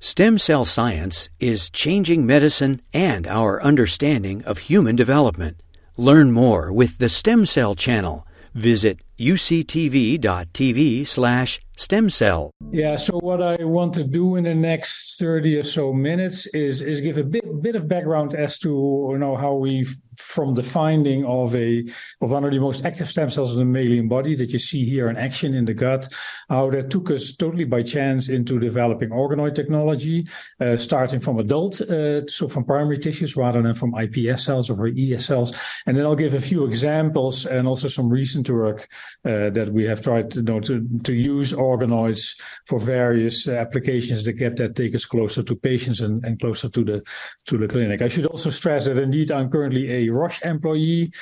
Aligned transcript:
Stem 0.00 0.38
cell 0.38 0.64
science 0.64 1.28
is 1.40 1.70
changing 1.70 2.24
medicine 2.24 2.80
and 2.92 3.26
our 3.26 3.60
understanding 3.60 4.44
of 4.44 4.58
human 4.58 4.94
development. 4.94 5.60
Learn 5.96 6.30
more 6.30 6.72
with 6.72 6.98
the 6.98 7.08
Stem 7.08 7.44
Cell 7.44 7.74
Channel. 7.74 8.24
Visit 8.54 9.00
uctv.tv 9.18 11.06
slash 11.06 11.60
stem 11.76 12.10
cell. 12.10 12.50
Yeah, 12.72 12.96
so 12.96 13.18
what 13.18 13.40
I 13.40 13.62
want 13.64 13.94
to 13.94 14.04
do 14.04 14.36
in 14.36 14.44
the 14.44 14.54
next 14.54 15.18
30 15.18 15.58
or 15.58 15.62
so 15.62 15.92
minutes 15.92 16.46
is 16.48 16.82
is 16.82 17.00
give 17.00 17.18
a 17.18 17.24
bit 17.24 17.62
bit 17.62 17.76
of 17.76 17.88
background 17.88 18.34
as 18.34 18.58
to 18.58 18.68
you 19.12 19.18
know 19.18 19.36
how 19.36 19.54
we 19.54 19.86
from 20.16 20.54
the 20.54 20.62
finding 20.62 21.24
of 21.24 21.54
a 21.54 21.84
of 22.20 22.32
one 22.32 22.44
of 22.44 22.50
the 22.50 22.58
most 22.58 22.84
active 22.84 23.08
stem 23.08 23.30
cells 23.30 23.52
in 23.52 23.58
the 23.58 23.64
mammalian 23.64 24.08
body 24.08 24.34
that 24.34 24.50
you 24.50 24.58
see 24.58 24.84
here 24.84 25.08
in 25.08 25.16
action 25.16 25.54
in 25.54 25.64
the 25.64 25.74
gut, 25.74 26.08
how 26.48 26.68
that 26.70 26.90
took 26.90 27.10
us 27.10 27.34
totally 27.36 27.64
by 27.64 27.82
chance 27.82 28.28
into 28.28 28.58
developing 28.58 29.10
organoid 29.10 29.54
technology, 29.54 30.26
uh, 30.60 30.76
starting 30.76 31.20
from 31.20 31.38
adult, 31.38 31.80
uh, 31.82 32.26
so 32.26 32.48
from 32.48 32.64
primary 32.64 32.98
tissues 32.98 33.36
rather 33.36 33.62
than 33.62 33.74
from 33.74 33.92
iPS 33.92 34.40
cells 34.40 34.68
or 34.68 34.88
ES 34.88 35.26
cells. 35.26 35.54
And 35.86 35.96
then 35.96 36.04
I'll 36.04 36.16
give 36.16 36.34
a 36.34 36.40
few 36.40 36.66
examples 36.66 37.46
and 37.46 37.68
also 37.68 37.86
some 37.86 38.08
recent 38.08 38.50
work 38.50 38.88
uh, 39.24 39.50
that 39.50 39.70
we 39.72 39.84
have 39.84 40.02
tried 40.02 40.30
to, 40.30 40.38
you 40.38 40.44
know, 40.44 40.60
to, 40.60 40.86
to 41.04 41.14
use 41.14 41.52
organoids 41.52 42.38
for 42.66 42.78
various 42.78 43.48
applications 43.48 44.24
that 44.24 44.34
get 44.34 44.56
that 44.56 44.76
take 44.76 44.94
us 44.94 45.04
closer 45.04 45.42
to 45.42 45.56
patients 45.56 46.00
and, 46.00 46.24
and 46.24 46.40
closer 46.40 46.68
to 46.68 46.84
the 46.84 47.02
to 47.46 47.58
the 47.58 47.68
clinic. 47.68 48.02
I 48.02 48.08
should 48.08 48.26
also 48.26 48.50
stress 48.50 48.86
that 48.86 48.98
indeed 48.98 49.30
I'm 49.30 49.50
currently 49.50 49.90
a 49.90 50.08
Roche 50.10 50.42
employee, 50.42 51.12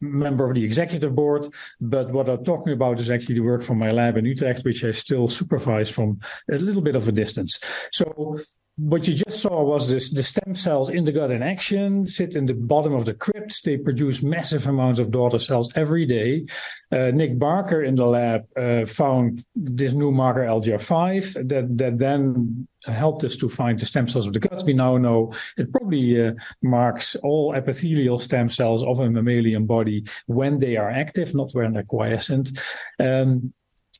member 0.00 0.48
of 0.48 0.54
the 0.54 0.64
executive 0.64 1.14
board. 1.14 1.48
But 1.80 2.10
what 2.10 2.28
I'm 2.28 2.44
talking 2.44 2.72
about 2.72 3.00
is 3.00 3.10
actually 3.10 3.36
the 3.36 3.40
work 3.40 3.62
from 3.62 3.78
my 3.78 3.90
lab 3.90 4.16
in 4.16 4.24
Utrecht, 4.24 4.64
which 4.64 4.84
I 4.84 4.92
still 4.92 5.28
supervise 5.28 5.90
from 5.90 6.20
a 6.50 6.56
little 6.56 6.82
bit 6.82 6.96
of 6.96 7.08
a 7.08 7.12
distance. 7.12 7.58
So 7.92 8.38
what 8.78 9.08
you 9.08 9.14
just 9.14 9.40
saw 9.40 9.64
was 9.64 9.88
this, 9.88 10.10
the 10.10 10.22
stem 10.22 10.54
cells 10.54 10.88
in 10.88 11.04
the 11.04 11.10
gut 11.10 11.32
in 11.32 11.42
action 11.42 12.06
sit 12.06 12.36
in 12.36 12.46
the 12.46 12.54
bottom 12.54 12.94
of 12.94 13.04
the 13.04 13.14
crypt. 13.14 13.64
They 13.64 13.76
produce 13.76 14.22
massive 14.22 14.68
amounts 14.68 15.00
of 15.00 15.10
daughter 15.10 15.40
cells 15.40 15.72
every 15.74 16.06
day. 16.06 16.46
Uh, 16.92 17.10
Nick 17.12 17.40
Barker 17.40 17.82
in 17.82 17.96
the 17.96 18.06
lab 18.06 18.46
uh, 18.56 18.86
found 18.86 19.44
this 19.56 19.94
new 19.94 20.12
marker 20.12 20.42
LGR5 20.42 21.48
that, 21.48 21.76
that 21.76 21.98
then 21.98 22.68
helped 22.86 23.24
us 23.24 23.36
to 23.38 23.48
find 23.48 23.80
the 23.80 23.86
stem 23.86 24.06
cells 24.06 24.28
of 24.28 24.32
the 24.32 24.38
gut. 24.38 24.62
We 24.64 24.74
now 24.74 24.96
know 24.96 25.34
it 25.56 25.72
probably 25.72 26.24
uh, 26.24 26.34
marks 26.62 27.16
all 27.16 27.54
epithelial 27.54 28.20
stem 28.20 28.48
cells 28.48 28.84
of 28.84 29.00
a 29.00 29.10
mammalian 29.10 29.66
body 29.66 30.04
when 30.26 30.60
they 30.60 30.76
are 30.76 30.88
active, 30.88 31.34
not 31.34 31.52
when 31.52 31.72
they're 31.72 31.82
quiescent. 31.82 32.56
Um, 33.00 33.52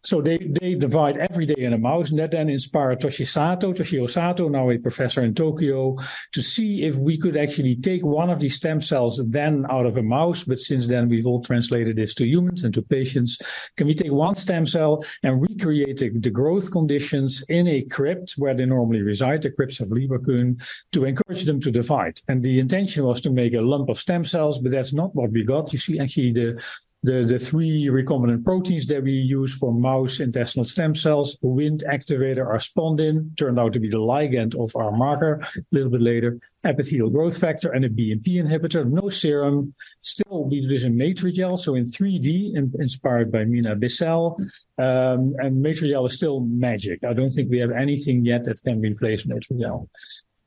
so 0.04 0.22
they, 0.22 0.38
they 0.60 0.74
divide 0.74 1.16
every 1.16 1.44
day 1.44 1.56
in 1.58 1.72
a 1.72 1.78
mouse, 1.78 2.10
and 2.10 2.18
that 2.18 2.30
then 2.30 2.48
inspired 2.48 3.00
Toshi 3.00 3.26
Sato, 3.26 3.72
Toshio 3.72 4.08
Sato, 4.08 4.48
now 4.48 4.70
a 4.70 4.78
professor 4.78 5.24
in 5.24 5.34
Tokyo, 5.34 5.96
to 6.32 6.42
see 6.42 6.84
if 6.84 6.94
we 6.96 7.18
could 7.18 7.36
actually 7.36 7.76
take 7.76 8.04
one 8.04 8.30
of 8.30 8.40
these 8.40 8.54
stem 8.54 8.80
cells 8.80 9.20
then 9.26 9.66
out 9.70 9.86
of 9.86 9.96
a 9.96 10.02
mouse. 10.02 10.44
But 10.44 10.60
since 10.60 10.86
then, 10.86 11.08
we've 11.08 11.26
all 11.26 11.42
translated 11.42 11.96
this 11.96 12.14
to 12.14 12.26
humans 12.26 12.64
and 12.64 12.72
to 12.74 12.82
patients. 12.82 13.38
Can 13.76 13.86
we 13.86 13.94
take 13.94 14.12
one 14.12 14.36
stem 14.36 14.66
cell 14.66 15.04
and 15.22 15.42
recreate 15.42 15.98
the, 15.98 16.10
the 16.10 16.30
growth 16.30 16.70
conditions 16.70 17.42
in 17.48 17.66
a 17.66 17.82
crypt 17.82 18.34
where 18.38 18.54
they 18.54 18.66
normally 18.66 19.02
reside, 19.02 19.42
the 19.42 19.50
crypts 19.50 19.80
of 19.80 19.88
Lieberkühn, 19.88 20.62
to 20.92 21.04
encourage 21.04 21.44
them 21.44 21.60
to 21.60 21.70
divide? 21.70 22.20
And 22.28 22.42
the 22.42 22.60
intention 22.60 23.04
was 23.04 23.20
to 23.22 23.30
make 23.30 23.54
a 23.54 23.60
lump 23.60 23.88
of 23.88 23.98
stem 23.98 24.24
cells, 24.24 24.58
but 24.58 24.70
that's 24.70 24.92
not 24.92 25.14
what 25.14 25.32
we 25.32 25.44
got. 25.44 25.72
You 25.72 25.78
see 25.78 25.98
actually 25.98 26.32
the 26.32 26.62
the, 27.02 27.24
the 27.24 27.38
three 27.38 27.86
recombinant 27.86 28.44
proteins 28.44 28.86
that 28.86 29.02
we 29.02 29.12
use 29.12 29.54
for 29.54 29.72
mouse 29.72 30.18
intestinal 30.18 30.64
stem 30.64 30.94
cells, 30.94 31.38
wind 31.42 31.84
activator, 31.88 32.44
our 32.44 32.58
spondin, 32.58 33.36
turned 33.36 33.58
out 33.58 33.72
to 33.72 33.80
be 33.80 33.88
the 33.88 33.98
ligand 33.98 34.56
of 34.60 34.74
our 34.74 34.90
marker 34.90 35.40
a 35.56 35.60
little 35.70 35.90
bit 35.90 36.02
later, 36.02 36.38
epithelial 36.64 37.08
growth 37.08 37.38
factor, 37.38 37.70
and 37.70 37.84
a 37.84 37.88
BMP 37.88 38.42
inhibitor. 38.42 38.84
No 38.84 39.10
serum. 39.10 39.74
Still, 40.00 40.44
we 40.44 40.60
do 40.60 40.68
this 40.68 40.84
in 40.84 40.96
Matrigel, 40.96 41.56
so 41.56 41.76
in 41.76 41.84
3D, 41.84 42.56
in, 42.56 42.72
inspired 42.80 43.30
by 43.30 43.44
Mina 43.44 43.76
Bissell. 43.76 44.36
Um, 44.78 45.34
and 45.38 45.64
Matrigel 45.64 46.06
is 46.06 46.14
still 46.14 46.40
magic. 46.40 47.04
I 47.04 47.12
don't 47.12 47.30
think 47.30 47.48
we 47.48 47.58
have 47.58 47.70
anything 47.70 48.24
yet 48.24 48.44
that 48.44 48.60
can 48.62 48.80
replace 48.80 49.24
Matrigel. 49.24 49.88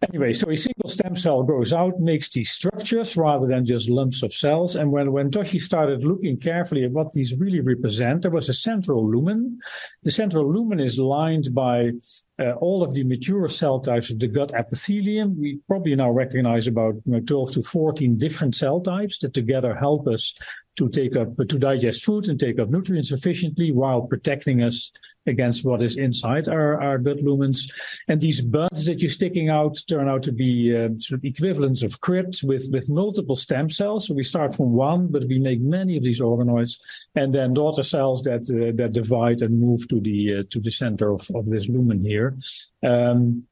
Anyway, 0.10 0.34
so 0.34 0.50
a 0.50 0.58
single 0.58 0.90
stem 0.90 1.16
cell 1.16 1.44
grows 1.44 1.72
out, 1.72 2.00
makes 2.00 2.28
these 2.30 2.50
structures 2.50 3.16
rather 3.16 3.46
than 3.46 3.68
just 3.68 3.88
lumps 3.88 4.24
of 4.24 4.34
cells. 4.34 4.76
And 4.76 4.92
when, 4.92 5.12
when 5.12 5.30
Toshi 5.30 5.60
started 5.62 6.04
looking 6.04 6.40
carefully 6.40 6.86
at 6.86 6.92
what 6.92 7.14
these 7.14 7.36
really 7.38 7.60
represent, 7.60 8.24
there 8.24 8.32
was 8.32 8.50
a 8.50 8.54
central 8.54 9.08
lumen. 9.08 9.60
The 10.02 10.10
central 10.10 10.52
lumen 10.52 10.80
is 10.80 10.98
lined 10.98 11.54
by 11.54 11.92
uh, 12.40 12.54
all 12.54 12.82
of 12.84 12.96
the 12.96 13.04
mature 13.04 13.48
cell 13.48 13.80
types 13.80 14.10
of 14.10 14.18
the 14.18 14.28
gut 14.28 14.52
epithelium. 14.56 15.40
We 15.40 15.60
probably 15.68 15.96
now 15.96 16.10
recognize 16.10 16.66
about 16.66 16.96
you 17.06 17.14
know, 17.14 17.20
12 17.20 17.52
to 17.54 17.62
14 17.62 18.18
different 18.18 18.56
cell 18.56 18.82
types 18.82 19.20
that 19.20 19.36
together 19.36 19.76
help 19.76 20.08
us 20.08 20.34
to 20.78 20.90
take 20.90 21.16
up, 21.16 21.38
to 21.38 21.60
digest 21.60 22.04
food 22.04 22.28
and 22.28 22.40
take 22.40 22.58
up 22.58 22.70
nutrients 22.70 23.12
efficiently 23.12 23.72
while 23.72 24.02
protecting 24.02 24.64
us 24.64 24.92
against 25.28 25.66
what 25.66 25.82
is 25.82 25.98
inside 25.98 26.48
our, 26.48 26.82
our 26.82 26.98
gut 26.98 27.18
lumens. 27.18 27.70
And 28.08 28.20
these 28.20 28.42
buds 28.42 28.86
that 28.86 29.02
you're 29.02 29.10
sticking 29.10 29.50
out 29.50 29.78
turn 29.88 30.10
out 30.10 30.24
to 30.24 30.32
be 30.32 30.76
uh, 30.76 30.90
sort 30.98 31.20
of 31.20 31.26
equivalents 31.26 31.84
of 31.84 32.02
crypts 32.02 32.44
with, 32.44 32.70
with 32.72 32.90
multiple 32.90 33.36
stem 33.36 33.70
cells. 33.70 34.08
So 34.08 34.14
we 34.14 34.24
start 34.24 34.56
from 34.56 34.72
one, 34.74 35.08
but 35.08 35.28
we 35.28 35.40
make 35.40 35.62
many 35.62 35.98
of 35.98 36.04
these 36.04 36.22
organoids 36.22 36.80
and 37.16 37.34
then 37.34 37.54
daughter 37.54 37.84
cells 37.84 38.22
that, 38.24 38.42
uh, 38.50 38.76
that 38.78 38.94
divide 38.94 39.42
and 39.42 39.60
move 39.60 39.88
to 39.90 40.00
the, 40.00 40.40
uh, 40.40 40.44
to 40.50 40.60
the 40.60 40.72
center 40.72 41.14
of, 41.14 41.30
of 41.36 41.46
this 41.46 41.68
lumen 41.68 42.04
here. 42.04 42.38
Um, 42.84 43.46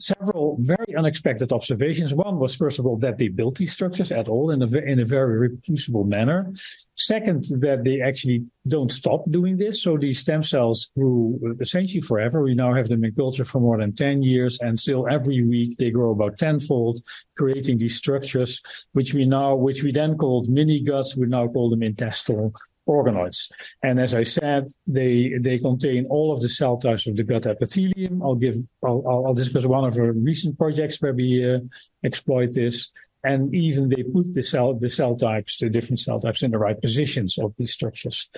several 0.00 0.56
very 0.60 0.94
unexpected 0.96 1.52
observations. 1.52 2.14
One 2.14 2.38
was, 2.38 2.54
first 2.54 2.78
of 2.78 2.86
all, 2.86 2.96
that 2.98 3.18
they 3.18 3.28
built 3.28 3.56
these 3.56 3.72
structures 3.72 4.10
at 4.12 4.28
all 4.28 4.50
in 4.50 4.62
a, 4.62 4.66
in 4.78 5.00
a 5.00 5.04
very 5.04 5.38
reproducible 5.38 6.04
manner. 6.04 6.52
Second, 6.96 7.44
that 7.60 7.84
they 7.84 8.00
actually 8.00 8.44
don't 8.68 8.92
stop 8.92 9.24
doing 9.30 9.56
this. 9.56 9.82
So 9.82 9.96
these 9.96 10.18
stem 10.18 10.42
cells 10.42 10.90
grew 10.96 11.38
uh, 11.44 11.54
essentially 11.60 12.00
forever. 12.00 12.42
We 12.42 12.54
now 12.54 12.74
have 12.74 12.88
them 12.88 13.04
in 13.04 13.14
culture 13.14 13.44
for 13.44 13.60
more 13.60 13.78
than 13.78 13.94
10 13.94 14.22
years 14.22 14.58
and 14.60 14.78
still 14.78 15.06
every 15.08 15.42
week 15.44 15.76
they 15.78 15.90
grow 15.90 16.10
about 16.10 16.38
tenfold, 16.38 17.00
creating 17.36 17.78
these 17.78 17.96
structures, 17.96 18.60
which 18.92 19.14
we 19.14 19.24
now, 19.24 19.54
which 19.54 19.82
we 19.82 19.92
then 19.92 20.16
called 20.16 20.48
mini 20.48 20.80
guts. 20.80 21.16
We 21.16 21.26
now 21.26 21.48
call 21.48 21.70
them 21.70 21.82
intestinal 21.82 22.52
organoids. 22.88 23.50
And 23.82 24.00
as 24.00 24.14
I 24.14 24.22
said, 24.22 24.68
they 24.86 25.34
they 25.40 25.58
contain 25.58 26.06
all 26.06 26.32
of 26.32 26.40
the 26.40 26.48
cell 26.48 26.76
types 26.76 27.06
of 27.06 27.16
the 27.16 27.24
gut 27.24 27.46
epithelium. 27.46 28.22
I'll 28.22 28.34
give 28.34 28.56
I'll, 28.84 29.02
I'll 29.26 29.34
discuss 29.34 29.66
one 29.66 29.84
of 29.84 29.96
our 29.98 30.12
recent 30.12 30.58
projects 30.58 31.00
where 31.00 31.14
we 31.14 31.54
uh, 31.54 31.60
exploit 32.04 32.52
this. 32.52 32.90
And 33.22 33.54
even 33.54 33.90
they 33.90 34.02
put 34.02 34.32
the 34.34 34.42
cell 34.42 34.74
the 34.74 34.88
cell 34.88 35.14
types, 35.14 35.58
the 35.58 35.68
different 35.68 36.00
cell 36.00 36.20
types, 36.20 36.42
in 36.42 36.50
the 36.50 36.58
right 36.58 36.80
positions 36.80 37.38
of 37.38 37.54
these 37.58 37.72
structures. 37.72 38.28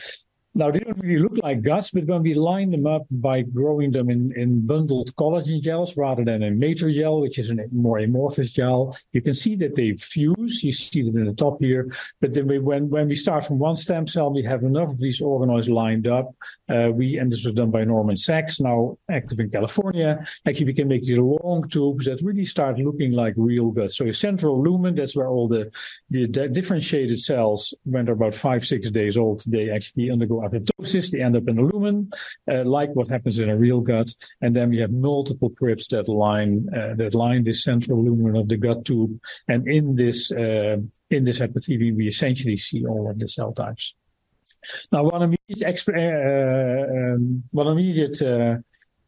Now, 0.55 0.71
they 0.71 0.81
don't 0.81 0.99
really 0.99 1.23
look 1.23 1.39
like 1.43 1.63
guts, 1.63 1.91
but 1.91 2.07
when 2.07 2.23
we 2.23 2.35
line 2.35 2.71
them 2.71 2.87
up 2.87 3.07
by 3.11 3.41
growing 3.41 3.91
them 3.91 4.11
in, 4.11 4.33
in 4.37 4.67
bundled 4.67 5.15
collagen 5.17 5.63
gels 5.63 5.97
rather 5.97 6.25
than 6.25 6.43
a 6.43 6.51
Matrigel, 6.51 7.23
which 7.23 7.39
is 7.39 7.49
a 7.49 7.57
more 7.73 7.99
amorphous 7.99 8.53
gel, 8.53 8.97
you 9.13 9.23
can 9.23 9.33
see 9.33 9.57
that 9.57 9.75
they 9.75 9.95
fuse. 9.97 10.63
You 10.63 10.73
see 10.73 11.03
them 11.03 11.17
in 11.17 11.25
the 11.25 11.33
top 11.33 11.59
here. 11.61 11.91
But 12.21 12.35
then 12.35 12.47
we, 12.49 12.59
when, 12.59 12.91
when 12.91 13.09
we 13.09 13.17
start 13.17 13.47
from 13.47 13.59
one 13.59 13.77
stem 13.77 14.07
cell, 14.07 14.31
we 14.31 14.43
have 14.43 14.63
enough 14.63 14.91
of 14.91 14.99
these 14.99 15.23
organoids 15.23 15.71
lined 15.71 16.07
up. 16.07 16.35
Uh, 16.69 16.91
we, 16.93 17.17
and 17.17 17.33
this 17.33 17.45
was 17.45 17.55
done 17.55 17.71
by 17.71 17.85
Norman 17.85 18.17
Sachs, 18.17 18.61
now 18.61 18.99
active 19.11 19.41
in 19.41 19.51
California. 19.51 20.25
Actually, 20.47 20.67
we 20.67 20.75
can 20.75 20.89
make 20.89 21.03
these 21.03 21.19
long 21.19 21.67
tubes 21.69 22.05
that 22.07 22.21
really 22.23 22.45
start 22.45 22.79
looking 22.79 23.13
like 23.13 23.35
real 23.37 23.71
guts. 23.71 23.97
So 23.97 24.07
a 24.07 24.13
central 24.13 24.63
lumen, 24.63 24.97
that's 24.97 25.17
where 25.17 25.29
all 25.29 25.49
the, 25.49 25.71
the 26.11 26.27
differentiated 26.27 27.21
cells, 27.21 27.73
when 27.85 28.05
they're 28.05 28.15
about 28.15 28.35
five, 28.35 28.67
six 28.67 28.91
days 28.91 29.17
old, 29.17 29.43
they 29.47 29.71
actually 29.71 30.11
undergo 30.11 30.42
apoptosis, 30.43 31.11
they 31.11 31.21
end 31.21 31.37
up 31.37 31.49
in 31.49 31.59
a 31.59 31.63
lumen, 31.63 32.11
uh, 32.51 32.65
like 32.65 32.91
what 32.95 33.09
happens 33.09 33.39
in 33.39 33.49
a 33.49 33.57
real 33.57 33.81
gut. 33.81 34.15
And 34.41 34.55
then 34.57 34.71
we 34.71 34.79
have 34.79 34.93
multiple 34.93 35.51
crypts 35.51 35.89
that 35.89 36.09
line 36.09 36.69
uh, 36.77 36.95
that 36.97 37.15
line 37.15 37.45
this 37.45 37.65
central 37.65 38.03
lumen 38.05 38.37
of 38.37 38.49
the 38.49 38.57
gut 38.57 38.85
tube. 38.85 39.19
And 39.49 39.67
in 39.69 39.97
this 39.97 40.31
uh, 40.31 40.77
in 41.11 41.25
this 41.25 41.41
epithelium, 41.41 41.97
we 41.97 42.07
essentially 42.09 42.57
see 42.57 42.85
all 42.87 43.11
of 43.11 43.19
the 43.19 43.29
cell 43.29 43.53
types. 43.53 43.95
Now, 44.93 45.03
one 45.05 45.23
immediate, 45.23 45.67
exp- 45.73 45.97
uh, 45.97 47.15
um, 47.15 47.43
one 47.51 47.67
immediate 47.67 48.23
uh, 48.23 48.59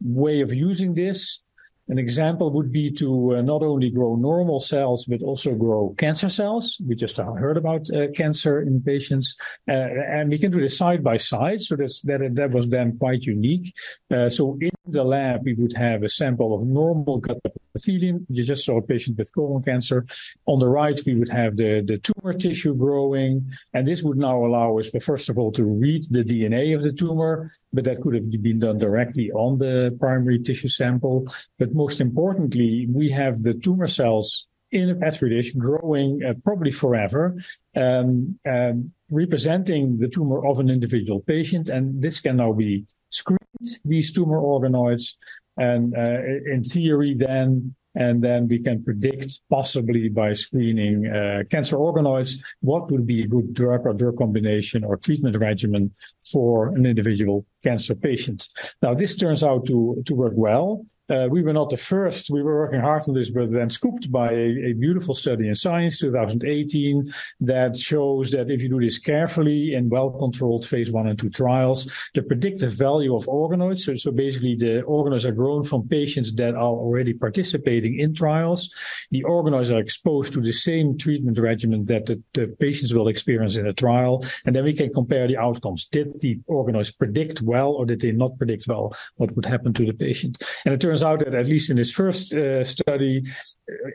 way 0.00 0.40
of 0.40 0.52
using 0.52 0.94
this 0.94 1.42
an 1.88 1.98
example 1.98 2.50
would 2.52 2.72
be 2.72 2.90
to 2.92 3.36
uh, 3.36 3.42
not 3.42 3.62
only 3.62 3.90
grow 3.90 4.16
normal 4.16 4.60
cells, 4.60 5.04
but 5.04 5.22
also 5.22 5.54
grow 5.54 5.94
cancer 5.98 6.28
cells. 6.28 6.80
We 6.86 6.94
just 6.94 7.18
heard 7.18 7.56
about 7.56 7.90
uh, 7.90 8.08
cancer 8.14 8.62
in 8.62 8.80
patients, 8.82 9.36
uh, 9.68 9.72
and 9.72 10.30
we 10.30 10.38
can 10.38 10.50
do 10.50 10.60
this 10.60 10.78
side 10.78 11.04
by 11.04 11.18
side. 11.18 11.60
So 11.60 11.76
that's, 11.76 12.00
that, 12.02 12.20
that 12.34 12.52
was 12.52 12.68
then 12.68 12.96
quite 12.98 13.24
unique. 13.24 13.74
Uh, 14.10 14.30
so 14.30 14.56
in 14.60 14.70
the 14.86 15.04
lab, 15.04 15.44
we 15.44 15.54
would 15.54 15.74
have 15.76 16.02
a 16.02 16.08
sample 16.08 16.54
of 16.54 16.66
normal 16.66 17.18
gut 17.18 17.38
epithelium. 17.44 18.26
You 18.28 18.44
just 18.44 18.64
saw 18.64 18.78
a 18.78 18.82
patient 18.82 19.18
with 19.18 19.32
colon 19.34 19.62
cancer. 19.62 20.06
On 20.46 20.58
the 20.58 20.68
right, 20.68 20.98
we 21.06 21.14
would 21.14 21.30
have 21.30 21.56
the, 21.56 21.82
the 21.86 21.98
tumor 21.98 22.32
tissue 22.32 22.74
growing. 22.74 23.50
And 23.72 23.86
this 23.86 24.02
would 24.02 24.18
now 24.18 24.44
allow 24.44 24.78
us, 24.78 24.90
first 25.02 25.28
of 25.28 25.38
all, 25.38 25.52
to 25.52 25.64
read 25.64 26.04
the 26.10 26.24
DNA 26.24 26.74
of 26.74 26.82
the 26.82 26.92
tumor, 26.92 27.52
but 27.72 27.84
that 27.84 28.00
could 28.00 28.14
have 28.14 28.30
been 28.30 28.60
done 28.60 28.78
directly 28.78 29.30
on 29.32 29.58
the 29.58 29.96
primary 30.00 30.38
tissue 30.38 30.68
sample. 30.68 31.26
But 31.58 31.73
most 31.74 32.00
importantly, 32.00 32.86
we 32.90 33.10
have 33.10 33.42
the 33.42 33.54
tumor 33.54 33.86
cells 33.86 34.46
in 34.72 34.90
a 34.90 34.94
petri 34.94 35.30
dish 35.30 35.52
growing 35.52 36.22
uh, 36.24 36.34
probably 36.42 36.70
forever, 36.70 37.36
um, 37.76 38.38
um, 38.48 38.92
representing 39.10 39.98
the 39.98 40.08
tumor 40.08 40.44
of 40.46 40.58
an 40.58 40.68
individual 40.68 41.20
patient. 41.20 41.68
And 41.68 42.02
this 42.02 42.20
can 42.20 42.36
now 42.36 42.52
be 42.52 42.84
screened, 43.10 43.38
these 43.84 44.12
tumor 44.12 44.40
organoids, 44.40 45.14
and 45.56 45.94
uh, 45.96 46.52
in 46.52 46.62
theory, 46.64 47.14
then 47.14 47.74
and 47.96 48.22
then 48.22 48.48
we 48.48 48.58
can 48.58 48.82
predict 48.82 49.40
possibly 49.48 50.08
by 50.08 50.32
screening 50.32 51.06
uh, 51.06 51.44
cancer 51.48 51.76
organoids 51.76 52.34
what 52.60 52.90
would 52.90 53.06
be 53.06 53.22
a 53.22 53.26
good 53.26 53.54
drug 53.54 53.86
or 53.86 53.92
drug 53.92 54.18
combination 54.18 54.82
or 54.82 54.96
treatment 54.96 55.38
regimen 55.38 55.94
for 56.32 56.74
an 56.74 56.86
individual 56.86 57.46
cancer 57.62 57.94
patient. 57.94 58.48
Now 58.82 58.94
this 58.94 59.14
turns 59.16 59.44
out 59.44 59.66
to 59.66 60.02
to 60.06 60.14
work 60.14 60.32
well. 60.34 60.84
Uh, 61.10 61.26
we 61.30 61.42
were 61.42 61.52
not 61.52 61.68
the 61.68 61.76
first. 61.76 62.30
We 62.30 62.42
were 62.42 62.60
working 62.60 62.80
hard 62.80 63.02
on 63.08 63.14
this, 63.14 63.30
but 63.30 63.50
then 63.50 63.68
scooped 63.68 64.10
by 64.10 64.32
a, 64.32 64.70
a, 64.70 64.72
beautiful 64.72 65.12
study 65.12 65.48
in 65.48 65.54
Science 65.54 65.98
2018 65.98 67.12
that 67.40 67.76
shows 67.76 68.30
that 68.30 68.50
if 68.50 68.62
you 68.62 68.70
do 68.70 68.80
this 68.80 68.98
carefully 68.98 69.74
in 69.74 69.90
well-controlled 69.90 70.66
phase 70.66 70.90
one 70.90 71.06
and 71.06 71.18
two 71.18 71.28
trials, 71.28 71.92
the 72.14 72.22
predictive 72.22 72.72
value 72.72 73.14
of 73.14 73.26
organoids, 73.26 73.80
so, 73.80 73.94
so 73.94 74.12
basically 74.12 74.56
the 74.56 74.82
organoids 74.88 75.26
are 75.26 75.32
grown 75.32 75.62
from 75.62 75.86
patients 75.86 76.34
that 76.36 76.54
are 76.54 76.62
already 76.62 77.12
participating 77.12 78.00
in 78.00 78.14
trials. 78.14 78.72
The 79.10 79.24
organoids 79.24 79.74
are 79.74 79.80
exposed 79.80 80.32
to 80.32 80.40
the 80.40 80.52
same 80.52 80.96
treatment 80.96 81.38
regimen 81.38 81.84
that 81.86 82.06
the, 82.06 82.22
the 82.32 82.46
patients 82.58 82.94
will 82.94 83.08
experience 83.08 83.56
in 83.56 83.66
a 83.66 83.74
trial, 83.74 84.24
and 84.46 84.56
then 84.56 84.64
we 84.64 84.72
can 84.72 84.90
compare 84.90 85.28
the 85.28 85.36
outcomes. 85.36 85.84
Did 85.84 86.18
the 86.20 86.38
organoids 86.48 86.96
predict 86.96 87.42
well 87.42 87.72
or 87.72 87.84
did 87.84 88.00
they 88.00 88.12
not 88.12 88.38
predict 88.38 88.66
well 88.68 88.96
what 89.16 89.36
would 89.36 89.44
happen 89.44 89.74
to 89.74 89.84
the 89.84 89.92
patient? 89.92 90.42
And 90.64 90.72
it 90.72 90.80
turns 90.80 90.93
turns 90.94 91.02
out 91.02 91.18
that 91.24 91.34
at 91.34 91.46
least 91.46 91.70
in 91.70 91.76
this 91.76 91.90
first 91.90 92.32
uh, 92.34 92.62
study, 92.62 93.24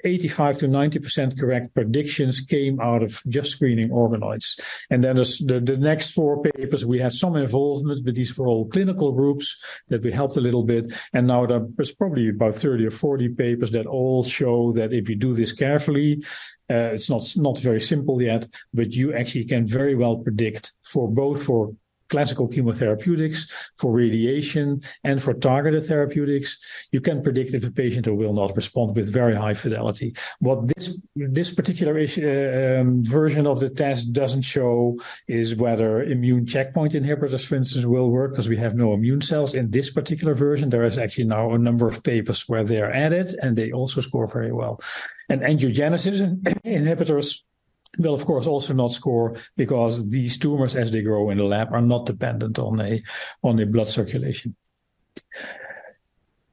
85 0.04 0.58
to 0.58 0.68
90% 0.68 1.40
correct 1.40 1.74
predictions 1.74 2.42
came 2.42 2.82
out 2.82 3.04
of 3.04 3.22
just 3.30 3.52
screening 3.52 3.90
organoids. 3.90 4.60
And 4.90 5.02
then 5.02 5.16
the, 5.16 5.62
the 5.64 5.78
next 5.78 6.12
four 6.12 6.44
papers, 6.44 6.86
we 6.86 7.00
had 7.00 7.14
some 7.14 7.38
involvement, 7.38 8.04
but 8.04 8.16
these 8.16 8.38
were 8.38 8.48
all 8.48 8.68
clinical 8.68 9.14
groups 9.14 9.62
that 9.88 10.04
we 10.04 10.12
helped 10.12 10.36
a 10.36 10.42
little 10.42 10.64
bit. 10.64 10.94
And 11.14 11.28
now 11.28 11.46
there's 11.46 11.94
probably 11.94 12.30
about 12.30 12.56
30 12.56 12.88
or 12.88 12.92
40 12.92 13.30
papers 13.30 13.72
that 13.72 13.86
all 13.86 14.26
show 14.26 14.74
that 14.74 14.92
if 14.92 15.08
you 15.08 15.16
do 15.16 15.34
this 15.34 15.54
carefully, 15.54 16.22
uh, 16.70 16.94
it's 16.94 17.10
not 17.10 17.24
not 17.38 17.58
very 17.60 17.82
simple 17.82 18.22
yet, 18.22 18.46
but 18.74 18.92
you 18.92 19.14
actually 19.14 19.46
can 19.46 19.66
very 19.66 19.96
well 19.96 20.18
predict 20.18 20.74
for 20.84 21.10
both 21.10 21.44
for 21.44 21.74
classical 22.10 22.48
chemotherapeutics, 22.50 23.50
for 23.78 23.92
radiation, 23.92 24.82
and 25.04 25.22
for 25.22 25.34
targeted 25.34 25.84
therapeutics, 25.84 26.58
you 26.92 27.02
can 27.02 27.22
predict 27.22 27.54
if 27.54 27.66
a 27.66 27.72
patient 27.72 28.08
will 28.08 28.34
not 28.34 28.56
respond 28.56 28.96
with 28.96 29.14
very 29.14 29.36
high 29.36 29.54
fidelity. 29.54 30.16
What 30.40 30.68
this 30.68 31.00
this 31.16 31.54
particular 31.54 31.98
uh, 32.00 32.82
um, 32.82 33.04
version 33.04 33.46
of 33.48 33.60
the 33.60 33.70
test 33.70 34.14
doesn't 34.14 34.44
show 34.44 34.98
is 35.28 35.56
whether 35.56 36.04
immune 36.04 36.46
checkpoint 36.46 36.94
inhibitors, 36.94 37.46
for 37.46 37.56
instance, 37.56 37.86
will 37.86 38.10
work 38.10 38.32
because 38.32 38.50
we 38.50 38.58
have 38.58 38.76
no 38.76 38.94
immune 38.94 39.22
cells 39.22 39.54
in 39.54 39.70
this 39.72 39.90
particular 39.90 40.34
version. 40.34 40.70
There 40.70 40.84
is 40.84 40.98
actually 40.98 41.26
now 41.26 41.54
a 41.54 41.58
number 41.58 41.88
of 41.88 42.04
papers 42.04 42.48
where 42.48 42.64
they 42.64 42.82
are 42.82 42.92
added, 42.92 43.36
and 43.42 43.56
they 43.56 43.72
also 43.72 44.02
score 44.02 44.28
very 44.28 44.52
well. 44.52 44.80
And 45.30 45.42
angiogenesis 45.42 46.20
inhibitors 46.66 47.44
will 47.98 48.14
of 48.14 48.26
course 48.26 48.48
also 48.48 48.74
not 48.74 48.94
score 48.94 49.36
because 49.58 50.10
these 50.10 50.38
tumors 50.38 50.76
as 50.76 50.92
they 50.92 51.02
grow 51.02 51.30
in 51.30 51.38
the 51.38 51.44
lab 51.44 51.74
are 51.74 51.82
not 51.82 52.06
dependent 52.06 52.60
on 52.60 52.80
a 52.80 53.02
on 53.44 53.60
a 53.60 53.66
blood 53.66 53.90
circulation 53.90 54.56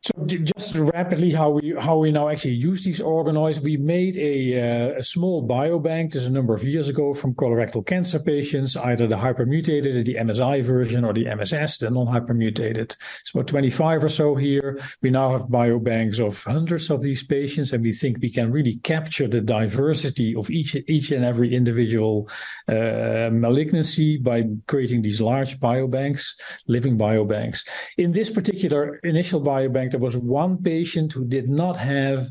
so 0.06 0.24
just 0.24 0.76
rapidly, 0.76 1.32
how 1.32 1.50
we 1.50 1.74
how 1.80 1.98
we 1.98 2.12
now 2.12 2.28
actually 2.28 2.54
use 2.54 2.84
these 2.84 3.00
organoids, 3.00 3.58
we 3.58 3.76
made 3.76 4.16
a, 4.16 4.38
uh, 4.54 4.98
a 5.00 5.02
small 5.02 5.46
biobank. 5.46 6.12
There's 6.12 6.26
a 6.26 6.30
number 6.30 6.54
of 6.54 6.62
years 6.62 6.88
ago 6.88 7.12
from 7.12 7.34
colorectal 7.34 7.84
cancer 7.84 8.20
patients, 8.20 8.76
either 8.76 9.08
the 9.08 9.16
hypermutated, 9.16 10.04
the 10.04 10.14
MSI 10.14 10.62
version, 10.62 11.04
or 11.04 11.12
the 11.12 11.26
MSS, 11.26 11.78
the 11.78 11.90
non-hypermutated. 11.90 12.96
It's 13.20 13.30
about 13.34 13.48
25 13.48 14.04
or 14.04 14.08
so 14.08 14.36
here. 14.36 14.78
We 15.02 15.10
now 15.10 15.30
have 15.32 15.48
biobanks 15.48 16.20
of 16.20 16.40
hundreds 16.44 16.88
of 16.90 17.02
these 17.02 17.24
patients, 17.24 17.72
and 17.72 17.82
we 17.82 17.92
think 17.92 18.18
we 18.20 18.30
can 18.30 18.52
really 18.52 18.76
capture 18.84 19.26
the 19.26 19.40
diversity 19.40 20.36
of 20.36 20.48
each 20.50 20.76
each 20.86 21.10
and 21.10 21.24
every 21.24 21.52
individual 21.52 22.28
uh, 22.68 23.30
malignancy 23.32 24.18
by 24.18 24.44
creating 24.68 25.02
these 25.02 25.20
large 25.20 25.58
biobanks, 25.58 26.28
living 26.68 26.96
biobanks. 26.96 27.66
In 27.96 28.12
this 28.12 28.30
particular 28.30 29.00
initial 29.02 29.40
biobank 29.40 29.95
there 29.96 30.04
was 30.04 30.16
one 30.18 30.62
patient 30.62 31.10
who 31.10 31.24
did 31.24 31.48
not 31.48 31.74
have 31.74 32.28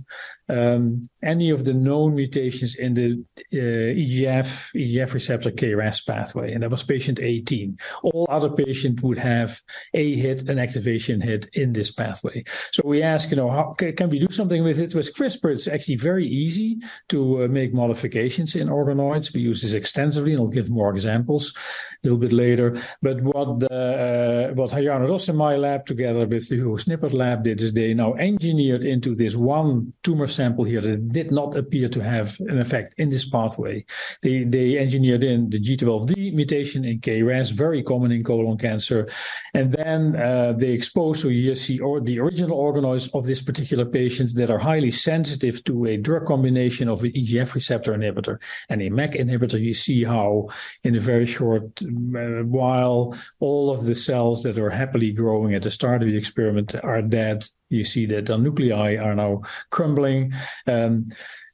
um, 0.49 1.09
any 1.23 1.49
of 1.49 1.65
the 1.65 1.73
known 1.73 2.15
mutations 2.15 2.75
in 2.75 2.93
the 2.93 3.23
uh, 3.53 3.55
EGF, 3.55 4.73
EGF 4.75 5.13
receptor 5.13 5.51
KRAS 5.51 6.05
pathway, 6.05 6.53
and 6.53 6.63
that 6.63 6.69
was 6.69 6.83
patient 6.83 7.19
18. 7.21 7.77
All 8.03 8.27
other 8.29 8.49
patients 8.49 9.01
would 9.01 9.17
have 9.17 9.61
a 9.93 10.15
hit, 10.15 10.47
an 10.47 10.59
activation 10.59 11.21
hit 11.21 11.49
in 11.53 11.73
this 11.73 11.91
pathway. 11.91 12.43
So 12.71 12.83
we 12.85 13.01
ask, 13.01 13.31
you 13.31 13.37
know, 13.37 13.49
how 13.49 13.73
can 13.73 14.09
we 14.09 14.19
do 14.19 14.31
something 14.31 14.63
with 14.63 14.79
it? 14.79 14.93
With 14.93 15.15
CRISPR, 15.15 15.51
it's 15.51 15.67
actually 15.67 15.95
very 15.95 16.27
easy 16.27 16.77
to 17.09 17.43
uh, 17.43 17.47
make 17.47 17.73
modifications 17.73 18.55
in 18.55 18.67
organoids. 18.67 19.33
We 19.33 19.41
use 19.41 19.61
this 19.63 19.73
extensively, 19.73 20.33
and 20.33 20.41
I'll 20.41 20.47
give 20.47 20.69
more 20.69 20.91
examples 20.91 21.53
a 21.55 21.97
little 22.03 22.19
bit 22.19 22.33
later. 22.33 22.77
But 23.01 23.21
what 23.21 23.63
uh, 23.71 24.53
what 24.53 24.71
Hayana 24.71 25.09
Ross 25.09 25.27
and 25.27 25.37
my 25.37 25.55
lab, 25.55 25.85
together 25.85 26.25
with 26.27 26.49
the 26.49 26.57
Hugo 26.57 27.09
lab, 27.09 27.43
did 27.43 27.61
is 27.61 27.73
they 27.73 27.93
now 27.93 28.13
engineered 28.13 28.85
into 28.85 29.15
this 29.15 29.35
one 29.35 29.93
tumor 30.03 30.27
sample 30.35 30.65
here 30.65 30.81
that 30.81 31.11
did 31.11 31.31
not 31.31 31.55
appear 31.55 31.87
to 31.89 32.03
have 32.03 32.37
an 32.41 32.59
effect 32.59 32.93
in 32.97 33.09
this 33.09 33.27
pathway. 33.27 33.85
They, 34.21 34.43
they 34.43 34.77
engineered 34.77 35.23
in 35.23 35.49
the 35.49 35.59
G12D 35.59 36.33
mutation 36.33 36.85
in 36.85 36.99
KRAS, 36.99 37.51
very 37.51 37.81
common 37.83 38.11
in 38.11 38.23
colon 38.23 38.57
cancer. 38.57 39.07
And 39.53 39.71
then 39.73 40.15
uh, 40.15 40.53
they 40.53 40.71
exposed, 40.71 41.21
so 41.21 41.29
you 41.29 41.55
see 41.55 41.79
or 41.79 42.01
the 42.01 42.19
original 42.19 42.57
organoids 42.57 43.09
of 43.13 43.25
this 43.25 43.41
particular 43.41 43.85
patient 43.85 44.35
that 44.35 44.51
are 44.51 44.59
highly 44.59 44.91
sensitive 44.91 45.63
to 45.65 45.85
a 45.85 45.97
drug 45.97 46.25
combination 46.25 46.89
of 46.89 47.03
an 47.03 47.11
EGF 47.11 47.53
receptor 47.53 47.93
inhibitor 47.93 48.39
and 48.69 48.81
a 48.81 48.89
MEK 48.89 49.13
inhibitor. 49.13 49.59
You 49.59 49.73
see 49.73 50.03
how 50.03 50.49
in 50.83 50.95
a 50.95 50.99
very 50.99 51.25
short 51.25 51.81
uh, 51.81 52.43
while 52.43 53.17
all 53.39 53.71
of 53.71 53.85
the 53.85 53.95
cells 53.95 54.43
that 54.43 54.57
are 54.57 54.69
happily 54.69 55.11
growing 55.11 55.53
at 55.53 55.61
the 55.61 55.71
start 55.71 56.01
of 56.01 56.07
the 56.09 56.17
experiment 56.17 56.75
are 56.83 57.01
dead 57.01 57.45
you 57.69 57.83
see 57.83 58.05
that 58.07 58.25
the 58.27 58.37
nuclei 58.37 58.95
are 58.95 59.15
now 59.15 59.41
crumbling. 59.71 60.33
Um, 60.67 61.09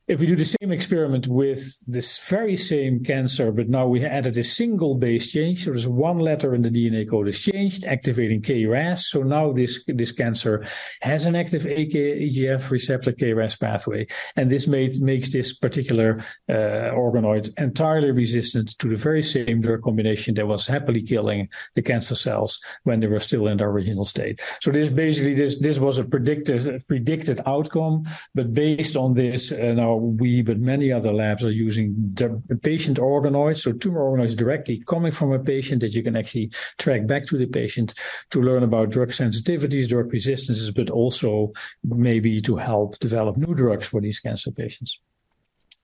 if 0.08 0.20
we 0.20 0.26
do 0.26 0.36
the 0.36 0.46
same 0.46 0.72
experiment 0.72 1.28
with 1.28 1.78
this 1.88 2.18
very 2.28 2.58
same 2.58 3.04
cancer, 3.04 3.52
but 3.52 3.70
now 3.70 3.88
we 3.88 4.04
added 4.04 4.36
a 4.36 4.44
single 4.44 4.96
base 4.96 5.32
change, 5.32 5.64
so 5.64 5.72
there's 5.72 5.88
one 5.88 6.18
letter 6.18 6.56
in 6.56 6.64
the 6.64 6.70
DNA 6.70 7.08
code 7.10 7.28
is 7.28 7.40
changed, 7.40 7.86
activating 7.86 8.42
KRAS. 8.42 9.02
So 9.02 9.22
now 9.22 9.52
this 9.52 9.84
this 9.88 10.12
cancer 10.12 10.66
has 11.02 11.26
an 11.26 11.36
active 11.36 11.66
AK, 11.66 11.94
EGF 12.28 12.72
receptor 12.72 13.12
KRAS 13.12 13.60
pathway, 13.60 14.08
and 14.36 14.50
this 14.50 14.68
made, 14.68 15.00
makes 15.02 15.32
this 15.32 15.54
particular 15.54 16.20
uh, 16.50 16.92
organoid 16.94 17.50
entirely 17.58 18.12
resistant 18.12 18.78
to 18.80 18.90
the 18.90 18.96
very 18.96 19.22
same 19.22 19.62
drug 19.62 19.84
combination 19.84 20.34
that 20.36 20.48
was 20.48 20.66
happily 20.66 21.02
killing 21.02 21.48
the 21.76 21.82
cancer 21.82 22.16
cells 22.16 22.60
when 22.84 23.00
they 23.00 23.08
were 23.08 23.20
still 23.20 23.48
in 23.48 23.58
their 23.58 23.70
original 23.70 24.06
state. 24.06 24.42
So 24.62 24.72
this 24.72 24.90
basically 24.90 25.36
this 25.36 25.60
this 25.60 25.78
was 25.78 26.00
a 26.00 26.04
predicted 26.04 26.86
predicted 26.88 27.40
outcome, 27.46 28.06
but 28.34 28.54
based 28.54 28.98
on 28.98 29.14
this, 29.14 29.52
uh, 29.52 29.74
now 29.74 29.91
we, 29.96 30.42
but 30.42 30.60
many 30.60 30.92
other 30.92 31.14
labs 31.14 31.44
are 31.44 31.52
using 31.52 32.16
patient 32.62 32.98
organoids, 32.98 33.60
so 33.60 33.72
tumor 33.72 34.02
organoids 34.02 34.36
directly 34.36 34.84
coming 34.88 35.12
from 35.12 35.32
a 35.32 35.40
patient 35.40 35.82
that 35.82 35.94
you 35.94 36.04
can 36.04 36.16
actually 36.16 36.52
track 36.78 37.08
back 37.08 37.26
to 37.26 37.38
the 37.38 37.48
patient 37.48 37.94
to 38.30 38.42
learn 38.42 38.64
about 38.64 38.90
drug 38.90 39.10
sensitivities, 39.10 39.90
drug 39.90 40.12
resistances, 40.12 40.72
but 40.72 40.90
also 40.90 41.52
maybe 41.84 42.42
to 42.42 42.58
help 42.58 42.98
develop 43.00 43.38
new 43.38 43.54
drugs 43.54 43.88
for 43.88 44.02
these 44.02 44.20
cancer 44.20 44.52
patients. 44.52 45.00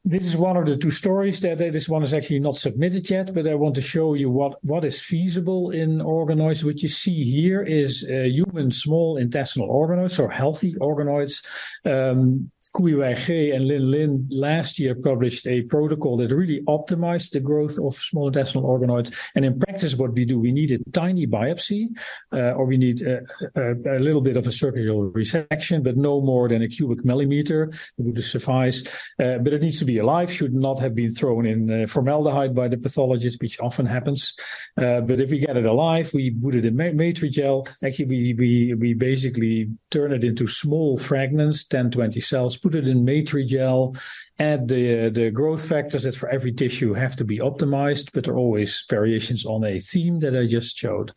This 0.07 0.25
is 0.25 0.37
one 0.37 0.55
of 0.55 0.65
the 0.65 0.77
two 0.77 0.89
stories 0.89 1.41
that 1.41 1.57
this 1.57 1.89
one 1.89 2.01
is 2.01 2.13
actually 2.13 2.39
not 2.39 2.55
submitted 2.55 3.09
yet, 3.09 3.33
but 3.33 3.45
I 3.45 3.55
want 3.55 3.75
to 3.75 3.81
show 3.81 4.13
you 4.13 4.29
what, 4.29 4.57
what 4.63 4.85
is 4.85 5.01
feasible 5.01 5.71
in 5.71 5.99
organoids. 5.99 6.63
What 6.63 6.81
you 6.81 6.87
see 6.87 7.25
here 7.25 7.61
is 7.61 8.07
uh, 8.09 8.23
human 8.23 8.71
small 8.71 9.17
intestinal 9.17 9.67
organoids 9.67 10.17
or 10.17 10.29
healthy 10.29 10.75
organoids. 10.75 11.43
Um, 11.85 12.49
Kuiwei 12.75 13.55
and 13.55 13.67
Lin 13.67 13.91
Lin 13.91 14.27
last 14.29 14.77
year 14.77 14.93
published 14.93 15.47
a 15.47 15.63
protocol 15.63 16.17
that 16.17 16.31
really 16.31 16.61
optimized 16.67 17.31
the 17.31 17.39
growth 17.39 17.77
of 17.79 17.95
small 17.95 18.27
intestinal 18.27 18.65
organoids. 18.65 19.13
And 19.35 19.45
in 19.45 19.59
practice, 19.59 19.95
what 19.95 20.13
we 20.13 20.25
do, 20.25 20.39
we 20.39 20.51
need 20.51 20.71
a 20.71 20.91
tiny 20.91 21.25
biopsy, 21.25 21.87
uh, 22.33 22.51
or 22.51 22.65
we 22.65 22.77
need 22.77 23.01
a, 23.01 23.21
a, 23.55 23.97
a, 23.97 23.99
little 23.99 24.21
bit 24.21 24.37
of 24.37 24.47
a 24.47 24.51
surgical 24.51 25.11
resection, 25.11 25.83
but 25.83 25.97
no 25.97 26.21
more 26.21 26.49
than 26.49 26.61
a 26.61 26.67
cubic 26.67 27.03
millimeter 27.03 27.71
would 27.97 28.23
suffice. 28.23 28.83
Uh, 29.19 29.37
but 29.39 29.53
it 29.53 29.61
needs 29.61 29.79
to 29.79 29.85
be 29.85 29.96
alive, 29.97 30.31
should 30.31 30.53
not 30.53 30.79
have 30.79 30.95
been 30.95 31.11
thrown 31.11 31.45
in 31.45 31.83
uh, 31.83 31.87
formaldehyde 31.87 32.55
by 32.55 32.67
the 32.67 32.77
pathologist, 32.77 33.41
which 33.41 33.59
often 33.59 33.85
happens. 33.85 34.35
Uh, 34.77 35.01
but 35.01 35.19
if 35.19 35.31
we 35.31 35.39
get 35.39 35.57
it 35.57 35.65
alive, 35.65 36.11
we 36.13 36.31
put 36.31 36.55
it 36.55 36.65
in 36.65 36.75
Matrigel. 36.75 37.67
Actually, 37.83 38.05
we, 38.05 38.33
we, 38.33 38.73
we 38.73 38.93
basically 38.93 39.69
turn 39.91 40.11
it 40.11 40.23
into 40.23 40.47
small 40.47 40.97
fragments, 40.97 41.65
10, 41.65 41.91
20 41.91 42.21
cells, 42.21 42.57
put 42.57 42.75
it 42.75 42.87
in 42.87 43.05
Matrigel, 43.05 43.97
add 44.39 44.67
the, 44.67 45.09
the 45.09 45.31
growth 45.31 45.67
factors 45.67 46.03
that 46.03 46.15
for 46.15 46.29
every 46.29 46.51
tissue 46.51 46.93
have 46.93 47.15
to 47.15 47.25
be 47.25 47.39
optimized, 47.39 48.11
but 48.13 48.23
there 48.23 48.33
are 48.33 48.39
always 48.39 48.85
variations 48.89 49.45
on 49.45 49.63
a 49.63 49.79
theme 49.79 50.19
that 50.19 50.35
I 50.35 50.45
just 50.45 50.77
showed. 50.77 51.11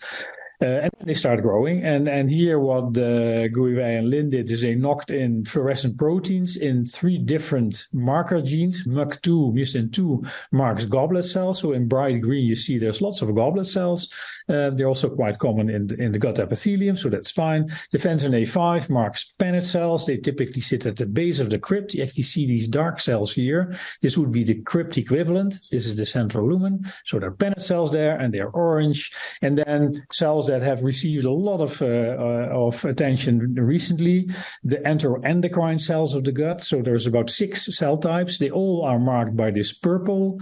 Uh, 0.63 0.83
and 0.83 0.93
they 1.05 1.15
start 1.15 1.41
growing. 1.41 1.83
And, 1.85 2.07
and 2.07 2.31
here 2.31 2.59
what 2.59 2.97
uh, 2.99 3.49
Guiwei 3.49 3.99
and 3.99 4.11
Lin 4.11 4.29
did 4.29 4.51
is 4.51 4.61
they 4.61 4.75
knocked 4.75 5.11
in 5.11 5.45
fluorescent 5.45 5.97
proteins 5.97 6.57
in 6.59 6.85
three 6.85 7.17
different 7.17 7.87
marker 7.95 8.43
genes. 8.43 8.87
MUC2, 8.87 9.55
mucin 9.55 9.91
2 9.91 10.23
marks 10.53 10.85
goblet 10.85 11.25
cells. 11.25 11.61
So 11.61 11.73
in 11.73 11.89
bright 11.89 12.21
green, 12.21 12.47
you 12.47 12.57
see 12.57 12.79
there's 12.79 13.01
lots 13.01 13.23
of 13.23 13.35
goblet 13.35 13.69
cells. 13.69 14.13
Uh, 14.51 14.71
they're 14.71 14.87
also 14.87 15.09
quite 15.09 15.39
common 15.39 15.71
in 15.71 15.87
the, 15.87 15.95
in 15.97 16.13
the 16.13 16.19
gut 16.19 16.39
epithelium, 16.39 16.97
so 16.97 17.09
that's 17.09 17.31
fine. 17.31 17.69
Defensin 17.95 18.33
A5 18.33 18.91
marks 18.91 19.33
Paneth 19.39 19.65
cells. 19.65 20.05
They 20.05 20.19
typically 20.19 20.61
sit 20.61 20.85
at 20.85 20.97
the 20.97 21.07
base 21.07 21.41
of 21.41 21.49
the 21.49 21.59
crypt. 21.59 21.95
You 21.95 22.03
actually 22.03 22.25
see 22.25 22.47
these 22.47 22.69
dark 22.69 23.01
cells 23.01 23.33
here. 23.33 23.75
This 24.03 24.19
would 24.19 24.33
be 24.33 24.45
the 24.45 24.61
crypt 24.63 24.99
equivalent. 24.99 25.55
This 25.71 25.87
is 25.87 25.97
the 25.97 26.05
central 26.05 26.47
lumen. 26.47 26.85
So 27.07 27.19
there 27.19 27.31
are 27.31 27.35
Paneth 27.35 27.63
cells 27.63 27.91
there 27.93 28.19
and 28.19 28.35
they're 28.35 28.51
orange. 28.51 29.13
And 29.41 29.57
then 29.57 30.05
cells 30.13 30.50
that 30.51 30.63
have 30.63 30.83
received 30.83 31.25
a 31.25 31.31
lot 31.31 31.61
of, 31.61 31.81
uh, 31.81 31.87
uh, 31.87 32.67
of 32.67 32.85
attention 32.85 33.55
recently, 33.55 34.29
the 34.65 34.79
enteroendocrine 34.79 35.81
cells 35.81 36.13
of 36.15 36.25
the 36.25 36.33
gut. 36.33 36.61
So 36.61 36.83
there's 36.83 37.07
about 37.07 37.31
six 37.31 37.67
cell 37.77 37.97
types. 37.97 38.39
They 38.39 38.51
all 38.51 38.85
are 38.85 38.99
marked 38.99 39.37
by 39.37 39.53
this 39.53 39.73
purple 39.73 40.41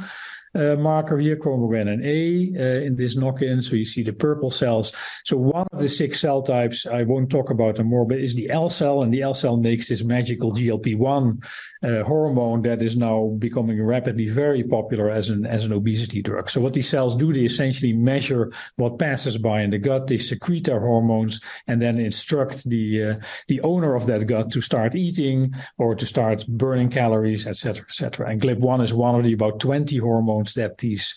marker 0.54 1.18
here, 1.18 1.36
chromogranin 1.36 2.04
A, 2.04 2.58
uh, 2.58 2.80
in 2.82 2.96
this 2.96 3.16
knock-in. 3.16 3.62
So 3.62 3.76
you 3.76 3.84
see 3.84 4.02
the 4.02 4.12
purple 4.12 4.50
cells. 4.50 4.92
So 5.24 5.36
one 5.36 5.66
of 5.72 5.80
the 5.80 5.88
six 5.88 6.20
cell 6.20 6.42
types, 6.42 6.86
I 6.86 7.02
won't 7.02 7.30
talk 7.30 7.50
about 7.50 7.76
them 7.76 7.88
more, 7.88 8.06
but 8.06 8.18
is 8.18 8.34
the 8.34 8.50
L 8.50 8.68
cell, 8.68 9.02
and 9.02 9.12
the 9.12 9.22
L 9.22 9.34
cell 9.34 9.56
makes 9.56 9.88
this 9.88 10.02
magical 10.02 10.52
GLP-1 10.52 11.44
uh, 11.82 12.02
hormone 12.04 12.62
that 12.62 12.82
is 12.82 12.96
now 12.96 13.36
becoming 13.38 13.82
rapidly 13.82 14.26
very 14.26 14.64
popular 14.64 15.10
as 15.10 15.30
an 15.30 15.46
as 15.46 15.64
an 15.64 15.72
obesity 15.72 16.22
drug. 16.22 16.50
So 16.50 16.60
what 16.60 16.72
these 16.72 16.88
cells 16.88 17.16
do, 17.16 17.32
they 17.32 17.42
essentially 17.42 17.92
measure 17.92 18.52
what 18.76 18.98
passes 18.98 19.38
by 19.38 19.62
in 19.62 19.70
the 19.70 19.78
gut. 19.78 20.06
They 20.06 20.18
secrete 20.18 20.64
their 20.64 20.80
hormones 20.80 21.40
and 21.66 21.80
then 21.80 21.98
instruct 21.98 22.68
the 22.68 23.04
uh, 23.04 23.14
the 23.46 23.60
owner 23.60 23.94
of 23.94 24.06
that 24.06 24.26
gut 24.26 24.50
to 24.52 24.60
start 24.60 24.94
eating 24.94 25.54
or 25.78 25.94
to 25.94 26.06
start 26.06 26.46
burning 26.48 26.90
calories, 26.90 27.46
etc., 27.46 27.84
etc. 27.84 28.30
And 28.30 28.40
GLP-1 28.40 28.82
is 28.82 28.94
one 28.94 29.14
of 29.14 29.24
the 29.24 29.32
about 29.32 29.60
20 29.60 29.96
hormones 29.98 30.37
that 30.54 30.78
these 30.78 31.14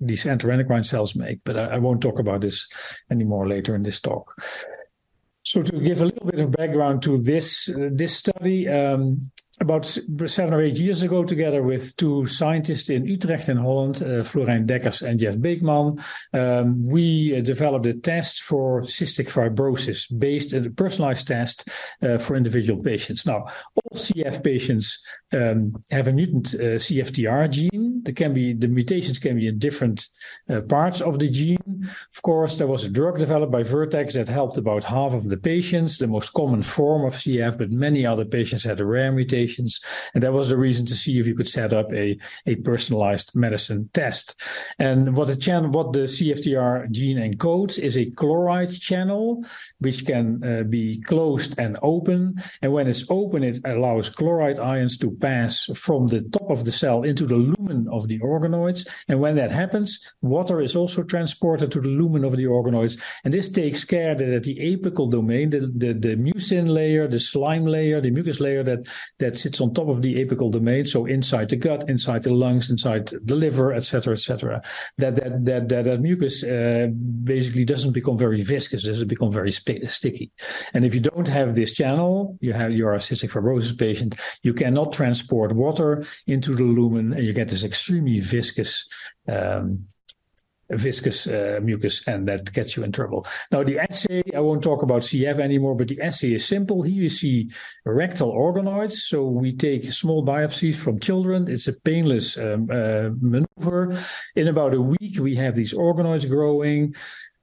these 0.00 0.24
enteroendocrine 0.24 0.84
cells 0.84 1.14
make. 1.14 1.40
But 1.44 1.56
I, 1.56 1.64
I 1.76 1.78
won't 1.78 2.00
talk 2.00 2.18
about 2.18 2.40
this 2.40 2.66
anymore 3.10 3.48
later 3.48 3.74
in 3.74 3.82
this 3.82 4.00
talk. 4.00 4.34
So 5.42 5.62
to 5.62 5.78
give 5.78 6.00
a 6.00 6.06
little 6.06 6.26
bit 6.26 6.40
of 6.40 6.52
background 6.52 7.02
to 7.02 7.20
this 7.20 7.68
uh, 7.68 7.90
this 7.92 8.16
study, 8.16 8.66
um, 8.66 9.20
about 9.60 9.84
seven 10.26 10.54
or 10.54 10.62
eight 10.62 10.78
years 10.78 11.02
ago, 11.02 11.22
together 11.22 11.62
with 11.62 11.96
two 11.96 12.26
scientists 12.26 12.90
in 12.90 13.06
Utrecht 13.06 13.48
in 13.48 13.58
Holland, 13.58 13.96
uh, 14.02 14.24
Florijn 14.24 14.66
Dekkers 14.66 15.02
and 15.02 15.20
Jeff 15.20 15.38
Beekman, 15.38 16.02
um, 16.32 16.86
we 16.88 17.36
uh, 17.36 17.40
developed 17.40 17.86
a 17.86 17.94
test 17.94 18.42
for 18.42 18.82
cystic 18.82 19.28
fibrosis 19.28 20.06
based 20.18 20.54
on 20.54 20.66
a 20.66 20.70
personalized 20.70 21.28
test 21.28 21.68
uh, 22.02 22.18
for 22.18 22.36
individual 22.36 22.82
patients. 22.82 23.26
Now, 23.26 23.44
CF 23.94 24.42
patients 24.42 25.04
um, 25.32 25.82
have 25.90 26.06
a 26.06 26.12
mutant 26.12 26.54
uh, 26.54 26.78
CFTR 26.78 27.50
gene. 27.50 28.02
There 28.04 28.14
can 28.14 28.34
be 28.34 28.52
the 28.52 28.68
mutations 28.68 29.18
can 29.18 29.36
be 29.36 29.48
in 29.48 29.58
different 29.58 30.08
uh, 30.48 30.60
parts 30.62 31.00
of 31.00 31.18
the 31.18 31.30
gene. 31.30 31.88
Of 32.14 32.22
course, 32.22 32.56
there 32.56 32.66
was 32.66 32.84
a 32.84 32.88
drug 32.88 33.18
developed 33.18 33.52
by 33.52 33.62
Vertex 33.62 34.14
that 34.14 34.28
helped 34.28 34.58
about 34.58 34.84
half 34.84 35.12
of 35.12 35.28
the 35.28 35.36
patients, 35.36 35.98
the 35.98 36.06
most 36.06 36.32
common 36.34 36.62
form 36.62 37.04
of 37.04 37.14
CF, 37.14 37.58
but 37.58 37.70
many 37.70 38.04
other 38.04 38.24
patients 38.24 38.64
had 38.64 38.80
rare 38.80 39.12
mutations. 39.12 39.80
And 40.14 40.22
that 40.22 40.32
was 40.32 40.48
the 40.48 40.56
reason 40.56 40.86
to 40.86 40.94
see 40.94 41.18
if 41.18 41.26
you 41.26 41.34
could 41.34 41.48
set 41.48 41.72
up 41.72 41.92
a, 41.92 42.18
a 42.46 42.56
personalized 42.56 43.34
medicine 43.34 43.88
test. 43.92 44.40
And 44.78 45.16
what 45.16 45.28
the 45.28 45.36
channel, 45.36 45.70
what 45.70 45.92
the 45.92 46.00
CFTR 46.00 46.90
gene 46.90 47.18
encodes 47.18 47.78
is 47.78 47.96
a 47.96 48.10
chloride 48.10 48.72
channel, 48.72 49.44
which 49.80 50.06
can 50.06 50.42
uh, 50.44 50.62
be 50.64 51.00
closed 51.02 51.58
and 51.58 51.78
open. 51.82 52.42
And 52.62 52.72
when 52.72 52.86
it's 52.86 53.04
open, 53.10 53.42
it 53.42 53.60
allows 53.64 53.83
chloride 54.16 54.58
ions 54.58 54.96
to 54.98 55.10
pass 55.10 55.64
from 55.74 56.08
the 56.08 56.22
top 56.22 56.50
of 56.50 56.64
the 56.64 56.72
cell 56.72 57.02
into 57.02 57.26
the 57.26 57.36
lumen 57.36 57.86
of 57.90 58.08
the 58.08 58.18
organoids. 58.20 58.86
And 59.08 59.20
when 59.20 59.36
that 59.36 59.50
happens, 59.50 59.98
water 60.22 60.60
is 60.60 60.76
also 60.76 61.02
transported 61.02 61.72
to 61.72 61.80
the 61.80 61.88
lumen 61.88 62.24
of 62.24 62.36
the 62.36 62.44
organoids. 62.44 63.00
And 63.24 63.32
this 63.32 63.48
takes 63.48 63.84
care 63.84 64.14
that 64.14 64.28
at 64.28 64.42
the 64.44 64.58
apical 64.58 65.10
domain, 65.10 65.50
the, 65.50 65.60
the, 65.60 65.92
the 65.92 66.16
mucin 66.16 66.68
layer, 66.68 67.08
the 67.08 67.20
slime 67.20 67.66
layer, 67.66 68.00
the 68.00 68.10
mucus 68.10 68.40
layer 68.40 68.62
that, 68.62 68.86
that 69.18 69.36
sits 69.36 69.60
on 69.60 69.74
top 69.74 69.88
of 69.88 70.02
the 70.02 70.24
apical 70.24 70.50
domain, 70.50 70.86
so 70.86 71.06
inside 71.06 71.48
the 71.48 71.56
gut, 71.56 71.88
inside 71.88 72.22
the 72.22 72.32
lungs, 72.32 72.70
inside 72.70 73.10
the 73.24 73.34
liver, 73.34 73.72
etc., 73.72 74.14
etc. 74.14 74.62
That 74.98 75.16
that 75.16 75.44
that 75.44 75.68
that, 75.68 75.84
that 75.84 76.00
mucus 76.00 76.42
uh, 76.44 76.88
basically 77.24 77.64
doesn't 77.64 77.92
become 77.92 78.18
very 78.18 78.42
viscous; 78.42 78.84
doesn't 78.84 79.08
become 79.08 79.32
very 79.32 79.52
sp- 79.52 79.86
sticky. 79.86 80.32
And 80.72 80.84
if 80.84 80.94
you 80.94 81.00
don't 81.00 81.28
have 81.28 81.54
this 81.54 81.74
channel, 81.74 82.38
you 82.40 82.52
have 82.52 82.72
you're 82.72 82.94
a 82.94 82.98
cystic 82.98 83.30
fibrosis 83.30 83.73
patient. 83.74 84.16
You 84.42 84.54
cannot 84.54 84.92
transport 84.92 85.52
water 85.52 86.04
into 86.26 86.54
the 86.54 86.64
lumen, 86.64 87.12
and 87.12 87.24
you 87.24 87.32
get 87.32 87.48
this 87.48 87.64
extremely 87.64 88.20
viscous 88.20 88.86
um, 89.28 89.86
viscous 90.70 91.26
uh, 91.26 91.60
mucus, 91.62 92.06
and 92.08 92.26
that 92.28 92.52
gets 92.52 92.76
you 92.76 92.84
in 92.84 92.92
trouble. 92.92 93.26
Now, 93.50 93.62
the 93.62 93.78
assay, 93.78 94.22
I 94.34 94.40
won't 94.40 94.62
talk 94.62 94.82
about 94.82 95.02
CF 95.02 95.38
anymore, 95.38 95.76
but 95.76 95.88
the 95.88 96.00
assay 96.00 96.34
is 96.34 96.46
simple. 96.46 96.82
Here 96.82 97.02
you 97.02 97.08
see 97.08 97.50
rectal 97.84 98.32
organoids. 98.32 98.92
So 98.92 99.24
we 99.24 99.54
take 99.54 99.92
small 99.92 100.24
biopsies 100.24 100.76
from 100.76 100.98
children. 100.98 101.50
It's 101.50 101.68
a 101.68 101.72
painless 101.72 102.38
um, 102.38 102.68
uh, 102.70 103.10
maneuver. 103.20 103.98
In 104.36 104.48
about 104.48 104.74
a 104.74 104.80
week, 104.80 105.18
we 105.18 105.34
have 105.36 105.54
these 105.54 105.74
organoids 105.74 106.28
growing 106.28 106.94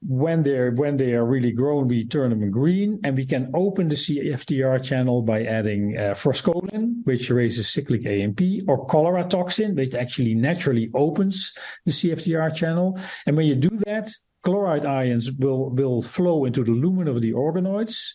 when 0.01 0.41
they're 0.43 0.71
when 0.71 0.97
they 0.97 1.13
are 1.13 1.25
really 1.25 1.51
grown, 1.51 1.87
we 1.87 2.05
turn 2.05 2.31
them 2.31 2.49
green, 2.49 2.99
and 3.03 3.15
we 3.15 3.25
can 3.25 3.51
open 3.53 3.87
the 3.87 3.95
CFTR 3.95 4.83
channel 4.83 5.21
by 5.21 5.43
adding 5.43 5.95
uh, 5.97 6.15
forskolin, 6.15 7.03
which 7.03 7.29
raises 7.29 7.69
cyclic 7.69 8.05
AMP, 8.05 8.41
or 8.67 8.85
cholera 8.87 9.23
toxin, 9.23 9.75
which 9.75 9.93
actually 9.93 10.33
naturally 10.33 10.89
opens 10.95 11.53
the 11.85 11.91
CFTR 11.91 12.53
channel. 12.55 12.99
And 13.27 13.37
when 13.37 13.45
you 13.45 13.55
do 13.55 13.69
that, 13.85 14.09
chloride 14.43 14.85
ions 14.85 15.31
will 15.33 15.69
will 15.69 16.01
flow 16.01 16.45
into 16.45 16.63
the 16.63 16.71
lumen 16.71 17.07
of 17.07 17.21
the 17.21 17.31
organoids, 17.33 18.09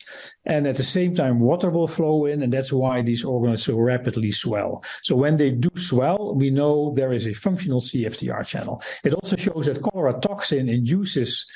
and 0.44 0.66
at 0.66 0.76
the 0.76 0.82
same 0.82 1.14
time, 1.14 1.40
water 1.40 1.70
will 1.70 1.86
flow 1.86 2.26
in, 2.26 2.42
and 2.42 2.52
that's 2.52 2.72
why 2.72 3.02
these 3.02 3.24
organoids 3.24 3.60
so 3.60 3.76
rapidly 3.76 4.32
swell. 4.32 4.82
So 5.02 5.14
when 5.14 5.36
they 5.36 5.50
do 5.50 5.70
swell, 5.76 6.34
we 6.34 6.50
know 6.50 6.92
there 6.94 7.12
is 7.12 7.26
a 7.26 7.32
functional 7.32 7.80
CFTR 7.80 8.44
channel. 8.46 8.82
It 9.04 9.14
also 9.14 9.36
shows 9.36 9.66
that 9.66 9.82
cholera 9.82 10.18
toxin 10.20 10.68
induces 10.68 11.46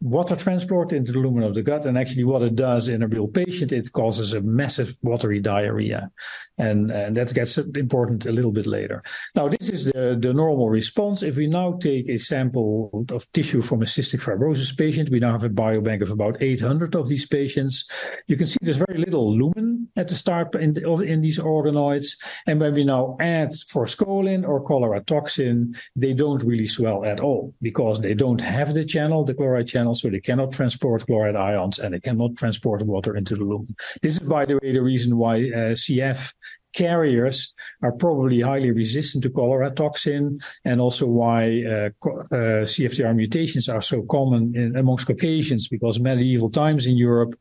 water 0.00 0.36
transport 0.36 0.92
into 0.92 1.12
the 1.12 1.18
lumen 1.18 1.42
of 1.42 1.54
the 1.54 1.62
gut. 1.62 1.84
And 1.84 1.98
actually, 1.98 2.24
what 2.24 2.42
it 2.42 2.54
does 2.54 2.88
in 2.88 3.02
a 3.02 3.08
real 3.08 3.26
patient, 3.26 3.72
it 3.72 3.92
causes 3.92 4.32
a 4.32 4.40
massive 4.40 4.96
watery 5.02 5.40
diarrhea. 5.40 6.10
And, 6.56 6.90
and 6.90 7.16
that 7.16 7.34
gets 7.34 7.58
important 7.58 8.26
a 8.26 8.32
little 8.32 8.52
bit 8.52 8.66
later. 8.66 9.02
Now, 9.34 9.48
this 9.48 9.70
is 9.70 9.86
the, 9.86 10.16
the 10.20 10.32
normal 10.32 10.70
response. 10.70 11.22
If 11.22 11.36
we 11.36 11.46
now 11.46 11.78
take 11.78 12.08
a 12.08 12.18
sample 12.18 13.04
of 13.10 13.30
tissue 13.32 13.62
from 13.62 13.82
a 13.82 13.86
cystic 13.86 14.20
fibrosis 14.20 14.76
patient, 14.76 15.10
we 15.10 15.20
now 15.20 15.32
have 15.32 15.44
a 15.44 15.48
biobank 15.48 16.02
of 16.02 16.10
about 16.10 16.40
800 16.40 16.94
of 16.94 17.08
these 17.08 17.26
patients. 17.26 17.88
You 18.26 18.36
can 18.36 18.46
see 18.46 18.58
there's 18.62 18.76
very 18.76 18.98
little 18.98 19.36
lumen 19.36 19.88
at 19.96 20.08
the 20.08 20.16
start 20.16 20.54
in, 20.54 20.74
the, 20.74 20.88
in 21.02 21.20
these 21.20 21.38
organoids. 21.38 22.16
And 22.46 22.60
when 22.60 22.74
we 22.74 22.84
now 22.84 23.16
add 23.20 23.50
forskolin 23.50 24.46
or 24.46 24.62
cholera 24.62 25.00
toxin, 25.02 25.74
they 25.96 26.12
don't 26.12 26.42
really 26.42 26.66
swell 26.66 27.04
at 27.04 27.20
all 27.20 27.54
because 27.62 28.00
they 28.00 28.14
don't 28.14 28.40
have 28.40 28.74
the 28.74 28.84
channel, 28.84 29.24
the 29.24 29.34
chloride 29.34 29.66
channel 29.66 29.87
channel, 29.88 29.94
so 29.94 30.10
they 30.10 30.20
cannot 30.20 30.52
transport 30.52 31.06
chloride 31.06 31.36
ions 31.36 31.78
and 31.78 31.94
they 31.94 32.00
cannot 32.00 32.36
transport 32.36 32.82
water 32.82 33.16
into 33.16 33.34
the 33.34 33.44
lumen. 33.44 33.74
This 34.02 34.14
is, 34.14 34.20
by 34.20 34.44
the 34.44 34.58
way, 34.62 34.72
the 34.72 34.82
reason 34.82 35.16
why 35.16 35.36
uh, 35.36 35.74
CF 35.74 36.32
carriers 36.74 37.54
are 37.82 37.92
probably 37.92 38.40
highly 38.40 38.70
resistant 38.70 39.24
to 39.24 39.30
cholera 39.30 39.70
toxin, 39.70 40.38
and 40.64 40.80
also 40.80 41.06
why 41.06 41.64
uh, 41.64 41.90
uh, 42.06 42.64
CFTR 42.66 43.14
mutations 43.16 43.68
are 43.68 43.82
so 43.82 44.02
common 44.02 44.54
in, 44.54 44.76
amongst 44.76 45.06
Caucasians, 45.06 45.68
because 45.68 45.98
medieval 45.98 46.48
times 46.48 46.86
in 46.86 46.96
Europe, 46.96 47.34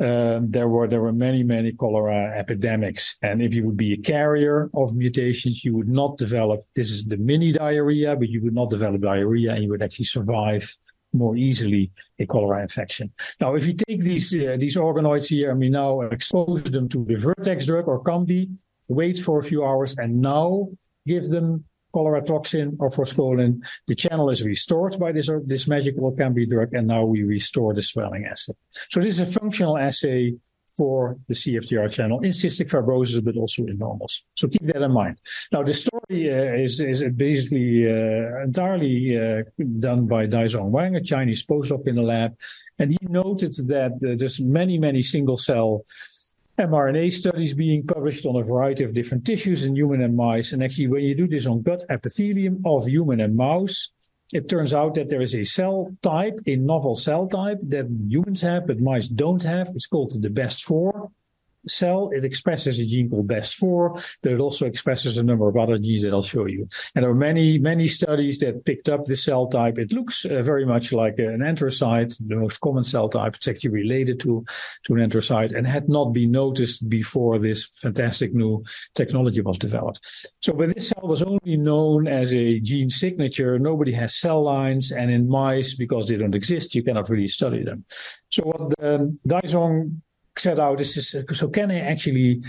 uh, 0.00 0.40
there 0.42 0.66
were 0.66 0.88
there 0.88 1.00
were 1.00 1.12
many 1.12 1.44
many 1.44 1.72
cholera 1.72 2.36
epidemics, 2.36 3.16
and 3.22 3.40
if 3.42 3.54
you 3.54 3.64
would 3.64 3.76
be 3.76 3.92
a 3.92 3.96
carrier 3.96 4.68
of 4.74 4.94
mutations, 4.94 5.64
you 5.64 5.72
would 5.76 5.88
not 5.88 6.18
develop. 6.18 6.60
This 6.74 6.90
is 6.90 7.04
the 7.04 7.16
mini 7.18 7.52
diarrhea, 7.52 8.16
but 8.16 8.28
you 8.28 8.42
would 8.42 8.54
not 8.54 8.70
develop 8.70 9.02
diarrhea, 9.02 9.52
and 9.52 9.62
you 9.62 9.70
would 9.70 9.82
actually 9.82 10.06
survive 10.06 10.76
more 11.14 11.36
easily 11.36 11.90
a 12.18 12.26
cholera 12.26 12.60
infection. 12.60 13.10
Now, 13.40 13.54
if 13.54 13.66
you 13.66 13.74
take 13.74 14.00
these 14.00 14.34
uh, 14.34 14.56
these 14.58 14.76
organoids 14.76 15.26
here 15.26 15.50
and 15.50 15.60
we 15.60 15.70
now 15.70 16.02
expose 16.02 16.64
them 16.64 16.88
to 16.90 17.04
the 17.04 17.16
Vertex 17.16 17.66
drug 17.66 17.88
or 17.88 18.02
Cambi, 18.02 18.50
wait 18.88 19.18
for 19.18 19.38
a 19.38 19.44
few 19.44 19.64
hours, 19.64 19.94
and 19.96 20.20
now 20.20 20.68
give 21.06 21.28
them 21.28 21.64
cholera 21.92 22.22
toxin 22.22 22.76
or 22.80 22.90
forskolin, 22.90 23.60
the 23.86 23.94
channel 23.94 24.28
is 24.28 24.42
restored 24.42 24.98
by 24.98 25.12
this, 25.12 25.30
this 25.46 25.68
magical 25.68 26.12
Cambi 26.12 26.48
drug, 26.48 26.74
and 26.74 26.86
now 26.88 27.04
we 27.04 27.22
restore 27.22 27.72
the 27.72 27.82
swelling 27.82 28.26
assay. 28.26 28.52
So 28.90 29.00
this 29.00 29.14
is 29.14 29.20
a 29.20 29.26
functional 29.40 29.78
assay 29.78 30.34
for 30.76 31.16
the 31.28 31.34
CFTR 31.34 31.90
channel 31.90 32.20
in 32.20 32.32
cystic 32.32 32.68
fibrosis, 32.68 33.24
but 33.24 33.36
also 33.36 33.64
in 33.64 33.78
normals. 33.78 34.24
So 34.34 34.48
keep 34.48 34.64
that 34.64 34.82
in 34.82 34.90
mind. 34.90 35.20
Now, 35.52 35.62
the 35.62 35.72
story 36.04 36.32
uh, 36.32 36.62
is, 36.62 36.80
is 36.80 37.02
basically 37.16 37.86
uh, 37.86 38.42
entirely 38.42 39.18
uh, 39.18 39.42
done 39.78 40.06
by 40.06 40.26
Daizong 40.26 40.70
Wang, 40.70 40.96
a 40.96 41.02
Chinese 41.02 41.44
postdoc 41.44 41.86
in 41.86 41.96
the 41.96 42.02
lab. 42.02 42.36
And 42.78 42.90
he 42.90 42.98
noted 43.02 43.54
that 43.68 43.92
uh, 43.92 44.16
there's 44.18 44.40
many, 44.40 44.78
many 44.78 45.02
single 45.02 45.36
cell 45.36 45.84
mRNA 46.58 47.12
studies 47.12 47.52
being 47.52 47.84
published 47.84 48.26
on 48.26 48.36
a 48.36 48.42
variety 48.42 48.84
of 48.84 48.94
different 48.94 49.26
tissues 49.26 49.64
in 49.64 49.74
human 49.74 50.02
and 50.02 50.16
mice. 50.16 50.52
And 50.52 50.62
actually, 50.62 50.88
when 50.88 51.02
you 51.02 51.14
do 51.14 51.26
this 51.26 51.46
on 51.46 51.62
gut 51.62 51.82
epithelium 51.90 52.62
of 52.64 52.86
human 52.86 53.20
and 53.20 53.36
mouse, 53.36 53.90
it 54.32 54.48
turns 54.48 54.72
out 54.72 54.94
that 54.94 55.08
there 55.08 55.20
is 55.20 55.34
a 55.34 55.44
cell 55.44 55.94
type, 56.02 56.38
a 56.46 56.56
novel 56.56 56.94
cell 56.94 57.26
type 57.26 57.58
that 57.68 57.86
humans 58.08 58.40
have, 58.40 58.66
but 58.66 58.80
mice 58.80 59.08
don't 59.08 59.42
have. 59.42 59.68
It's 59.74 59.86
called 59.86 60.12
the 60.20 60.28
BEST4 60.28 61.10
cell. 61.66 62.10
It 62.12 62.24
expresses 62.24 62.78
a 62.78 62.86
gene 62.86 63.10
called 63.10 63.28
BEST4, 63.28 64.18
but 64.22 64.32
it 64.32 64.40
also 64.40 64.66
expresses 64.66 65.16
a 65.16 65.22
number 65.22 65.48
of 65.48 65.56
other 65.56 65.78
genes 65.78 66.02
that 66.02 66.12
I'll 66.12 66.22
show 66.22 66.46
you. 66.46 66.68
And 66.94 67.02
there 67.02 67.10
are 67.10 67.14
many, 67.14 67.58
many 67.58 67.88
studies 67.88 68.38
that 68.38 68.64
picked 68.64 68.88
up 68.88 69.04
this 69.04 69.24
cell 69.24 69.46
type. 69.46 69.78
It 69.78 69.92
looks 69.92 70.24
uh, 70.24 70.42
very 70.42 70.66
much 70.66 70.92
like 70.92 71.18
an 71.18 71.40
enterocyte, 71.40 72.16
the 72.26 72.36
most 72.36 72.60
common 72.60 72.84
cell 72.84 73.08
type. 73.08 73.36
It's 73.36 73.48
actually 73.48 73.70
related 73.70 74.20
to, 74.20 74.44
to 74.84 74.94
an 74.94 75.08
enterocyte 75.08 75.56
and 75.56 75.66
had 75.66 75.88
not 75.88 76.12
been 76.12 76.30
noticed 76.30 76.88
before 76.88 77.38
this 77.38 77.66
fantastic 77.74 78.34
new 78.34 78.64
technology 78.94 79.40
was 79.40 79.58
developed. 79.58 80.00
So, 80.40 80.52
but 80.52 80.74
this 80.74 80.88
cell 80.88 81.06
was 81.08 81.22
only 81.22 81.56
known 81.56 82.06
as 82.08 82.34
a 82.34 82.60
gene 82.60 82.90
signature. 82.90 83.58
Nobody 83.58 83.92
has 83.92 84.14
cell 84.14 84.42
lines, 84.42 84.92
and 84.92 85.10
in 85.10 85.28
mice, 85.28 85.74
because 85.74 86.08
they 86.08 86.16
don't 86.16 86.34
exist, 86.34 86.74
you 86.74 86.82
cannot 86.82 87.08
really 87.08 87.28
study 87.28 87.64
them. 87.64 87.84
So 88.30 88.42
what 88.44 88.74
um, 88.84 89.18
Daizong 90.36 90.40
set 90.40 90.60
out 90.60 90.80
is, 90.80 91.16
so 91.32 91.48
can 91.48 91.70
I 91.70 91.80
actually 91.80 92.42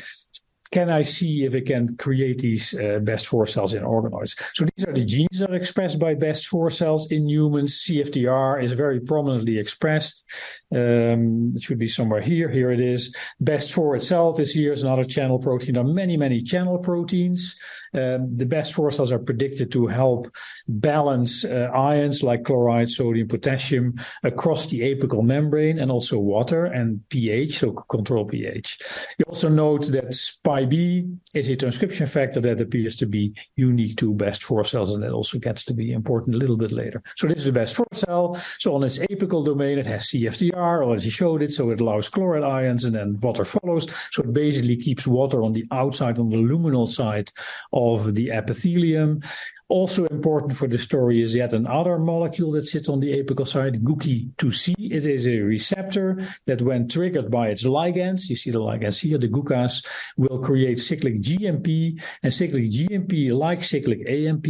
can 0.71 0.89
I 0.89 1.03
see 1.03 1.43
if 1.43 1.55
I 1.55 1.61
can 1.61 1.95
create 1.97 2.39
these 2.39 2.73
uh, 2.73 2.99
BEST4 3.03 3.49
cells 3.49 3.73
in 3.73 3.83
organoids? 3.83 4.35
So 4.53 4.65
these 4.75 4.85
are 4.85 4.93
the 4.93 5.05
genes 5.05 5.39
that 5.39 5.51
are 5.51 5.55
expressed 5.55 5.99
by 5.99 6.15
BEST4 6.15 6.71
cells 6.71 7.11
in 7.11 7.27
humans. 7.29 7.83
CFTR 7.87 8.63
is 8.63 8.71
very 8.71 8.99
prominently 8.99 9.57
expressed. 9.57 10.25
Um, 10.73 11.53
it 11.55 11.63
should 11.63 11.79
be 11.79 11.87
somewhere 11.87 12.21
here. 12.21 12.49
Here 12.49 12.71
it 12.71 12.79
is. 12.79 13.15
BEST4 13.43 13.97
itself 13.97 14.39
is 14.39 14.51
here. 14.51 14.73
It's 14.73 14.81
another 14.81 15.03
channel 15.03 15.39
protein. 15.39 15.75
There 15.75 15.83
are 15.83 15.87
many, 15.87 16.17
many 16.17 16.41
channel 16.41 16.77
proteins. 16.77 17.55
Um, 17.93 18.35
the 18.35 18.45
BEST4 18.45 18.93
cells 18.93 19.11
are 19.11 19.19
predicted 19.19 19.71
to 19.71 19.87
help 19.87 20.29
balance 20.67 21.45
uh, 21.45 21.69
ions 21.73 22.23
like 22.23 22.43
chloride, 22.43 22.89
sodium, 22.89 23.27
potassium 23.27 23.95
across 24.23 24.67
the 24.67 24.81
apical 24.81 25.23
membrane 25.23 25.79
and 25.79 25.91
also 25.91 26.19
water 26.19 26.65
and 26.65 27.07
pH, 27.09 27.59
so 27.59 27.71
control 27.89 28.25
pH. 28.25 28.79
You 29.17 29.25
also 29.27 29.47
note 29.47 29.87
that 29.91 30.13
SPIB 30.55 31.17
is 31.33 31.49
a 31.49 31.55
transcription 31.55 32.07
factor 32.07 32.39
that 32.41 32.61
appears 32.61 32.95
to 32.97 33.05
be 33.05 33.33
unique 33.55 33.97
to 33.97 34.13
BEST4 34.13 34.67
cells, 34.67 34.91
and 34.91 35.03
that 35.03 35.11
also 35.11 35.37
gets 35.37 35.63
to 35.65 35.73
be 35.73 35.91
important 35.91 36.35
a 36.35 36.37
little 36.37 36.57
bit 36.57 36.71
later. 36.71 37.01
So 37.17 37.27
this 37.27 37.39
is 37.39 37.45
the 37.45 37.59
BEST4 37.59 37.85
cell. 37.93 38.35
So 38.59 38.73
on 38.75 38.83
its 38.83 38.99
apical 38.99 39.45
domain, 39.45 39.77
it 39.79 39.85
has 39.85 40.09
CFTR, 40.09 40.55
as 40.55 40.87
already 40.87 41.09
showed 41.09 41.43
it, 41.43 41.51
so 41.51 41.71
it 41.71 41.81
allows 41.81 42.09
chloride 42.09 42.43
ions, 42.43 42.85
and 42.85 42.95
then 42.95 43.19
water 43.21 43.45
follows. 43.45 43.87
So 44.11 44.23
it 44.23 44.33
basically 44.33 44.77
keeps 44.77 45.05
water 45.05 45.43
on 45.43 45.53
the 45.53 45.65
outside, 45.71 46.19
on 46.19 46.29
the 46.29 46.37
luminal 46.37 46.87
side 46.87 47.29
of 47.73 48.15
the 48.15 48.31
epithelium. 48.31 49.21
Also 49.67 50.05
important 50.05 50.55
for 50.55 50.67
the 50.67 50.77
story 50.77 51.23
is 51.23 51.33
yet 51.33 51.51
another 51.51 51.97
molecule 51.97 52.51
that 52.51 52.67
sits 52.67 52.87
on 52.87 52.99
the 52.99 53.23
apical 53.23 53.47
side, 53.47 53.83
GUCI2C. 53.83 54.75
It 54.77 55.07
is 55.07 55.25
a 55.25 55.39
receptor 55.39 56.23
that 56.45 56.61
when 56.61 56.87
triggered 56.87 57.31
by 57.31 57.47
its 57.47 57.63
ligands, 57.63 58.29
you 58.29 58.35
see 58.35 58.51
the 58.51 58.59
ligands 58.59 58.99
here, 58.99 59.17
the 59.17 59.27
GUCAs, 59.27 59.83
will 60.17 60.37
create 60.39 60.79
cyclic 60.79 61.19
GMP, 61.19 61.99
and 62.21 62.31
cyclic 62.31 62.69
GMP, 62.69 63.35
like 63.35 63.63
cyclic 63.63 64.07
AMP, 64.07 64.45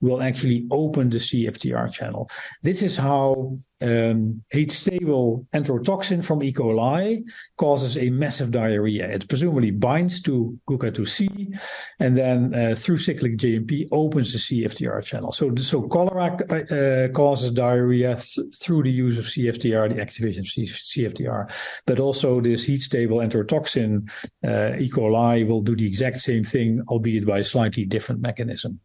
will 0.00 0.20
actually 0.20 0.66
open 0.72 1.10
the 1.10 1.18
CFTR 1.18 1.92
channel. 1.92 2.28
This 2.62 2.82
is 2.82 2.96
how 2.96 3.58
um, 3.80 4.40
heat 4.50 4.72
stable 4.72 5.46
enterotoxin 5.52 6.24
from 6.24 6.42
E. 6.42 6.52
coli 6.52 7.22
causes 7.56 7.96
a 7.98 8.10
massive 8.10 8.50
diarrhea. 8.50 9.08
It 9.08 9.28
presumably 9.28 9.70
binds 9.70 10.22
to 10.22 10.58
GUCA2C 10.68 11.58
and 12.00 12.16
then 12.16 12.54
uh, 12.54 12.74
through 12.76 12.98
cyclic 12.98 13.36
GMP 13.36 13.88
opens 13.92 14.32
the 14.32 14.38
CFTR 14.38 15.02
channel. 15.04 15.32
So, 15.32 15.54
so 15.56 15.82
cholera 15.82 16.36
uh, 16.50 17.12
causes 17.12 17.50
diarrhea 17.50 18.16
th- 18.16 18.56
through 18.56 18.84
the 18.84 18.90
use 18.90 19.18
of 19.18 19.26
CFTR, 19.26 19.94
the 19.94 20.00
activation 20.00 20.40
of 20.40 20.48
C- 20.48 21.02
CFTR. 21.02 21.50
But 21.86 22.00
also 22.00 22.40
this 22.40 22.64
heat 22.64 22.82
stable 22.82 23.18
enterotoxin, 23.18 24.10
uh, 24.46 24.76
E. 24.78 24.90
coli, 24.90 25.46
will 25.46 25.60
do 25.60 25.76
the 25.76 25.86
exact 25.86 26.20
same 26.20 26.44
thing, 26.44 26.82
albeit 26.88 27.26
by 27.26 27.38
a 27.40 27.44
slightly 27.44 27.84
different 27.84 28.20
mechanism. 28.20 28.80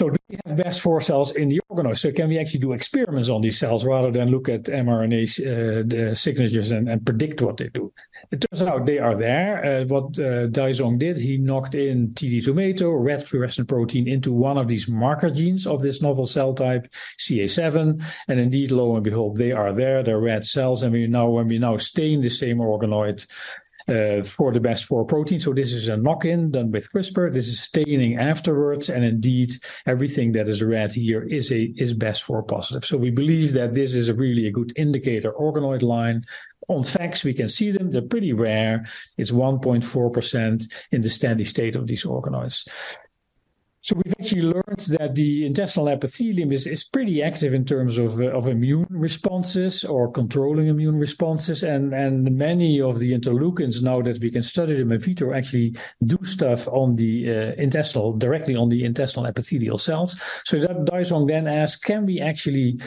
So 0.00 0.08
do 0.08 0.16
we 0.30 0.38
have 0.46 0.56
BEST4 0.56 1.02
cells 1.02 1.32
in 1.32 1.50
the 1.50 1.60
organoid? 1.70 1.98
So 1.98 2.10
can 2.10 2.30
we 2.30 2.38
actually 2.38 2.60
do 2.60 2.72
experiments 2.72 3.28
on 3.28 3.42
these 3.42 3.58
cells 3.58 3.84
rather 3.84 4.10
than 4.10 4.30
look 4.30 4.48
at 4.48 4.62
mRNA 4.62 5.24
uh, 5.28 6.14
signatures 6.14 6.70
and, 6.70 6.88
and, 6.88 7.04
predict 7.04 7.42
what 7.42 7.58
they 7.58 7.68
do? 7.68 7.92
It 8.30 8.40
turns 8.40 8.62
out 8.62 8.86
they 8.86 8.98
are 8.98 9.14
there. 9.14 9.62
Uh, 9.62 9.84
what 9.84 10.18
uh, 10.18 10.48
Daizong 10.48 10.98
did, 10.98 11.18
he 11.18 11.36
knocked 11.36 11.74
in 11.74 12.14
TD 12.14 12.42
tomato, 12.42 12.92
red 12.92 13.22
fluorescent 13.22 13.68
protein, 13.68 14.08
into 14.08 14.32
one 14.32 14.56
of 14.56 14.68
these 14.68 14.88
marker 14.88 15.30
genes 15.30 15.66
of 15.66 15.82
this 15.82 16.00
novel 16.00 16.24
cell 16.24 16.54
type, 16.54 16.90
CA7, 17.18 18.02
and 18.26 18.40
indeed, 18.40 18.70
lo 18.70 18.94
and 18.94 19.04
behold, 19.04 19.36
they 19.36 19.52
are 19.52 19.74
there. 19.74 20.02
They're 20.02 20.18
red 20.18 20.46
cells, 20.46 20.82
and 20.82 20.94
we 20.94 21.08
now, 21.08 21.28
when 21.28 21.46
we 21.46 21.58
now 21.58 21.76
stain 21.76 22.22
the 22.22 22.30
same 22.30 22.56
organoid 22.56 23.26
uh, 23.90 24.22
for 24.22 24.52
the 24.52 24.60
BEST4 24.60 25.06
protein. 25.08 25.40
So 25.40 25.52
this 25.52 25.72
is 25.72 25.88
a 25.88 25.96
knock-in 25.96 26.52
done 26.52 26.70
with 26.70 26.90
CRISPR. 26.92 27.32
This 27.32 27.48
is 27.48 27.60
staining 27.60 28.18
afterwards, 28.18 28.88
and 28.88 29.04
indeed 29.04 29.52
everything 29.86 30.32
that 30.32 30.48
is 30.48 30.62
red 30.62 30.92
here 30.92 31.22
is 31.22 31.50
a 31.50 31.72
is 31.76 31.94
BEST4 31.94 32.46
positive. 32.46 32.84
So 32.84 32.96
we 32.96 33.10
believe 33.10 33.52
that 33.54 33.74
this 33.74 33.94
is 33.94 34.08
a 34.08 34.14
really 34.14 34.46
a 34.46 34.52
good 34.52 34.72
indicator 34.76 35.32
organoid 35.32 35.82
line. 35.82 36.24
On 36.68 36.84
facts, 36.84 37.24
we 37.24 37.34
can 37.34 37.48
see 37.48 37.72
them. 37.72 37.90
They're 37.90 38.02
pretty 38.02 38.32
rare. 38.32 38.86
It's 39.18 39.32
1.4% 39.32 40.72
in 40.92 41.00
the 41.02 41.10
steady 41.10 41.44
state 41.44 41.74
of 41.74 41.88
these 41.88 42.04
organoids. 42.04 42.68
So 43.82 43.96
we've 43.96 44.14
actually 44.20 44.42
learned 44.42 44.80
that 44.98 45.14
the 45.14 45.46
intestinal 45.46 45.88
epithelium 45.88 46.52
is, 46.52 46.66
is 46.66 46.84
pretty 46.84 47.22
active 47.22 47.54
in 47.54 47.64
terms 47.64 47.96
of, 47.96 48.20
uh, 48.20 48.26
of 48.26 48.46
immune 48.46 48.86
responses 48.90 49.84
or 49.84 50.12
controlling 50.12 50.66
immune 50.66 50.98
responses. 50.98 51.62
And, 51.62 51.94
and 51.94 52.36
many 52.36 52.80
of 52.82 52.98
the 52.98 53.12
interleukins, 53.12 53.82
now 53.82 54.02
that 54.02 54.20
we 54.20 54.30
can 54.30 54.42
study 54.42 54.76
them 54.76 54.92
in 54.92 55.00
vitro, 55.00 55.32
actually 55.32 55.76
do 56.04 56.18
stuff 56.24 56.68
on 56.68 56.96
the 56.96 57.30
uh, 57.30 57.52
intestinal, 57.56 58.12
directly 58.12 58.54
on 58.54 58.68
the 58.68 58.84
intestinal 58.84 59.26
epithelial 59.26 59.78
cells. 59.78 60.20
So 60.44 60.60
that 60.60 60.84
Daizong 60.84 61.26
then 61.26 61.46
asked, 61.46 61.82
can 61.82 62.04
we 62.04 62.20
actually 62.20 62.80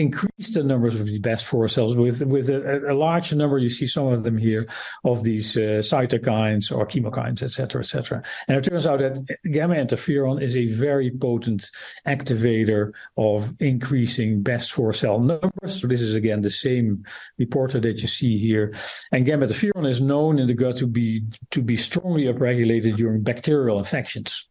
increase 0.00 0.54
the 0.54 0.64
numbers 0.64 0.98
of 0.98 1.06
these 1.06 1.20
BEST4 1.20 1.70
cells 1.70 1.96
with 1.96 2.22
with 2.22 2.48
a, 2.48 2.90
a, 2.90 2.94
large 2.94 3.34
number. 3.34 3.58
You 3.58 3.68
see 3.68 3.86
some 3.86 4.06
of 4.06 4.24
them 4.24 4.38
here 4.38 4.66
of 5.04 5.24
these 5.24 5.56
uh, 5.56 5.82
cytokines 5.82 6.74
or 6.74 6.86
chemokines, 6.86 7.42
etc., 7.42 7.82
etc. 7.82 8.22
And 8.48 8.56
it 8.56 8.64
turns 8.64 8.86
out 8.86 9.00
that 9.00 9.20
gamma 9.52 9.74
interferon 9.74 10.40
is 10.40 10.56
a 10.56 10.66
very 10.66 11.10
potent 11.10 11.70
activator 12.06 12.92
of 13.16 13.54
increasing 13.60 14.42
BEST4 14.42 14.94
cell 14.94 15.20
numbers. 15.20 15.80
So 15.80 15.86
this 15.86 16.00
is 16.00 16.14
again 16.14 16.40
the 16.40 16.50
same 16.50 17.04
reporter 17.38 17.78
that 17.80 18.00
you 18.00 18.08
see 18.08 18.38
here. 18.38 18.74
And 19.12 19.26
gamma 19.26 19.46
interferon 19.46 19.88
is 19.88 20.00
known 20.00 20.38
in 20.38 20.46
the 20.46 20.54
gut 20.54 20.78
to 20.78 20.86
be 20.86 21.24
to 21.50 21.60
be 21.60 21.76
strongly 21.76 22.24
upregulated 22.24 22.96
during 22.96 23.22
bacterial 23.22 23.78
infections. 23.78 24.48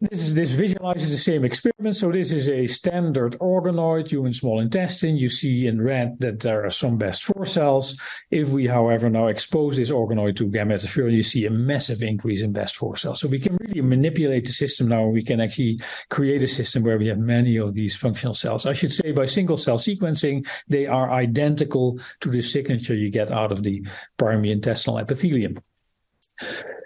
This, 0.00 0.30
this 0.30 0.52
visualizes 0.52 1.10
the 1.10 1.16
same 1.16 1.44
experiment. 1.44 1.96
So 1.96 2.12
this 2.12 2.32
is 2.32 2.48
a 2.48 2.66
standard 2.66 3.36
organoid, 3.40 4.08
human 4.08 4.32
small 4.32 4.60
intestine. 4.60 5.16
You 5.16 5.28
see 5.28 5.66
in 5.66 5.82
red 5.82 6.18
that 6.20 6.40
there 6.40 6.64
are 6.64 6.70
some 6.70 6.98
best 6.98 7.24
four 7.24 7.46
cells. 7.46 7.98
If 8.30 8.50
we, 8.50 8.66
however, 8.66 9.10
now 9.10 9.26
expose 9.26 9.76
this 9.76 9.90
organoid 9.90 10.36
to 10.36 10.46
gamma 10.46 10.74
interferon, 10.74 11.12
you 11.12 11.22
see 11.22 11.46
a 11.46 11.50
massive 11.50 12.02
increase 12.02 12.42
in 12.42 12.52
best 12.52 12.76
four 12.76 12.96
cells. 12.96 13.20
So 13.20 13.28
we 13.28 13.40
can 13.40 13.56
really 13.60 13.80
manipulate 13.80 14.46
the 14.46 14.52
system 14.52 14.88
now. 14.88 15.06
We 15.06 15.24
can 15.24 15.40
actually 15.40 15.80
create 16.10 16.42
a 16.42 16.48
system 16.48 16.84
where 16.84 16.98
we 16.98 17.08
have 17.08 17.18
many 17.18 17.56
of 17.56 17.74
these 17.74 17.96
functional 17.96 18.34
cells. 18.34 18.66
I 18.66 18.74
should 18.74 18.92
say 18.92 19.12
by 19.12 19.26
single 19.26 19.56
cell 19.56 19.78
sequencing, 19.78 20.46
they 20.68 20.86
are 20.86 21.10
identical 21.10 21.98
to 22.20 22.30
the 22.30 22.42
signature 22.42 22.94
you 22.94 23.10
get 23.10 23.32
out 23.32 23.50
of 23.50 23.62
the 23.62 23.84
primary 24.16 24.52
intestinal 24.52 24.98
epithelium. 24.98 25.58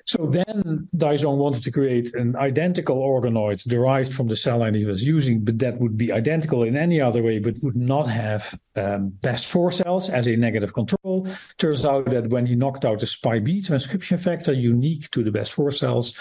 So 0.05 0.27
then 0.27 0.89
Daizhong 0.97 1.37
wanted 1.37 1.63
to 1.65 1.71
create 1.71 2.15
an 2.15 2.37
identical 2.37 2.97
organoid 2.97 3.63
derived 3.69 4.13
from 4.13 4.29
the 4.29 4.37
cell 4.37 4.59
line 4.59 4.75
he 4.75 4.85
was 4.85 5.05
using, 5.05 5.45
but 5.45 5.59
that 5.61 5.79
would 5.79 5.97
be 5.97 6.13
identical 6.13 6.65
in 6.65 6.77
any 6.77 7.01
other 7.01 7.23
way, 7.23 7.39
but 7.39 7.57
would 7.63 7.77
not 7.77 8.07
have 8.09 8.59
um, 8.77 9.11
best 9.23 9.47
four 9.47 9.71
cells 9.71 10.09
as 10.11 10.27
a 10.27 10.37
negative 10.37 10.75
control. 10.75 11.29
Turns 11.59 11.85
out 11.85 12.07
that 12.07 12.29
when 12.29 12.47
he 12.47 12.55
knocked 12.55 12.85
out 12.85 13.01
the 13.01 13.07
SPIB 13.07 13.67
transcription 13.67 14.19
factor 14.19 14.53
unique 14.53 15.11
to 15.11 15.23
the 15.23 15.31
best 15.31 15.53
four 15.53 15.71
cells, 15.71 16.19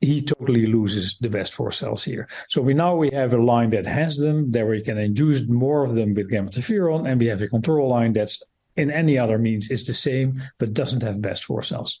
he 0.00 0.22
totally 0.22 0.66
loses 0.66 1.18
the 1.20 1.28
best 1.28 1.52
four 1.52 1.70
cells 1.70 2.02
here. 2.02 2.26
So 2.48 2.62
we 2.62 2.72
now 2.72 2.96
we 2.96 3.10
have 3.10 3.34
a 3.34 3.42
line 3.42 3.70
that 3.70 3.86
has 3.86 4.16
them, 4.16 4.50
that 4.52 4.66
we 4.66 4.82
can 4.82 4.96
induce 4.96 5.46
more 5.46 5.84
of 5.84 5.94
them 5.94 6.14
with 6.14 6.30
gamma 6.30 6.50
interferon, 6.50 7.06
and 7.06 7.20
we 7.20 7.26
have 7.26 7.42
a 7.42 7.48
control 7.48 7.90
line 7.90 8.14
that's 8.14 8.42
in 8.76 8.90
any 8.90 9.18
other 9.18 9.38
means 9.38 9.70
is 9.70 9.84
the 9.84 9.94
same, 9.94 10.42
but 10.58 10.72
doesn't 10.72 11.02
have 11.02 11.20
best 11.20 11.44
four 11.44 11.62
cells. 11.62 12.00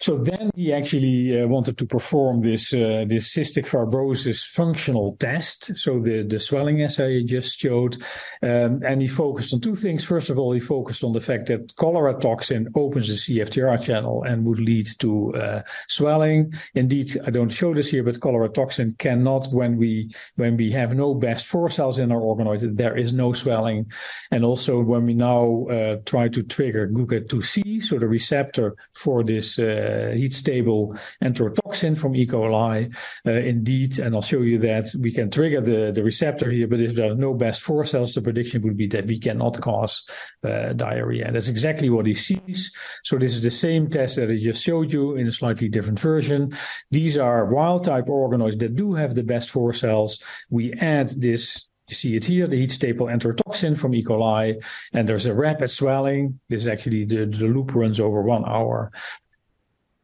So 0.00 0.18
then 0.18 0.50
he 0.54 0.72
actually 0.72 1.40
uh, 1.40 1.46
wanted 1.46 1.78
to 1.78 1.86
perform 1.86 2.42
this 2.42 2.72
uh, 2.72 3.04
this 3.08 3.34
cystic 3.34 3.66
fibrosis 3.66 4.44
functional 4.44 5.16
test. 5.16 5.76
So 5.76 6.00
the 6.00 6.22
the 6.22 6.40
swelling 6.40 6.82
assay 6.82 7.20
I 7.20 7.22
just 7.24 7.58
showed, 7.58 7.96
um, 8.42 8.82
and 8.84 9.00
he 9.00 9.08
focused 9.08 9.54
on 9.54 9.60
two 9.60 9.74
things. 9.74 10.04
First 10.04 10.30
of 10.30 10.38
all, 10.38 10.52
he 10.52 10.60
focused 10.60 11.04
on 11.04 11.12
the 11.12 11.20
fact 11.20 11.46
that 11.46 11.74
cholera 11.76 12.14
toxin 12.18 12.68
opens 12.74 13.08
the 13.08 13.14
CFTR 13.14 13.82
channel 13.82 14.22
and 14.24 14.44
would 14.46 14.60
lead 14.60 14.86
to 14.98 15.34
uh, 15.34 15.62
swelling. 15.88 16.52
Indeed, 16.74 17.16
I 17.26 17.30
don't 17.30 17.50
show 17.50 17.74
this 17.74 17.90
here, 17.90 18.02
but 18.02 18.20
cholera 18.20 18.48
toxin 18.48 18.94
cannot 18.98 19.48
when 19.52 19.76
we 19.76 20.10
when 20.36 20.56
we 20.56 20.70
have 20.72 20.94
no 20.94 21.14
best 21.14 21.46
four 21.46 21.68
cells 21.70 21.98
in 21.98 22.12
our 22.12 22.20
organoid, 22.20 22.76
there 22.76 22.96
is 22.96 23.12
no 23.12 23.32
swelling. 23.32 23.90
And 24.30 24.44
also 24.44 24.80
when 24.80 25.06
we 25.06 25.14
now 25.14 25.66
uh, 25.66 25.96
try 26.04 26.28
to 26.28 26.42
trigger 26.42 26.88
GUCA2C, 26.88 27.82
so 27.82 27.98
the 27.98 28.08
receptor 28.08 28.76
for 28.94 29.22
this 29.22 29.58
uh, 29.58 29.85
heat 30.14 30.34
stable 30.34 30.96
enterotoxin 31.22 31.96
from 31.96 32.14
E. 32.14 32.26
coli. 32.26 32.92
Uh, 33.26 33.30
indeed, 33.30 33.98
and 33.98 34.14
I'll 34.14 34.22
show 34.22 34.42
you 34.42 34.58
that 34.58 34.86
we 35.00 35.12
can 35.12 35.30
trigger 35.30 35.60
the, 35.60 35.92
the 35.92 36.02
receptor 36.02 36.50
here, 36.50 36.66
but 36.66 36.80
if 36.80 36.94
there 36.94 37.10
are 37.10 37.14
no 37.14 37.34
best 37.34 37.62
four 37.62 37.84
cells, 37.84 38.14
the 38.14 38.22
prediction 38.22 38.62
would 38.62 38.76
be 38.76 38.86
that 38.88 39.06
we 39.06 39.18
cannot 39.18 39.60
cause 39.60 40.08
uh, 40.44 40.72
diarrhea. 40.72 41.26
And 41.26 41.36
that's 41.36 41.48
exactly 41.48 41.90
what 41.90 42.06
he 42.06 42.14
sees. 42.14 42.72
So 43.04 43.18
this 43.18 43.34
is 43.34 43.42
the 43.42 43.50
same 43.50 43.88
test 43.88 44.16
that 44.16 44.30
I 44.30 44.36
just 44.36 44.62
showed 44.62 44.92
you 44.92 45.16
in 45.16 45.26
a 45.26 45.32
slightly 45.32 45.68
different 45.68 46.00
version. 46.00 46.52
These 46.90 47.18
are 47.18 47.46
wild 47.46 47.84
type 47.84 48.06
organoids 48.06 48.58
that 48.60 48.76
do 48.76 48.94
have 48.94 49.14
the 49.14 49.22
best 49.22 49.50
four 49.50 49.72
cells. 49.72 50.22
We 50.50 50.72
add 50.74 51.08
this 51.20 51.68
you 51.88 51.94
see 51.94 52.16
it 52.16 52.24
here, 52.24 52.48
the 52.48 52.56
heat 52.56 52.72
staple 52.72 53.06
enterotoxin 53.06 53.78
from 53.78 53.94
E. 53.94 54.02
coli, 54.02 54.60
and 54.92 55.08
there's 55.08 55.26
a 55.26 55.34
rapid 55.34 55.70
swelling. 55.70 56.40
This 56.48 56.62
is 56.62 56.66
actually 56.66 57.04
the, 57.04 57.26
the 57.26 57.46
loop 57.46 57.76
runs 57.76 58.00
over 58.00 58.22
one 58.22 58.44
hour. 58.44 58.90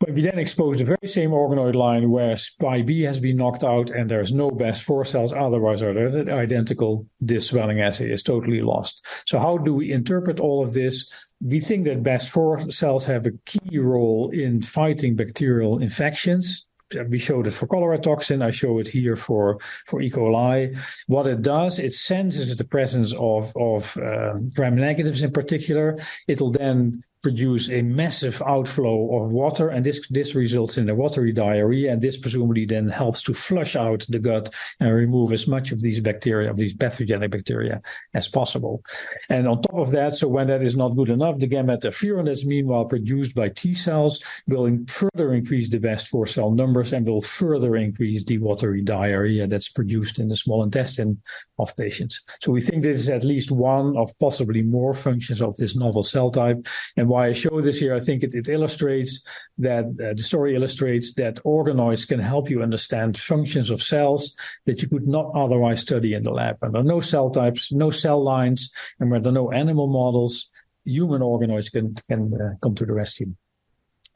But 0.02 0.14
we 0.14 0.22
then 0.22 0.40
expose 0.40 0.78
the 0.78 0.84
very 0.84 1.06
same 1.06 1.30
organoid 1.30 1.76
line 1.76 2.10
where 2.10 2.36
SPI-B 2.36 3.02
has 3.02 3.20
been 3.20 3.36
knocked 3.36 3.62
out 3.62 3.90
and 3.90 4.10
there's 4.10 4.32
no 4.32 4.50
best 4.50 4.82
four 4.82 5.04
cells, 5.04 5.32
otherwise 5.32 5.80
are 5.80 5.96
identical. 6.28 7.06
This 7.20 7.46
swelling 7.46 7.80
assay 7.80 8.10
is 8.10 8.24
totally 8.24 8.62
lost. 8.62 9.06
So 9.26 9.38
how 9.38 9.58
do 9.58 9.72
we 9.74 9.92
interpret 9.92 10.40
all 10.40 10.60
of 10.60 10.72
this? 10.72 11.08
We 11.40 11.60
think 11.60 11.84
that 11.84 12.02
best 12.02 12.30
four 12.30 12.68
cells 12.68 13.04
have 13.04 13.26
a 13.26 13.38
key 13.46 13.78
role 13.78 14.30
in 14.30 14.60
fighting 14.62 15.14
bacterial 15.14 15.78
infections 15.78 16.66
we 17.08 17.18
showed 17.18 17.46
it 17.46 17.52
for 17.52 17.66
cholera 17.66 17.98
toxin. 17.98 18.42
I 18.42 18.50
show 18.50 18.78
it 18.78 18.86
here 18.86 19.16
for, 19.16 19.58
for 19.86 20.02
E. 20.02 20.10
coli. 20.10 20.78
What 21.06 21.26
it 21.26 21.40
does, 21.40 21.78
it 21.78 21.94
senses 21.94 22.54
the 22.54 22.64
presence 22.64 23.14
of, 23.14 23.50
of 23.56 23.96
um, 23.96 24.50
gram 24.54 24.76
negatives 24.76 25.22
in 25.22 25.32
particular. 25.32 25.98
It'll 26.28 26.50
then 26.50 27.02
produce 27.22 27.70
a 27.70 27.82
massive 27.82 28.42
outflow 28.42 29.22
of 29.22 29.30
water, 29.30 29.68
and 29.68 29.87
this 29.87 30.06
this 30.11 30.35
results 30.35 30.76
in 30.76 30.88
a 30.88 30.94
watery 30.94 31.32
diarrhea, 31.32 31.92
and 31.92 32.02
this 32.02 32.16
presumably 32.16 32.66
then 32.66 32.88
helps 32.88 33.22
to 33.22 33.32
flush 33.32 33.76
out 33.76 34.04
the 34.08 34.18
gut 34.18 34.50
and 34.80 34.92
remove 34.92 35.32
as 35.32 35.46
much 35.46 35.72
of 35.72 35.80
these 35.80 36.00
bacteria, 36.00 36.50
of 36.50 36.56
these 36.56 36.74
pathogenic 36.74 37.30
bacteria, 37.30 37.80
as 38.14 38.28
possible. 38.28 38.82
And 39.28 39.46
on 39.46 39.62
top 39.62 39.78
of 39.78 39.90
that, 39.92 40.14
so 40.14 40.28
when 40.28 40.48
that 40.48 40.62
is 40.62 40.76
not 40.76 40.96
good 40.96 41.11
enough, 41.11 41.38
the 41.38 41.46
gamma 41.46 41.76
interferon 41.76 42.26
that's 42.26 42.44
meanwhile 42.44 42.85
produced 42.85 43.35
by 43.35 43.48
T 43.50 43.74
cells 43.74 44.22
will 44.48 44.68
further 44.88 45.32
increase 45.32 45.68
the 45.68 45.78
best 45.78 46.08
four 46.08 46.26
cell 46.26 46.50
numbers 46.50 46.92
and 46.92 47.06
will 47.06 47.20
further 47.20 47.76
increase 47.76 48.24
the 48.24 48.38
watery 48.38 48.82
diarrhea 48.82 49.46
that's 49.46 49.68
produced 49.68 50.18
in 50.18 50.28
the 50.28 50.37
small 50.37 50.62
intestine 50.62 51.20
of 51.58 51.76
patients. 51.76 52.20
So 52.40 52.50
we 52.50 52.61
think 52.61 52.82
this 52.82 52.98
is 52.98 53.08
at 53.08 53.24
least 53.24 53.50
one 53.50 53.96
of 53.96 54.12
possibly 54.18 54.62
more 54.62 54.94
functions 54.94 55.40
of 55.40 55.56
this 55.56 55.76
novel 55.76 56.02
cell 56.02 56.30
type, 56.30 56.58
and 56.96 57.08
why 57.12 57.29
I 57.29 57.33
show 57.35 57.61
this 57.61 57.79
here, 57.79 57.94
I 57.94 58.01
think 58.07 58.22
it, 58.27 58.35
it 58.35 58.48
illustrates 58.57 59.12
that 59.59 59.85
uh, 59.85 60.14
the 60.18 60.22
story 60.31 60.51
illustrates 60.59 61.14
that 61.14 61.37
organoids 61.44 62.05
can 62.11 62.20
help 62.33 62.51
you 62.51 62.62
understand 62.62 63.18
functions 63.18 63.68
of 63.70 63.83
cells 63.92 64.22
that 64.66 64.83
you 64.83 64.88
could 64.88 65.09
not 65.16 65.27
otherwise 65.35 65.81
study 65.81 66.14
in 66.14 66.22
the 66.25 66.35
lab. 66.40 66.57
And 66.62 66.72
there 66.72 66.81
are 66.81 66.94
no 66.96 67.01
cell 67.01 67.31
types, 67.31 67.70
no 67.70 67.90
cell 67.90 68.20
lines, 68.35 68.61
and 68.98 69.11
where 69.11 69.20
there 69.20 69.33
are 69.33 69.42
no 69.42 69.53
animal 69.53 69.88
models, 70.01 70.51
human 70.85 71.22
organoids 71.22 71.70
can 71.70 71.94
can 72.11 72.22
uh, 72.35 72.55
come 72.62 72.75
to 72.77 72.87
the 72.87 72.96
rescue. 73.03 73.31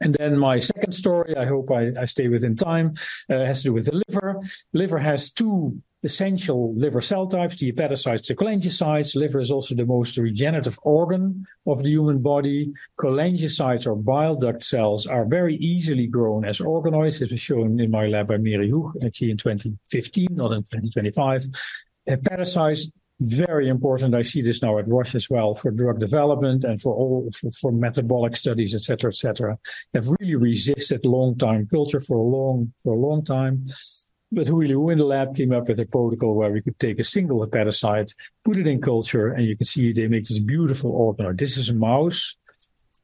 And 0.03 0.15
then 0.19 0.37
my 0.37 0.59
second 0.59 0.93
story, 0.93 1.35
I 1.35 1.45
hope 1.45 1.71
I, 1.71 1.91
I 2.01 2.05
stay 2.05 2.27
within 2.27 2.55
time, 2.55 2.93
uh, 3.29 3.39
has 3.49 3.61
to 3.61 3.69
do 3.69 3.73
with 3.73 3.85
the 3.85 4.03
liver. 4.07 4.39
Liver 4.73 4.99
has 4.99 5.33
two 5.33 5.81
essential 6.07 6.73
liver 6.75 7.01
cell 7.01 7.27
types, 7.27 7.57
the 7.57 7.71
hepatocytes, 7.71 8.27
the 8.27 8.35
cholangiocytes. 8.35 9.15
Liver 9.15 9.41
is 9.41 9.51
also 9.51 9.75
the 9.75 9.85
most 9.85 10.17
regenerative 10.17 10.79
organ 10.83 11.45
of 11.65 11.83
the 11.83 11.89
human 11.89 12.19
body. 12.21 12.71
Cholangiocytes 12.99 13.85
or 13.85 13.95
bile 13.95 14.35
duct 14.35 14.63
cells 14.63 15.05
are 15.05 15.25
very 15.25 15.55
easily 15.57 16.07
grown 16.07 16.45
as 16.45 16.59
organoids. 16.59 17.19
This 17.19 17.31
was 17.31 17.41
shown 17.41 17.79
in 17.79 17.91
my 17.91 18.07
lab 18.07 18.29
by 18.29 18.37
Miri 18.37 18.71
Hoog, 18.71 19.05
actually 19.05 19.31
in 19.31 19.37
2015, 19.37 20.27
not 20.31 20.53
in 20.53 20.63
2025. 20.63 21.47
Hepatocytes, 22.09 22.89
very 23.19 23.67
important. 23.67 24.15
I 24.15 24.21
see 24.21 24.41
this 24.41 24.61
now 24.61 24.77
at 24.77 24.87
Roche 24.87 25.15
as 25.15 25.29
well 25.29 25.55
for 25.55 25.71
drug 25.71 25.99
development 25.99 26.63
and 26.63 26.79
for 26.79 26.93
all 26.93 27.29
for, 27.31 27.51
for 27.51 27.71
metabolic 27.71 28.37
studies, 28.37 28.75
et 28.75 28.81
cetera, 28.81 29.09
et 29.09 29.15
cetera. 29.15 29.57
Have 29.93 30.07
really 30.19 30.35
resisted 30.35 31.05
long 31.05 31.37
time 31.37 31.67
culture 31.67 31.99
for 31.99 32.17
a 32.17 32.27
long 32.37 32.73
for 32.83 32.93
a 32.93 32.99
long 32.99 33.25
time. 33.25 33.65
But 34.31 34.47
Hui 34.47 34.67
Liu 34.67 34.89
in 34.89 34.97
the 34.97 35.05
lab 35.05 35.35
came 35.35 35.53
up 35.53 35.69
with 35.69 35.79
a 35.79 35.85
protocol 35.85 36.35
where 36.35 36.51
we 36.51 36.61
could 36.61 36.77
take 36.79 36.99
a 36.99 37.03
single 37.03 37.45
hepatocyte, 37.45 38.13
put 38.43 38.57
it 38.57 38.67
in 38.67 38.81
culture, 38.81 39.29
and 39.29 39.45
you 39.45 39.55
can 39.55 39.65
see 39.65 39.93
they 39.93 40.07
make 40.07 40.27
this 40.27 40.39
beautiful 40.39 40.91
organoid. 40.91 41.39
This 41.39 41.55
is 41.55 41.69
a 41.69 41.73
mouse 41.73 42.37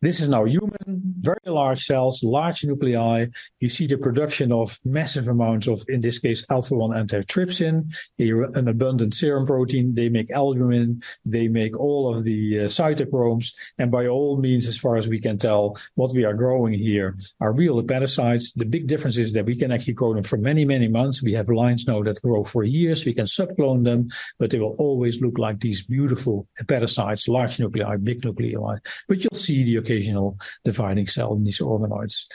this 0.03 0.19
is 0.19 0.27
now 0.27 0.43
human, 0.43 1.01
very 1.21 1.39
large 1.45 1.85
cells, 1.85 2.21
large 2.23 2.65
nuclei. 2.65 3.27
You 3.61 3.69
see 3.69 3.87
the 3.87 3.97
production 3.97 4.51
of 4.51 4.77
massive 4.83 5.29
amounts 5.29 5.67
of, 5.67 5.83
in 5.87 6.01
this 6.01 6.19
case, 6.19 6.45
alpha 6.49 6.75
1 6.75 6.91
antitrypsin, 6.91 7.93
an 8.19 8.67
abundant 8.67 9.13
serum 9.13 9.45
protein. 9.45 9.95
They 9.95 10.09
make 10.09 10.29
albumin. 10.31 11.01
They 11.25 11.47
make 11.47 11.79
all 11.79 12.13
of 12.13 12.25
the 12.25 12.59
uh, 12.59 12.63
cytochromes. 12.65 13.53
And 13.77 13.91
by 13.91 14.07
all 14.07 14.37
means, 14.37 14.67
as 14.67 14.77
far 14.77 14.97
as 14.97 15.07
we 15.07 15.21
can 15.21 15.37
tell, 15.37 15.77
what 15.95 16.13
we 16.13 16.25
are 16.25 16.33
growing 16.33 16.73
here 16.73 17.15
are 17.39 17.53
real 17.53 17.81
hepatocytes. 17.81 18.53
The 18.55 18.65
big 18.65 18.87
difference 18.87 19.17
is 19.17 19.31
that 19.33 19.45
we 19.45 19.55
can 19.55 19.71
actually 19.71 19.93
grow 19.93 20.13
them 20.13 20.23
for 20.23 20.37
many, 20.37 20.65
many 20.65 20.89
months. 20.89 21.23
We 21.23 21.33
have 21.33 21.47
lines 21.49 21.87
now 21.87 22.03
that 22.03 22.21
grow 22.21 22.43
for 22.43 22.65
years. 22.65 23.05
We 23.05 23.13
can 23.13 23.25
subclone 23.25 23.85
them, 23.85 24.09
but 24.37 24.49
they 24.49 24.59
will 24.59 24.75
always 24.79 25.21
look 25.21 25.37
like 25.37 25.61
these 25.61 25.83
beautiful 25.83 26.47
hepatocytes, 26.61 27.29
large 27.29 27.59
nuclei, 27.59 27.95
big 27.95 28.25
nuclei. 28.25 28.77
But 29.07 29.23
you'll 29.23 29.39
see 29.39 29.63
the 29.63 29.77
occasional 29.77 29.92
occasional 29.93 30.37
dividing 30.63 31.07
cell 31.07 31.33
in 31.33 31.43
these 31.43 31.59
organoids. 31.59 32.25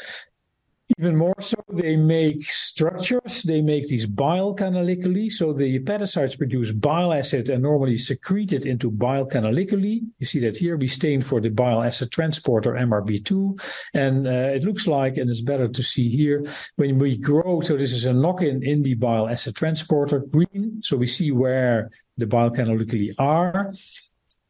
Even 0.98 1.16
more 1.16 1.38
so, 1.38 1.62
they 1.68 1.96
make 1.96 2.42
structures. 2.50 3.42
They 3.42 3.60
make 3.60 3.88
these 3.88 4.06
bile 4.06 4.56
canaliculi. 4.56 5.30
So 5.30 5.52
the 5.52 5.78
hepatocytes 5.78 6.38
produce 6.38 6.72
bile 6.72 7.12
acid 7.12 7.50
and 7.50 7.62
normally 7.62 7.98
secrete 7.98 8.54
it 8.54 8.64
into 8.64 8.90
bile 8.90 9.28
canaliculi. 9.28 10.00
You 10.18 10.26
see 10.26 10.40
that 10.40 10.56
here. 10.56 10.78
We 10.78 10.88
stain 10.88 11.20
for 11.20 11.42
the 11.42 11.50
bile 11.50 11.82
acid 11.82 12.10
transporter 12.10 12.72
MRB2. 12.72 13.60
And 13.92 14.26
uh, 14.26 14.56
it 14.56 14.64
looks 14.64 14.86
like, 14.86 15.18
and 15.18 15.28
it's 15.28 15.42
better 15.42 15.68
to 15.68 15.82
see 15.82 16.08
here, 16.08 16.46
when 16.76 16.98
we 16.98 17.18
grow, 17.18 17.60
so 17.60 17.76
this 17.76 17.92
is 17.92 18.06
a 18.06 18.14
knock-in 18.14 18.62
in 18.62 18.82
the 18.82 18.94
bile 18.94 19.28
acid 19.28 19.56
transporter, 19.56 20.20
green. 20.20 20.80
So 20.82 20.96
we 20.96 21.06
see 21.06 21.32
where 21.32 21.90
the 22.16 22.26
bile 22.26 22.50
canaliculi 22.50 23.14
are. 23.18 23.72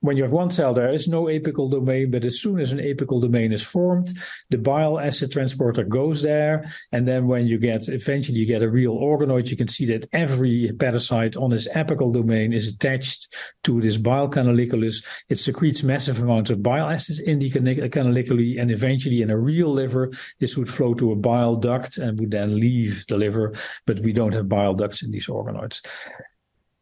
When 0.01 0.17
you 0.17 0.23
have 0.23 0.33
one 0.33 0.51
cell, 0.51 0.73
there 0.73 0.93
is 0.93 1.09
no 1.09 1.25
apical 1.25 1.71
domain, 1.71 2.11
but 2.11 2.25
as 2.25 2.41
soon 2.41 2.61
as 2.61 2.71
an 2.71 2.79
apical 2.79 3.21
domain 3.21 3.53
is 3.53 3.63
formed, 3.63 4.13
the 4.51 4.59
bile 4.59 5.01
acid 5.01 5.33
transporter 5.33 5.83
goes 5.83 6.23
there. 6.23 6.71
And 6.93 7.07
then 7.07 7.27
when 7.27 7.47
you 7.47 7.59
get, 7.59 7.89
eventually 7.89 8.39
you 8.39 8.47
get 8.47 8.63
a 8.63 8.71
real 8.71 8.97
organoid, 8.97 9.49
you 9.49 9.57
can 9.57 9.69
see 9.69 9.87
that 9.87 10.07
every 10.13 10.71
hepatocyte 10.71 11.41
on 11.41 11.51
this 11.51 11.67
apical 11.69 12.13
domain 12.13 12.53
is 12.53 12.69
attached 12.69 13.35
to 13.65 13.81
this 13.81 13.97
bile 13.97 14.29
canaliculus. 14.29 15.05
It 15.29 15.39
secretes 15.39 15.83
massive 15.83 16.23
amounts 16.23 16.51
of 16.51 16.63
bile 16.63 16.89
acids 16.89 17.19
in 17.19 17.41
the 17.41 17.51
canaliculi. 17.51 18.61
And 18.61 18.71
eventually 18.71 19.23
in 19.23 19.31
a 19.31 19.39
real 19.39 19.71
liver, 19.71 20.13
this 20.39 20.57
would 20.57 20.71
flow 20.71 20.95
to 20.95 21.13
a 21.13 21.17
bile 21.17 21.57
duct 21.57 21.99
and 21.99 22.19
would 22.21 22.31
then 22.31 22.61
leave 22.61 23.05
the 23.09 23.17
liver. 23.17 23.53
But 23.85 24.01
we 24.01 24.13
don't 24.13 24.35
have 24.35 24.49
bile 24.49 24.75
ducts 24.75 25.03
in 25.03 25.11
these 25.11 25.27
organoids. 25.27 25.81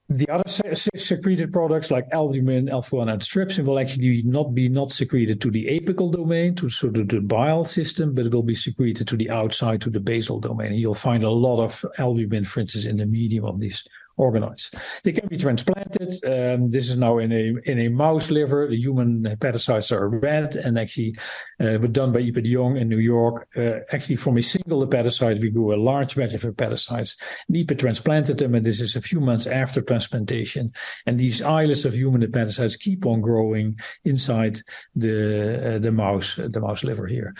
The 0.08 0.28
other 0.30 0.74
secreted 0.76 1.52
products 1.52 1.90
like 1.90 2.06
albumin, 2.12 2.68
alpha-1 2.68 3.10
and 3.10 3.20
antitrypsin 3.20 3.64
will 3.64 3.80
actually 3.80 4.22
not 4.22 4.54
be 4.54 4.68
not 4.68 4.92
secreted 4.92 5.40
to 5.40 5.50
the 5.50 5.66
apical 5.66 6.12
domain, 6.12 6.54
to 6.56 6.70
sort 6.70 6.96
of 6.96 7.08
the 7.08 7.20
bile 7.20 7.64
system, 7.64 8.14
but 8.14 8.26
it 8.26 8.32
will 8.32 8.44
be 8.44 8.54
secreted 8.54 9.08
to 9.08 9.16
the 9.16 9.28
outside, 9.30 9.80
to 9.80 9.90
the 9.90 9.98
basal 9.98 10.38
domain. 10.38 10.68
And 10.68 10.78
you'll 10.78 10.94
find 10.94 11.24
a 11.24 11.30
lot 11.30 11.60
of 11.60 11.84
albumin, 11.98 12.44
for 12.44 12.60
instance, 12.60 12.84
in 12.84 12.98
the 12.98 13.06
medium 13.06 13.44
of 13.44 13.58
these 13.58 13.82
organoids. 14.18 14.74
They 15.02 15.12
can 15.12 15.28
be 15.28 15.36
transplanted. 15.36 16.08
Um, 16.24 16.70
this 16.70 16.88
is 16.90 16.96
now 16.96 17.18
in 17.18 17.32
a 17.32 17.54
in 17.64 17.78
a 17.80 17.88
mouse 17.88 18.30
liver. 18.30 18.66
The 18.68 18.76
human 18.76 19.22
hepatocytes 19.22 19.92
are 19.92 20.08
red, 20.08 20.56
and 20.56 20.78
actually 20.78 21.16
uh, 21.60 21.78
done 21.78 22.12
by 22.12 22.20
Ipe 22.20 22.42
de 22.42 22.54
Jong 22.54 22.76
in 22.76 22.88
New 22.88 22.98
York. 22.98 23.48
Uh, 23.56 23.80
actually, 23.92 24.16
from 24.16 24.38
a 24.38 24.42
single 24.42 24.86
hepatocyte, 24.86 25.40
we 25.40 25.50
grew 25.50 25.74
a 25.74 25.76
large 25.76 26.16
batch 26.16 26.34
of 26.34 26.42
hepatocytes. 26.42 27.16
And 27.48 27.56
Ipe 27.56 27.78
transplanted 27.78 28.38
them, 28.38 28.54
and 28.54 28.64
this 28.64 28.80
is 28.80 28.96
a 28.96 29.02
few 29.02 29.20
months 29.20 29.46
after 29.46 29.80
transplantation. 29.82 30.72
And 31.06 31.18
these 31.18 31.42
islets 31.42 31.84
of 31.84 31.94
human 31.94 32.22
hepatocytes 32.22 32.78
keep 32.78 33.06
on 33.06 33.20
growing 33.20 33.78
inside 34.04 34.58
the 34.94 35.76
uh, 35.76 35.78
the 35.78 35.92
mouse 35.92 36.36
the 36.36 36.60
mouse 36.60 36.84
liver 36.84 37.06
here. 37.06 37.34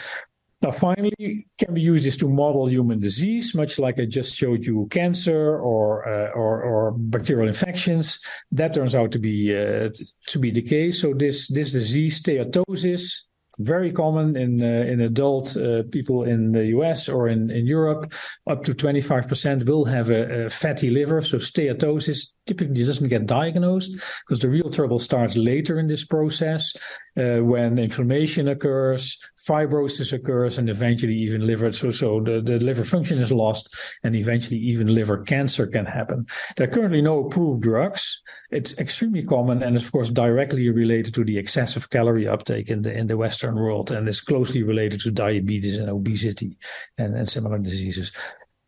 Now, 0.63 0.71
finally, 0.71 1.47
can 1.59 1.75
we 1.75 1.83
use 1.83 2.05
this 2.05 2.17
to 2.19 2.29
model 2.29 2.67
human 2.67 2.99
disease, 2.99 3.55
much 3.55 3.79
like 3.79 4.01
I 4.01 4.07
just 4.07 4.35
showed 4.35 4.65
you 4.65 4.89
cancer 4.91 5.59
or 5.59 6.09
uh, 6.09 6.31
or, 6.31 6.63
or, 6.63 6.93
bacterial 6.93 7.47
infections? 7.47 8.19
That 8.53 8.73
turns 8.73 8.95
out 8.95 9.13
to 9.13 9.19
be 9.19 9.55
uh, 9.55 9.91
to 10.29 10.39
be 10.39 10.51
the 10.51 10.63
case. 10.63 11.01
So 11.03 11.13
this 11.13 11.47
this 11.49 11.73
disease, 11.73 12.23
steatosis, 12.23 13.27
very 13.59 13.93
common 13.93 14.37
in 14.37 14.63
uh, 14.63 14.91
in 14.93 15.01
adult 15.01 15.57
uh, 15.57 15.83
people 15.91 16.25
in 16.25 16.53
the 16.53 16.67
US 16.69 17.09
or 17.09 17.29
in, 17.29 17.51
in 17.51 17.67
Europe. 17.67 18.13
Up 18.47 18.63
to 18.65 18.75
25% 18.75 19.67
will 19.67 19.85
have 19.85 20.11
a, 20.11 20.47
a, 20.47 20.51
fatty 20.51 20.91
liver. 20.91 21.23
So 21.23 21.39
steatosis 21.39 22.33
typically 22.47 22.85
doesn't 22.85 23.09
get 23.09 23.27
diagnosed 23.27 24.01
because 24.27 24.41
the 24.41 24.49
real 24.49 24.71
trouble 24.71 24.99
starts 24.99 25.37
later 25.37 25.79
in 25.79 25.89
this 25.89 26.05
process 26.05 26.75
uh, 27.17 27.39
when 27.39 27.79
inflammation 27.79 28.49
occurs, 28.49 29.19
fibrosis 29.47 30.13
occurs, 30.13 30.59
and 30.59 30.69
eventually 30.69 31.15
even 31.15 31.47
liver. 31.47 31.73
So, 31.73 31.91
so 31.91 32.21
the, 32.21 32.41
the 32.41 32.59
liver 32.59 32.85
function 32.85 33.19
is 33.19 33.33
lost, 33.33 33.75
and 34.03 34.15
eventually 34.15 34.59
even 34.59 34.95
liver 34.95 35.19
cancer 35.19 35.67
can 35.67 35.87
happen. 35.87 36.27
There 36.57 36.69
are 36.69 36.71
currently 36.71 37.03
no 37.03 37.27
approved 37.27 37.63
drugs. 37.63 38.23
It's 38.51 38.79
extremely 38.79 39.25
common, 39.25 39.63
and 39.63 39.77
of 39.77 39.91
course 39.91 40.11
directly 40.11 40.69
related 40.71 41.15
to 41.15 41.25
the 41.25 41.39
excessive 41.39 41.91
calorie 41.91 42.29
uptake 42.29 42.71
in 42.71 42.83
the 42.83 42.93
in 42.93 43.07
the 43.07 43.17
Western 43.17 43.57
world, 43.57 43.91
and 43.91 44.09
is 44.09 44.21
closely 44.21 44.63
related 44.63 45.01
to 45.01 45.11
diabetes 45.11 45.79
and 45.79 45.91
obesity 45.91 46.59
and, 46.99 47.17
and 47.17 47.29
similar 47.29 47.59
diseases 47.59 48.13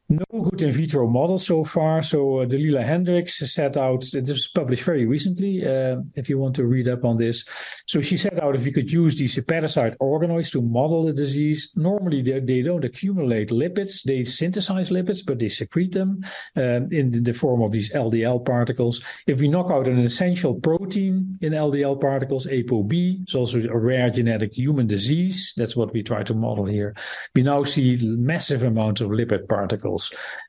no 0.08 0.24
good 0.30 0.62
in 0.62 0.72
vitro 0.72 1.06
model 1.06 1.38
so 1.38 1.64
far. 1.64 2.02
So 2.02 2.38
uh, 2.38 2.46
Delila 2.46 2.82
Hendricks 2.82 3.38
set 3.52 3.76
out, 3.76 4.06
this 4.12 4.28
was 4.28 4.48
published 4.48 4.84
very 4.84 5.04
recently, 5.04 5.66
uh, 5.66 5.96
if 6.14 6.30
you 6.30 6.38
want 6.38 6.56
to 6.56 6.64
read 6.64 6.88
up 6.88 7.04
on 7.04 7.18
this. 7.18 7.44
So 7.86 8.00
she 8.00 8.16
set 8.16 8.42
out 8.42 8.56
if 8.56 8.64
you 8.64 8.72
could 8.72 8.90
use 8.90 9.16
these 9.16 9.36
hepatocyte 9.36 9.96
organoids 9.98 10.50
to 10.52 10.62
model 10.62 11.04
the 11.04 11.12
disease. 11.12 11.70
Normally 11.76 12.22
they, 12.22 12.40
they 12.40 12.62
don't 12.62 12.84
accumulate 12.84 13.50
lipids, 13.50 14.02
they 14.02 14.24
synthesize 14.24 14.88
lipids, 14.88 15.24
but 15.24 15.38
they 15.38 15.50
secrete 15.50 15.92
them 15.92 16.24
um, 16.56 16.88
in 16.90 17.22
the 17.22 17.34
form 17.34 17.60
of 17.60 17.72
these 17.72 17.92
LDL 17.92 18.46
particles. 18.46 19.02
If 19.26 19.40
we 19.40 19.48
knock 19.48 19.70
out 19.70 19.86
an 19.86 19.98
essential 19.98 20.54
protein 20.54 21.38
in 21.42 21.52
LDL 21.52 22.00
particles, 22.00 22.46
ApoB, 22.46 23.22
it's 23.24 23.34
also 23.34 23.62
a 23.62 23.78
rare 23.78 24.08
genetic 24.08 24.54
human 24.54 24.86
disease. 24.86 25.52
That's 25.56 25.76
what 25.76 25.92
we 25.92 26.02
try 26.02 26.22
to 26.22 26.34
model 26.34 26.64
here. 26.64 26.94
We 27.34 27.42
now 27.42 27.64
see 27.64 27.98
massive 28.02 28.62
amounts 28.62 29.02
of 29.02 29.10
lipid 29.10 29.48
particles 29.48 29.97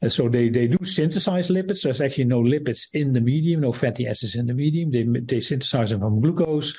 and 0.01 0.11
so 0.11 0.29
they, 0.29 0.49
they 0.49 0.67
do 0.67 0.83
synthesize 0.83 1.49
lipids. 1.49 1.83
There's 1.83 2.01
actually 2.01 2.25
no 2.25 2.41
lipids 2.41 2.87
in 2.93 3.13
the 3.13 3.21
medium, 3.21 3.61
no 3.61 3.71
fatty 3.71 4.07
acids 4.07 4.35
in 4.35 4.47
the 4.47 4.53
medium. 4.53 4.91
They, 4.91 5.03
they 5.21 5.39
synthesize 5.39 5.89
them 5.91 6.01
from 6.01 6.21
glucose. 6.21 6.77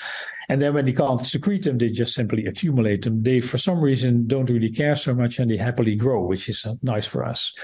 And 0.48 0.60
then 0.60 0.74
when 0.74 0.84
they 0.84 0.92
can't 0.92 1.20
secrete 1.20 1.62
them, 1.64 1.78
they 1.78 1.90
just 1.90 2.14
simply 2.14 2.46
accumulate 2.46 3.02
them. 3.02 3.22
They, 3.22 3.40
for 3.40 3.58
some 3.58 3.80
reason, 3.80 4.26
don't 4.26 4.50
really 4.50 4.70
care 4.70 4.96
so 4.96 5.14
much 5.14 5.38
and 5.38 5.50
they 5.50 5.56
happily 5.56 5.94
grow, 5.94 6.24
which 6.24 6.48
is 6.48 6.64
uh, 6.66 6.74
nice 6.82 7.06
for 7.06 7.24
us. 7.24 7.54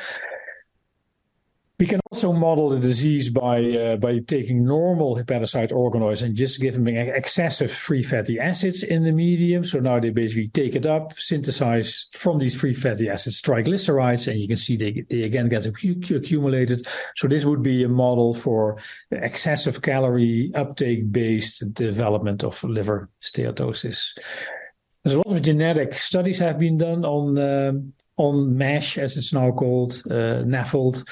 We 1.79 1.87
can 1.87 2.01
also 2.11 2.33
model 2.33 2.71
the 2.71 2.81
disease 2.81 3.29
by 3.29 3.63
uh, 3.63 3.97
by 3.97 4.21
taking 4.21 4.65
normal 4.65 5.15
hepatocyte 5.15 5.73
organoids 5.73 6.23
and 6.23 6.35
just 6.35 6.59
giving 6.59 6.85
them 6.85 6.97
excessive 6.97 7.71
free 7.71 8.03
fatty 8.03 8.41
acids 8.41 8.83
in 8.83 9.05
the 9.05 9.13
medium. 9.13 9.63
So 9.63 9.81
now 9.81 10.01
they 10.01 10.09
basically 10.09 10.49
take 10.49 10.75
it 10.75 10.87
up, 10.87 11.13
synthesize 11.19 12.07
from 12.13 12.39
these 12.39 12.57
free 12.57 12.73
fatty 12.73 13.11
acids 13.11 13.43
triglycerides, 13.43 14.27
and 14.27 14.41
you 14.41 14.49
can 14.49 14.57
see 14.57 14.79
they, 14.79 15.05
they 15.11 15.25
again 15.25 15.51
get 15.51 15.67
accumulated. 15.67 16.87
So 17.17 17.29
this 17.29 17.45
would 17.45 17.63
be 17.63 17.85
a 17.85 17.89
model 17.89 18.33
for 18.33 18.79
excessive 19.11 19.83
calorie 19.83 20.53
uptake 20.55 21.13
based 21.13 21.75
development 21.75 22.43
of 22.43 22.65
liver 22.65 23.11
steatosis. 23.21 24.17
There's 25.05 25.15
a 25.15 25.19
lot 25.19 25.37
of 25.37 25.43
genetic 25.43 25.93
studies 25.93 26.39
have 26.39 26.59
been 26.59 26.79
done 26.79 27.05
on 27.05 27.37
uh, 27.37 27.73
on 28.17 28.57
MASH, 28.57 28.97
as 28.97 29.19
it's 29.19 29.35
now 29.35 29.53
called, 29.53 30.03
uh, 30.11 30.43
NAFLD. 30.43 31.05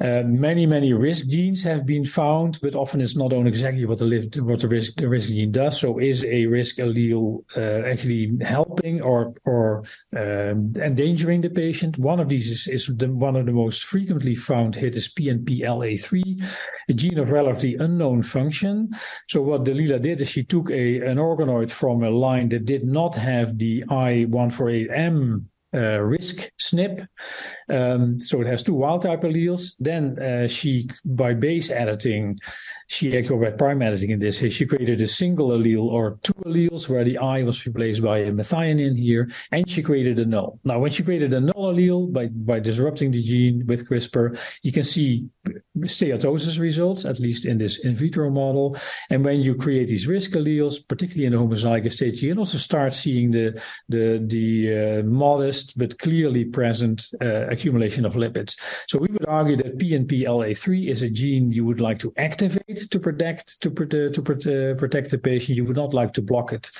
Uh, 0.00 0.22
many, 0.24 0.64
many 0.64 0.92
risk 0.92 1.26
genes 1.26 1.60
have 1.64 1.84
been 1.84 2.04
found, 2.04 2.60
but 2.62 2.76
often 2.76 3.00
it's 3.00 3.16
not 3.16 3.32
known 3.32 3.48
exactly 3.48 3.84
what 3.84 3.98
the, 3.98 4.42
what 4.42 4.60
the 4.60 4.68
risk 4.68 4.94
the 4.94 5.08
risk 5.08 5.28
gene 5.28 5.50
does. 5.50 5.80
So, 5.80 5.98
is 5.98 6.24
a 6.24 6.46
risk 6.46 6.76
allele 6.76 7.42
uh, 7.56 7.84
actually 7.84 8.38
helping 8.40 9.00
or 9.02 9.34
or 9.44 9.82
um, 10.16 10.72
endangering 10.76 11.40
the 11.40 11.50
patient? 11.50 11.98
One 11.98 12.20
of 12.20 12.28
these 12.28 12.48
is, 12.48 12.68
is 12.68 12.86
the, 12.96 13.12
one 13.12 13.34
of 13.34 13.46
the 13.46 13.52
most 13.52 13.84
frequently 13.84 14.36
found 14.36 14.76
hit 14.76 14.94
is 14.94 15.12
PNPLA3, 15.12 16.44
a 16.88 16.92
gene 16.92 17.18
of 17.18 17.30
relatively 17.30 17.74
unknown 17.76 18.22
function. 18.22 18.90
So, 19.28 19.42
what 19.42 19.64
Delila 19.64 20.00
did 20.00 20.20
is 20.20 20.28
she 20.28 20.44
took 20.44 20.70
a 20.70 21.00
an 21.00 21.18
organoid 21.18 21.72
from 21.72 22.04
a 22.04 22.10
line 22.10 22.50
that 22.50 22.66
did 22.66 22.84
not 22.84 23.16
have 23.16 23.58
the 23.58 23.82
I148M 23.90 25.44
uh, 25.74 25.98
risk 26.00 26.50
SNP. 26.60 27.06
Um, 27.70 28.20
so 28.20 28.40
it 28.40 28.46
has 28.46 28.62
two 28.62 28.74
wild 28.74 29.02
type 29.02 29.22
alleles. 29.22 29.74
Then 29.78 30.18
uh, 30.18 30.48
she, 30.48 30.88
by 31.04 31.34
base 31.34 31.70
editing, 31.70 32.38
she 32.88 33.16
actually 33.16 33.50
by 33.50 33.50
prime 33.56 33.82
editing 33.82 34.10
in 34.10 34.20
this, 34.20 34.40
case, 34.40 34.52
she 34.54 34.66
created 34.66 35.00
a 35.02 35.08
single 35.08 35.50
allele 35.50 35.84
or 35.84 36.18
two 36.22 36.32
alleles 36.46 36.88
where 36.88 37.04
the 37.04 37.18
I 37.18 37.42
was 37.42 37.66
replaced 37.66 38.02
by 38.02 38.18
a 38.18 38.32
methionine 38.32 38.98
here, 38.98 39.30
and 39.52 39.68
she 39.68 39.82
created 39.82 40.18
a 40.18 40.24
null. 40.24 40.58
Now, 40.64 40.78
when 40.78 40.90
she 40.90 41.02
created 41.02 41.34
a 41.34 41.40
null 41.40 41.74
allele 41.74 42.12
by 42.12 42.28
by 42.28 42.60
disrupting 42.60 43.10
the 43.10 43.22
gene 43.22 43.66
with 43.66 43.88
CRISPR, 43.88 44.38
you 44.62 44.72
can 44.72 44.84
see 44.84 45.28
steatosis 45.80 46.58
results, 46.58 47.04
at 47.04 47.18
least 47.18 47.46
in 47.46 47.58
this 47.58 47.78
in 47.84 47.94
vitro 47.94 48.30
model. 48.30 48.76
And 49.10 49.24
when 49.24 49.40
you 49.40 49.54
create 49.54 49.88
these 49.88 50.06
risk 50.06 50.32
alleles, 50.32 50.76
particularly 50.86 51.26
in 51.26 51.32
the 51.32 51.38
homozygous 51.38 51.92
state, 51.92 52.22
you 52.22 52.30
can 52.30 52.38
also 52.38 52.58
start 52.58 52.94
seeing 52.94 53.30
the 53.30 53.60
the 53.88 54.24
the 54.26 55.00
uh, 55.00 55.02
modest 55.02 55.76
but 55.78 55.98
clearly 55.98 56.44
present 56.44 57.06
uh, 57.20 57.46
accumulation 57.58 58.04
of 58.04 58.14
lipids. 58.14 58.56
So 58.88 58.98
we 58.98 59.08
would 59.08 59.26
argue 59.26 59.56
that 59.56 59.78
PNPLA3 59.78 60.88
is 60.88 61.02
a 61.02 61.10
gene 61.10 61.52
you 61.52 61.64
would 61.64 61.80
like 61.80 61.98
to 62.00 62.12
activate 62.16 62.78
to 62.90 62.98
protect 62.98 63.60
to, 63.62 63.70
to, 63.70 64.10
to 64.10 64.74
protect 64.76 65.10
the 65.10 65.18
patient. 65.18 65.56
You 65.56 65.64
would 65.64 65.76
not 65.76 65.94
like 65.94 66.12
to 66.14 66.22
block 66.22 66.52
it. 66.52 66.70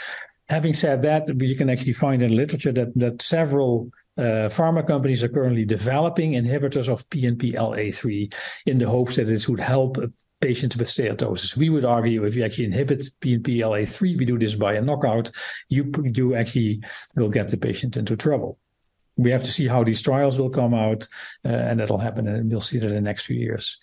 Having 0.49 0.75
said 0.75 1.03
that, 1.03 1.29
you 1.29 1.57
can 1.57 1.69
actually 1.69 1.93
find 1.93 2.23
in 2.23 2.35
literature 2.35 2.73
that 2.73 2.95
that 2.97 3.21
several 3.21 3.91
uh, 4.17 4.49
pharma 4.51 4.85
companies 4.87 5.23
are 5.23 5.29
currently 5.29 5.65
developing 5.65 6.33
inhibitors 6.33 6.89
of 6.89 7.09
PNPLA3 7.11 8.35
in 8.67 8.79
the 8.79 8.89
hopes 8.89 9.17
that 9.17 9.27
this 9.27 9.49
would 9.49 9.61
help 9.61 9.99
patients 10.41 10.77
with 10.77 10.89
steatosis. 10.89 11.57
We 11.57 11.71
would 11.71 11.85
argue 11.85 12.25
if 12.25 12.35
you 12.35 12.45
actually 12.45 12.67
inhibit 12.67 13.01
PNPLA3, 13.21 14.19
we 14.19 14.25
do 14.25 14.39
this 14.39 14.55
by 14.55 14.75
a 14.75 14.83
knockout, 14.83 15.31
you, 15.69 15.93
you 16.03 16.35
actually 16.35 16.83
will 17.15 17.29
get 17.29 17.49
the 17.49 17.57
patient 17.57 17.97
into 17.97 18.17
trouble. 18.17 18.59
We 19.19 19.31
have 19.31 19.43
to 19.43 19.53
see 19.53 19.67
how 19.67 19.85
these 19.85 20.01
trials 20.01 20.39
will 20.39 20.51
come 20.51 20.73
out, 20.73 21.07
uh, 21.45 21.49
and 21.49 21.81
that'll 21.81 21.99
happen, 21.99 22.27
and 22.29 22.51
we'll 22.51 22.61
see 22.61 22.79
that 22.79 22.89
in 22.89 22.95
the 22.95 23.01
next 23.01 23.27
few 23.27 23.37
years. 23.37 23.79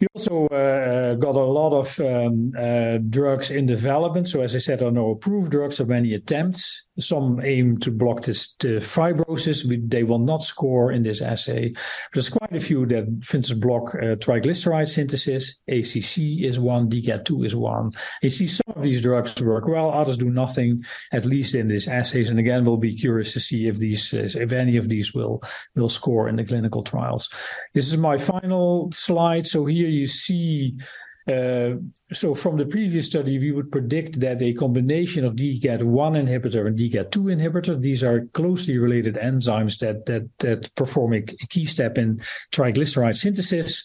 We 0.00 0.06
also 0.14 0.46
uh, 0.46 1.14
got 1.16 1.36
a 1.36 1.44
lot 1.44 1.72
of 1.74 2.00
um, 2.00 2.52
uh, 2.58 2.98
drugs 3.10 3.50
in 3.50 3.66
development. 3.66 4.28
So, 4.28 4.40
as 4.40 4.56
I 4.56 4.58
said, 4.58 4.78
there 4.78 4.88
are 4.88 4.92
no 4.92 5.10
approved 5.10 5.50
drugs, 5.50 5.78
are 5.78 5.86
many 5.86 6.14
attempts 6.14 6.84
Some 7.00 7.40
aim 7.44 7.78
to 7.78 7.90
block 7.90 8.22
this 8.22 8.56
fibrosis. 8.56 9.90
They 9.90 10.02
will 10.02 10.18
not 10.18 10.42
score 10.42 10.92
in 10.92 11.02
this 11.02 11.20
assay. 11.20 11.74
There's 12.12 12.28
quite 12.28 12.54
a 12.54 12.60
few 12.60 12.86
that, 12.86 13.04
for 13.24 13.36
instance, 13.38 13.58
block 13.58 13.94
uh, 13.94 14.16
triglyceride 14.16 14.88
synthesis. 14.88 15.58
ACC 15.68 16.44
is 16.44 16.58
one. 16.58 16.88
DGAT2 16.88 17.46
is 17.46 17.56
one. 17.56 17.90
You 18.22 18.30
see 18.30 18.46
some 18.46 18.74
of 18.76 18.82
these 18.82 19.02
drugs 19.02 19.40
work 19.42 19.66
well. 19.66 19.90
Others 19.90 20.18
do 20.18 20.30
nothing, 20.30 20.84
at 21.12 21.24
least 21.24 21.54
in 21.54 21.68
these 21.68 21.88
assays. 21.88 22.28
And 22.28 22.38
again, 22.38 22.64
we'll 22.64 22.76
be 22.76 22.96
curious 22.96 23.32
to 23.32 23.40
see 23.40 23.66
if 23.66 23.78
these, 23.78 24.12
if 24.12 24.52
any 24.52 24.76
of 24.76 24.88
these 24.88 25.14
will 25.14 25.42
will 25.74 25.88
score 25.88 26.28
in 26.28 26.36
the 26.36 26.44
clinical 26.44 26.82
trials. 26.82 27.28
This 27.74 27.86
is 27.86 27.96
my 27.96 28.18
final 28.18 28.90
slide. 28.92 29.46
So 29.46 29.66
here 29.66 29.88
you 29.88 30.06
see 30.06 30.76
uh, 31.28 31.76
so 32.12 32.34
from 32.34 32.56
the 32.56 32.66
previous 32.66 33.06
study, 33.06 33.38
we 33.38 33.52
would 33.52 33.70
predict 33.70 34.20
that 34.20 34.42
a 34.42 34.54
combination 34.54 35.24
of 35.24 35.36
DGAT1 35.36 35.60
inhibitor 35.60 36.66
and 36.66 36.78
DGAT2 36.78 37.12
inhibitor, 37.12 37.80
these 37.80 38.02
are 38.02 38.26
closely 38.32 38.78
related 38.78 39.16
enzymes 39.16 39.78
that 39.78 40.06
that 40.06 40.28
that 40.38 40.74
perform 40.74 41.14
a 41.14 41.22
key 41.22 41.66
step 41.66 41.98
in 41.98 42.20
triglyceride 42.52 43.16
synthesis. 43.16 43.84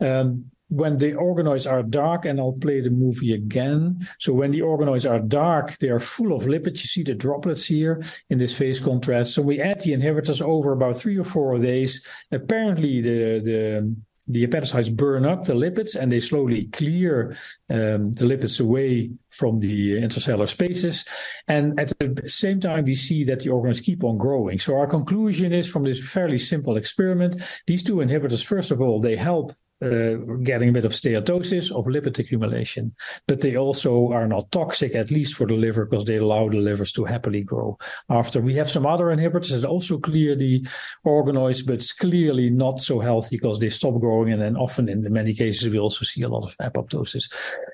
Um, 0.00 0.50
when 0.72 0.96
the 0.96 1.12
organoids 1.12 1.70
are 1.70 1.82
dark, 1.82 2.24
and 2.24 2.40
I'll 2.40 2.54
play 2.54 2.80
the 2.80 2.88
movie 2.88 3.34
again. 3.34 4.08
So 4.18 4.32
when 4.32 4.52
the 4.52 4.60
organoids 4.60 5.08
are 5.08 5.18
dark, 5.18 5.76
they 5.78 5.90
are 5.90 6.00
full 6.00 6.32
of 6.32 6.44
lipids. 6.44 6.80
You 6.80 6.88
see 6.88 7.02
the 7.02 7.14
droplets 7.14 7.66
here 7.66 8.02
in 8.30 8.38
this 8.38 8.56
phase 8.56 8.80
contrast. 8.80 9.34
So 9.34 9.42
we 9.42 9.60
add 9.60 9.80
the 9.80 9.92
inhibitors 9.92 10.40
over 10.40 10.72
about 10.72 10.96
three 10.96 11.18
or 11.18 11.24
four 11.24 11.58
days. 11.58 12.02
Apparently, 12.32 13.02
the 13.02 13.40
the 13.44 13.94
the 14.28 14.46
hepatocytes 14.46 14.94
burn 14.94 15.24
up 15.24 15.44
the 15.44 15.54
lipids 15.54 15.96
and 15.96 16.10
they 16.10 16.20
slowly 16.20 16.66
clear 16.66 17.36
um, 17.70 18.12
the 18.12 18.24
lipids 18.24 18.60
away 18.60 19.10
from 19.28 19.60
the 19.60 19.92
intracellular 19.94 20.48
spaces. 20.48 21.04
And 21.48 21.78
at 21.78 21.92
the 21.98 22.28
same 22.28 22.60
time, 22.60 22.84
we 22.84 22.94
see 22.94 23.24
that 23.24 23.40
the 23.40 23.50
organs 23.50 23.80
keep 23.80 24.04
on 24.04 24.18
growing. 24.18 24.58
So 24.58 24.76
our 24.76 24.86
conclusion 24.86 25.52
is 25.52 25.68
from 25.68 25.84
this 25.84 26.02
fairly 26.02 26.38
simple 26.38 26.76
experiment, 26.76 27.42
these 27.66 27.82
two 27.82 27.96
inhibitors, 27.96 28.44
first 28.44 28.70
of 28.70 28.80
all, 28.80 29.00
they 29.00 29.16
help 29.16 29.52
uh, 29.82 30.14
getting 30.42 30.68
a 30.68 30.72
bit 30.72 30.84
of 30.84 30.92
steatosis 30.92 31.70
of 31.72 31.86
lipid 31.86 32.18
accumulation, 32.18 32.94
but 33.26 33.40
they 33.40 33.56
also 33.56 34.10
are 34.12 34.28
not 34.28 34.50
toxic, 34.52 34.94
at 34.94 35.10
least 35.10 35.34
for 35.34 35.46
the 35.46 35.54
liver, 35.54 35.86
because 35.86 36.04
they 36.04 36.16
allow 36.16 36.48
the 36.48 36.58
livers 36.58 36.92
to 36.92 37.04
happily 37.04 37.42
grow. 37.42 37.76
After 38.08 38.40
we 38.40 38.54
have 38.54 38.70
some 38.70 38.86
other 38.86 39.06
inhibitors 39.06 39.50
that 39.50 39.68
also 39.68 39.98
clear 39.98 40.34
the 40.34 40.64
organoids, 41.04 41.64
but 41.66 41.74
it's 41.74 41.92
clearly 41.92 42.50
not 42.50 42.80
so 42.80 43.00
healthy 43.00 43.36
because 43.36 43.58
they 43.58 43.70
stop 43.70 43.98
growing, 44.00 44.32
and 44.32 44.42
then 44.42 44.56
often 44.56 44.88
in 44.88 45.12
many 45.12 45.34
cases 45.34 45.72
we 45.72 45.78
also 45.78 46.04
see 46.04 46.22
a 46.22 46.28
lot 46.28 46.44
of 46.44 46.56
apoptosis. 46.58 47.24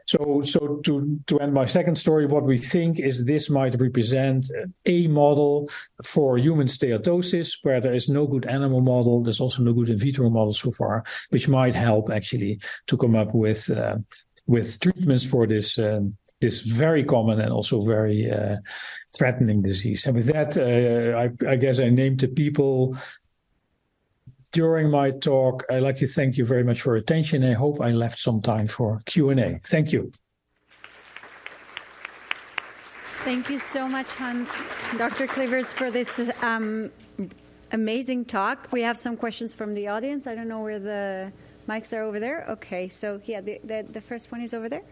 So, 0.07 0.43
so 0.45 0.81
to 0.85 1.21
to 1.27 1.41
end 1.41 1.53
my 1.53 1.67
second 1.67 1.97
story, 1.97 2.27
what 2.27 2.45
we 2.45 2.59
think 2.59 2.99
is 2.99 3.25
this 3.25 3.51
might 3.51 3.79
represent 3.79 4.51
a 4.87 5.07
model 5.09 5.69
for 6.05 6.39
human 6.39 6.69
steatosis, 6.69 7.59
where 7.63 7.81
there 7.81 7.95
is 7.95 8.09
no 8.09 8.27
good 8.27 8.47
animal 8.47 8.81
model, 8.81 9.23
there's 9.23 9.41
also 9.41 9.63
no 9.63 9.73
good 9.73 9.91
in 9.91 9.99
vitro 9.99 10.31
model 10.31 10.55
so 10.55 10.71
far, 10.71 11.05
which 11.31 11.49
might 11.49 11.75
help 11.75 11.98
help 11.99 12.11
actually 12.11 12.61
to 12.87 12.97
come 12.97 13.17
up 13.17 13.35
with 13.35 13.71
uh, 13.71 13.97
with 14.47 14.79
treatments 14.81 15.25
for 15.25 15.47
this 15.47 15.79
um, 15.79 16.17
this 16.41 16.61
very 16.61 17.05
common 17.05 17.41
and 17.41 17.53
also 17.53 17.81
very 17.81 18.31
uh, 18.31 18.57
threatening 19.17 19.61
disease. 19.63 20.07
And 20.07 20.15
with 20.15 20.27
that, 20.27 20.57
uh, 20.57 21.19
I, 21.19 21.53
I, 21.53 21.57
guess 21.57 21.81
I 21.81 21.91
named 21.91 22.21
the 22.21 22.29
people 22.29 22.97
during 24.53 24.89
my 24.89 25.11
talk. 25.11 25.65
I'd 25.69 25.83
like 25.83 25.97
to 25.97 26.07
thank 26.07 26.39
you 26.39 26.45
very 26.45 26.63
much 26.63 26.83
for 26.83 26.91
your 26.91 27.03
attention. 27.03 27.43
I 27.43 27.55
hope 27.55 27.81
I 27.81 27.91
left 27.91 28.19
some 28.21 28.41
time 28.41 28.69
for 28.69 29.01
Q&A. 29.07 29.61
Thank 29.67 29.93
you. 29.93 30.13
Thank 33.25 33.51
you 33.51 33.59
so 33.59 33.89
much, 33.89 34.11
Hans, 34.15 34.49
Dr. 34.97 35.27
Clevers, 35.27 35.73
for 35.73 35.91
this 35.91 36.31
um, 36.41 36.93
amazing 37.73 38.27
talk. 38.27 38.69
We 38.71 38.83
have 38.83 38.97
some 38.97 39.17
questions 39.17 39.53
from 39.55 39.75
the 39.75 39.89
audience. 39.89 40.29
I 40.29 40.37
don't 40.37 40.49
know 40.49 40.63
where 40.63 40.79
the 40.79 41.33
Mics 41.69 41.95
are 41.95 42.03
over 42.03 42.19
there? 42.19 42.47
Okay, 42.49 42.89
so 42.89 43.21
yeah, 43.27 43.43
the, 43.43 43.61
the, 43.63 43.85
the 43.91 44.01
first 44.01 44.33
one 44.33 44.41
is 44.41 44.55
over 44.55 44.71
there. 44.71 44.83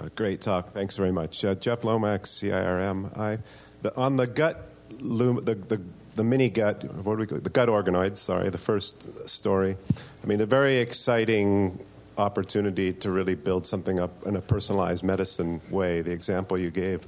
Uh, 0.00 0.08
great 0.14 0.40
talk. 0.40 0.72
Thanks 0.72 0.96
very 0.96 1.12
much. 1.12 1.44
Uh, 1.44 1.54
Geoff 1.54 1.84
Lomax, 1.84 2.30
CIRM. 2.30 3.16
I, 3.18 3.38
the, 3.82 3.94
on 3.96 4.16
the 4.16 4.26
gut, 4.26 4.70
the, 4.88 5.54
the, 5.68 5.82
the 6.14 6.24
mini 6.24 6.48
gut, 6.48 6.82
what 7.04 7.16
do 7.16 7.20
we 7.20 7.26
call 7.26 7.38
The 7.38 7.50
gut 7.50 7.68
organoids, 7.68 8.16
sorry, 8.16 8.48
the 8.48 8.56
first 8.56 9.28
story. 9.28 9.76
I 10.22 10.26
mean, 10.26 10.40
a 10.40 10.46
very 10.46 10.78
exciting 10.78 11.78
opportunity 12.16 12.94
to 12.94 13.10
really 13.10 13.34
build 13.34 13.66
something 13.66 14.00
up 14.00 14.26
in 14.26 14.36
a 14.36 14.40
personalized 14.40 15.04
medicine 15.04 15.60
way, 15.68 16.00
the 16.00 16.12
example 16.12 16.58
you 16.58 16.70
gave. 16.70 17.06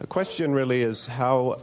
The 0.00 0.06
question 0.06 0.52
really 0.52 0.82
is 0.82 1.06
how 1.06 1.60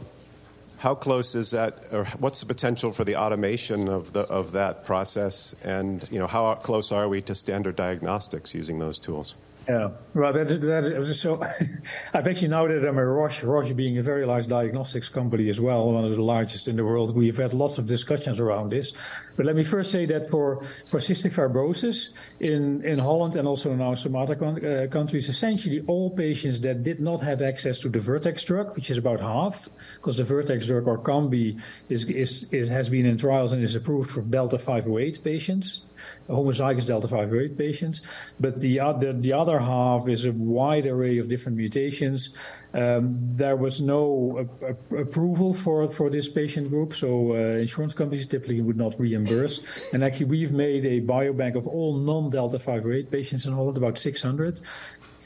how 0.86 0.94
close 0.94 1.34
is 1.34 1.50
that, 1.50 1.80
or 1.90 2.04
what's 2.20 2.38
the 2.38 2.46
potential 2.46 2.92
for 2.92 3.02
the 3.02 3.16
automation 3.16 3.88
of, 3.88 4.12
the, 4.12 4.20
of 4.20 4.52
that 4.52 4.84
process? 4.84 5.52
And 5.64 6.08
you 6.12 6.20
know, 6.20 6.28
how 6.28 6.54
close 6.54 6.92
are 6.92 7.08
we 7.08 7.20
to 7.22 7.34
standard 7.34 7.74
diagnostics 7.74 8.54
using 8.54 8.78
those 8.78 9.00
tools? 9.00 9.34
Yeah, 9.68 9.90
well, 10.14 10.32
that, 10.32 10.46
that 10.46 11.14
so. 11.16 11.42
I've 12.14 12.26
actually 12.28 12.48
now 12.48 12.68
that 12.68 12.86
I'm 12.86 12.98
a 12.98 13.04
Roche, 13.04 13.42
Roche 13.42 13.72
being 13.72 13.98
a 13.98 14.02
very 14.02 14.24
large 14.24 14.46
diagnostics 14.46 15.08
company 15.08 15.48
as 15.48 15.60
well, 15.60 15.90
one 15.90 16.04
of 16.04 16.12
the 16.12 16.22
largest 16.22 16.68
in 16.68 16.76
the 16.76 16.84
world. 16.84 17.16
We've 17.16 17.36
had 17.36 17.52
lots 17.52 17.76
of 17.76 17.88
discussions 17.88 18.38
around 18.38 18.70
this. 18.70 18.92
But 19.34 19.44
let 19.44 19.56
me 19.56 19.64
first 19.64 19.90
say 19.90 20.06
that 20.06 20.30
for 20.30 20.62
for 20.84 21.00
cystic 21.00 21.32
fibrosis 21.32 22.10
in 22.38 22.84
in 22.84 23.00
Holland 23.00 23.34
and 23.34 23.48
also 23.48 23.74
now 23.74 23.96
some 23.96 24.14
other 24.14 24.36
con- 24.36 24.64
uh, 24.64 24.86
countries, 24.88 25.28
essentially 25.28 25.82
all 25.88 26.10
patients 26.10 26.60
that 26.60 26.84
did 26.84 27.00
not 27.00 27.20
have 27.22 27.42
access 27.42 27.80
to 27.80 27.88
the 27.88 27.98
Vertex 27.98 28.44
drug, 28.44 28.76
which 28.76 28.88
is 28.92 28.98
about 28.98 29.20
half, 29.20 29.68
because 29.96 30.16
the 30.16 30.24
Vertex 30.24 30.68
drug 30.68 30.84
Orkambi 30.84 31.60
is, 31.88 32.04
is, 32.04 32.52
is 32.52 32.68
has 32.68 32.88
been 32.88 33.04
in 33.04 33.18
trials 33.18 33.52
and 33.52 33.64
is 33.64 33.74
approved 33.74 34.12
for 34.12 34.22
Delta 34.22 34.58
508 34.58 35.24
patients 35.24 35.82
homozygous 36.28 36.86
delta 36.86 37.08
508 37.08 37.56
patients. 37.56 38.02
But 38.40 38.60
the 38.60 38.80
other, 38.80 39.12
the 39.12 39.32
other 39.32 39.58
half 39.58 40.08
is 40.08 40.24
a 40.24 40.32
wide 40.32 40.86
array 40.86 41.18
of 41.18 41.28
different 41.28 41.56
mutations. 41.56 42.36
Um, 42.74 43.16
there 43.36 43.56
was 43.56 43.80
no 43.80 44.48
a, 44.62 44.94
a, 44.94 45.02
approval 45.02 45.52
for, 45.52 45.88
for 45.88 46.10
this 46.10 46.28
patient 46.28 46.68
group, 46.68 46.94
so 46.94 47.32
uh, 47.32 47.58
insurance 47.58 47.94
companies 47.94 48.26
typically 48.26 48.60
would 48.60 48.76
not 48.76 48.98
reimburse. 48.98 49.60
And 49.92 50.04
actually, 50.04 50.26
we've 50.26 50.52
made 50.52 50.84
a 50.84 51.00
biobank 51.00 51.54
of 51.56 51.66
all 51.66 51.94
non 51.96 52.30
delta 52.30 52.58
508 52.58 53.10
patients 53.10 53.46
in 53.46 53.52
Holland, 53.52 53.76
about 53.76 53.98
600 53.98 54.60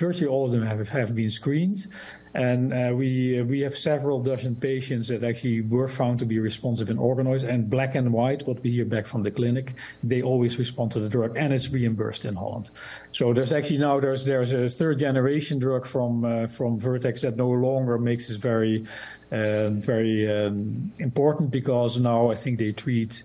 virtually 0.00 0.28
all 0.28 0.46
of 0.46 0.52
them 0.52 0.62
have, 0.62 0.88
have 0.88 1.14
been 1.14 1.30
screened. 1.30 1.86
And 2.32 2.72
uh, 2.72 2.92
we 2.94 3.42
we 3.42 3.58
have 3.60 3.76
several 3.76 4.22
dozen 4.22 4.54
patients 4.54 5.08
that 5.08 5.24
actually 5.24 5.62
were 5.62 5.88
found 5.88 6.20
to 6.20 6.24
be 6.24 6.38
responsive 6.38 6.88
in 6.88 6.96
organoids 6.96 7.42
and 7.42 7.68
black 7.68 7.96
and 7.96 8.12
white. 8.12 8.46
What 8.46 8.62
we 8.62 8.70
hear 8.70 8.84
back 8.84 9.08
from 9.08 9.24
the 9.24 9.32
clinic, 9.32 9.74
they 10.04 10.22
always 10.22 10.56
respond 10.56 10.92
to 10.92 11.00
the 11.00 11.08
drug, 11.08 11.36
and 11.36 11.52
it's 11.52 11.68
reimbursed 11.70 12.24
in 12.24 12.36
Holland. 12.36 12.70
So 13.10 13.32
there's 13.32 13.52
actually 13.52 13.78
now 13.78 13.98
there's 13.98 14.24
there's 14.24 14.52
a 14.52 14.68
third 14.68 15.00
generation 15.00 15.58
drug 15.58 15.86
from 15.86 16.24
uh, 16.24 16.46
from 16.46 16.78
Vertex 16.78 17.22
that 17.22 17.36
no 17.36 17.50
longer 17.50 17.98
makes 17.98 18.28
this 18.28 18.36
very 18.36 18.84
uh, 19.32 19.70
very 19.70 20.30
um, 20.30 20.92
important 21.00 21.50
because 21.50 21.98
now 21.98 22.30
I 22.30 22.36
think 22.36 22.60
they 22.60 22.70
treat 22.70 23.24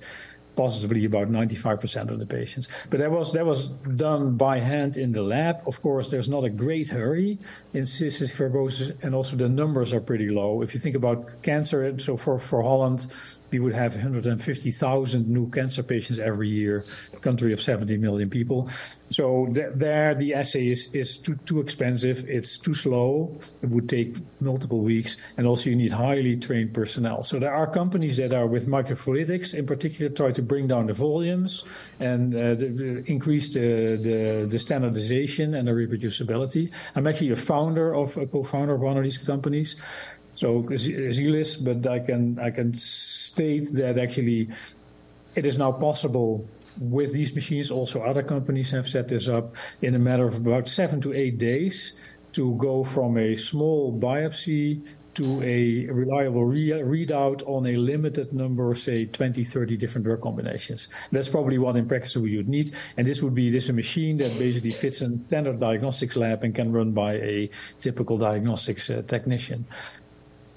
positively 0.55 1.05
about 1.05 1.29
95% 1.29 2.09
of 2.09 2.19
the 2.19 2.25
patients. 2.25 2.67
But 2.89 2.99
that 2.99 3.11
was 3.11 3.31
that 3.33 3.45
was 3.45 3.69
done 3.69 4.37
by 4.37 4.59
hand 4.59 4.97
in 4.97 5.11
the 5.11 5.21
lab. 5.21 5.61
Of 5.67 5.81
course, 5.81 6.09
there's 6.09 6.29
not 6.29 6.43
a 6.43 6.49
great 6.49 6.89
hurry 6.89 7.37
in 7.73 7.83
cystic 7.83 8.33
fibrosis, 8.33 8.95
and 9.03 9.13
also 9.13 9.35
the 9.35 9.49
numbers 9.49 9.93
are 9.93 10.01
pretty 10.01 10.29
low. 10.29 10.61
If 10.61 10.73
you 10.73 10.79
think 10.79 10.95
about 10.95 11.41
cancer, 11.43 11.99
so 11.99 12.17
for, 12.17 12.39
for 12.39 12.61
Holland, 12.61 13.07
we 13.59 13.65
would 13.65 13.75
have 13.75 13.93
150,000 13.95 15.27
new 15.29 15.49
cancer 15.49 15.83
patients 15.83 16.19
every 16.19 16.49
year, 16.49 16.85
a 17.13 17.19
country 17.19 17.53
of 17.53 17.61
70 17.61 17.97
million 17.97 18.29
people. 18.29 18.69
So 19.11 19.47
th- 19.53 19.71
there, 19.75 20.13
the 20.13 20.33
assay 20.33 20.67
is, 20.67 20.93
is 20.93 21.17
too, 21.17 21.35
too 21.45 21.61
expensive. 21.61 22.27
It's 22.27 22.57
too 22.57 22.73
slow. 22.73 23.37
It 23.61 23.69
would 23.69 23.87
take 23.87 24.17
multiple 24.41 24.81
weeks. 24.81 25.17
And 25.37 25.47
also, 25.47 25.69
you 25.69 25.75
need 25.75 25.91
highly 25.91 26.35
trained 26.35 26.73
personnel. 26.73 27.23
So 27.23 27.39
there 27.39 27.53
are 27.53 27.67
companies 27.67 28.17
that 28.17 28.33
are 28.33 28.47
with 28.47 28.67
microfluidics, 28.67 29.53
in 29.53 29.65
particular, 29.65 30.11
try 30.11 30.31
to 30.31 30.41
bring 30.41 30.67
down 30.67 30.87
the 30.87 30.93
volumes 30.93 31.63
and 31.99 32.35
uh, 32.35 32.55
the, 32.55 32.67
the, 32.67 33.03
increase 33.05 33.53
the, 33.53 33.97
the, 34.01 34.47
the, 34.49 34.59
standardization 34.59 35.55
and 35.55 35.67
the 35.67 35.71
reproducibility. 35.71 36.71
I'm 36.95 37.07
actually 37.07 37.31
a 37.31 37.37
founder 37.37 37.95
of 37.95 38.17
a 38.17 38.25
co-founder 38.25 38.73
of 38.73 38.81
one 38.81 38.97
of 38.97 39.03
these 39.03 39.17
companies. 39.17 39.77
So 40.35 40.63
Xilis, 40.63 41.63
but 41.63 41.89
I 41.89 41.99
can 41.99 42.37
I 42.39 42.51
can 42.51 42.73
state 42.73 43.73
that 43.73 43.97
actually 43.97 44.49
it 45.35 45.45
is 45.45 45.57
now 45.57 45.71
possible 45.71 46.47
with 46.79 47.13
these 47.13 47.33
machines. 47.33 47.71
Also, 47.71 48.03
other 48.03 48.21
companies 48.21 48.69
have 48.71 48.87
set 48.87 49.07
this 49.07 49.27
up 49.27 49.55
in 49.81 49.95
a 49.95 49.99
matter 49.99 50.27
of 50.27 50.35
about 50.35 50.67
seven 50.67 50.99
to 51.01 51.13
eight 51.13 51.37
days 51.37 51.93
to 52.33 52.53
go 52.55 52.83
from 52.83 53.17
a 53.17 53.35
small 53.35 53.97
biopsy 53.97 54.83
to 55.15 55.41
a 55.41 55.85
reliable 55.87 56.43
re- 56.43 56.71
readout 56.71 57.41
on 57.47 57.65
a 57.67 57.77
limited 57.77 58.33
number, 58.33 58.75
say 58.75 59.05
20, 59.05 59.45
30 59.45 59.77
different 59.77 60.03
drug 60.03 60.21
combinations. 60.21 60.89
That's 61.13 61.29
probably 61.29 61.57
what 61.57 61.77
in 61.77 61.87
practice 61.87 62.17
we 62.17 62.35
would 62.35 62.49
need. 62.49 62.75
And 62.97 63.07
this 63.07 63.23
would 63.23 63.33
be 63.33 63.49
this 63.49 63.69
a 63.69 63.73
machine 63.73 64.17
that 64.17 64.37
basically 64.37 64.71
fits 64.71 65.01
in 65.01 65.25
standard 65.27 65.61
diagnostics 65.61 66.17
lab 66.17 66.43
and 66.43 66.53
can 66.53 66.73
run 66.73 66.91
by 66.91 67.13
a 67.13 67.49
typical 67.79 68.17
diagnostics 68.17 68.89
uh, 68.89 69.03
technician. 69.07 69.65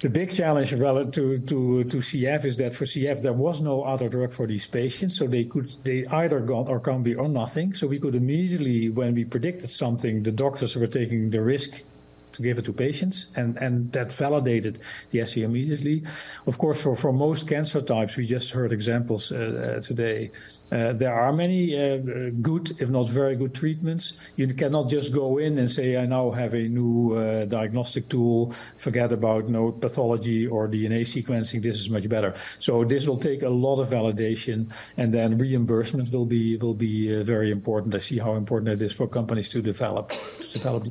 The 0.00 0.08
big 0.08 0.30
challenge 0.30 0.72
relative 0.74 1.12
to, 1.12 1.82
to, 1.82 1.84
to 1.90 1.96
CF 1.96 2.44
is 2.44 2.56
that 2.58 2.72
for 2.72 2.84
CF 2.84 3.20
there 3.20 3.32
was 3.32 3.60
no 3.60 3.82
other 3.82 4.08
drug 4.08 4.32
for 4.32 4.46
these 4.46 4.64
patients, 4.64 5.18
so 5.18 5.26
they 5.26 5.42
could 5.42 5.74
they 5.82 6.06
either 6.06 6.38
got 6.38 6.66
Orkambi 6.66 7.18
or 7.18 7.28
nothing. 7.28 7.74
So 7.74 7.88
we 7.88 7.98
could 7.98 8.14
immediately, 8.14 8.90
when 8.90 9.12
we 9.16 9.24
predicted 9.24 9.70
something, 9.70 10.22
the 10.22 10.30
doctors 10.30 10.76
were 10.76 10.86
taking 10.86 11.30
the 11.30 11.42
risk 11.42 11.82
to 12.38 12.42
give 12.42 12.58
it 12.58 12.64
to 12.64 12.72
patients, 12.72 13.26
and, 13.36 13.56
and 13.58 13.92
that 13.92 14.12
validated 14.12 14.78
the 15.10 15.20
assay 15.20 15.42
immediately. 15.42 16.04
Of 16.46 16.56
course, 16.56 16.80
for, 16.80 16.94
for 16.96 17.12
most 17.12 17.48
cancer 17.48 17.82
types, 17.82 18.16
we 18.16 18.26
just 18.26 18.50
heard 18.52 18.72
examples 18.72 19.32
uh, 19.32 19.36
uh, 19.78 19.82
today. 19.82 20.30
Uh, 20.70 20.92
there 20.92 21.12
are 21.12 21.32
many 21.32 21.76
uh, 21.76 21.98
good, 22.40 22.70
if 22.80 22.88
not 22.88 23.08
very 23.08 23.34
good, 23.34 23.54
treatments. 23.54 24.14
You 24.36 24.54
cannot 24.54 24.88
just 24.88 25.12
go 25.12 25.38
in 25.38 25.58
and 25.58 25.68
say, 25.68 25.96
I 25.96 26.06
now 26.06 26.30
have 26.30 26.54
a 26.54 26.68
new 26.68 27.16
uh, 27.16 27.44
diagnostic 27.46 28.08
tool, 28.08 28.52
forget 28.76 29.12
about 29.12 29.48
no 29.48 29.72
pathology 29.72 30.46
or 30.46 30.68
DNA 30.68 31.00
sequencing, 31.02 31.60
this 31.60 31.80
is 31.80 31.90
much 31.90 32.08
better. 32.08 32.34
So 32.60 32.84
this 32.84 33.08
will 33.08 33.18
take 33.18 33.42
a 33.42 33.48
lot 33.48 33.80
of 33.80 33.88
validation, 33.88 34.72
and 34.96 35.12
then 35.12 35.38
reimbursement 35.38 36.12
will 36.12 36.26
be 36.26 36.56
will 36.56 36.74
be 36.74 37.22
very 37.22 37.50
important. 37.50 37.94
I 37.96 37.98
see 37.98 38.18
how 38.18 38.34
important 38.34 38.80
it 38.80 38.82
is 38.84 38.92
for 38.92 39.08
companies 39.08 39.48
to 39.50 39.60
develop 39.60 40.10
to 40.10 40.52
develop 40.52 40.86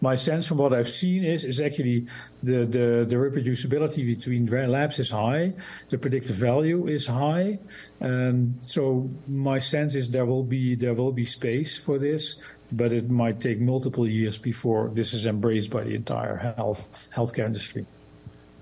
my 0.00 0.16
sense 0.16 0.46
from 0.46 0.58
what 0.58 0.72
I've 0.72 0.90
seen 0.90 1.24
is 1.24 1.44
is 1.44 1.60
actually 1.60 2.06
the, 2.42 2.64
the, 2.64 3.06
the 3.08 3.16
reproducibility 3.16 4.06
between 4.06 4.46
labs 4.46 4.98
is 4.98 5.10
high, 5.10 5.52
the 5.90 5.98
predictive 5.98 6.36
value 6.36 6.86
is 6.86 7.06
high. 7.06 7.58
Um, 8.00 8.56
so 8.60 9.10
my 9.28 9.58
sense 9.58 9.94
is 9.94 10.10
there 10.10 10.26
will 10.26 10.44
be 10.44 10.74
there 10.74 10.94
will 10.94 11.12
be 11.12 11.24
space 11.24 11.76
for 11.76 11.98
this, 11.98 12.40
but 12.72 12.92
it 12.92 13.10
might 13.10 13.40
take 13.40 13.60
multiple 13.60 14.08
years 14.08 14.38
before 14.38 14.90
this 14.94 15.12
is 15.12 15.26
embraced 15.26 15.70
by 15.70 15.84
the 15.84 15.94
entire 15.94 16.54
health 16.56 17.10
healthcare 17.14 17.46
industry. 17.46 17.84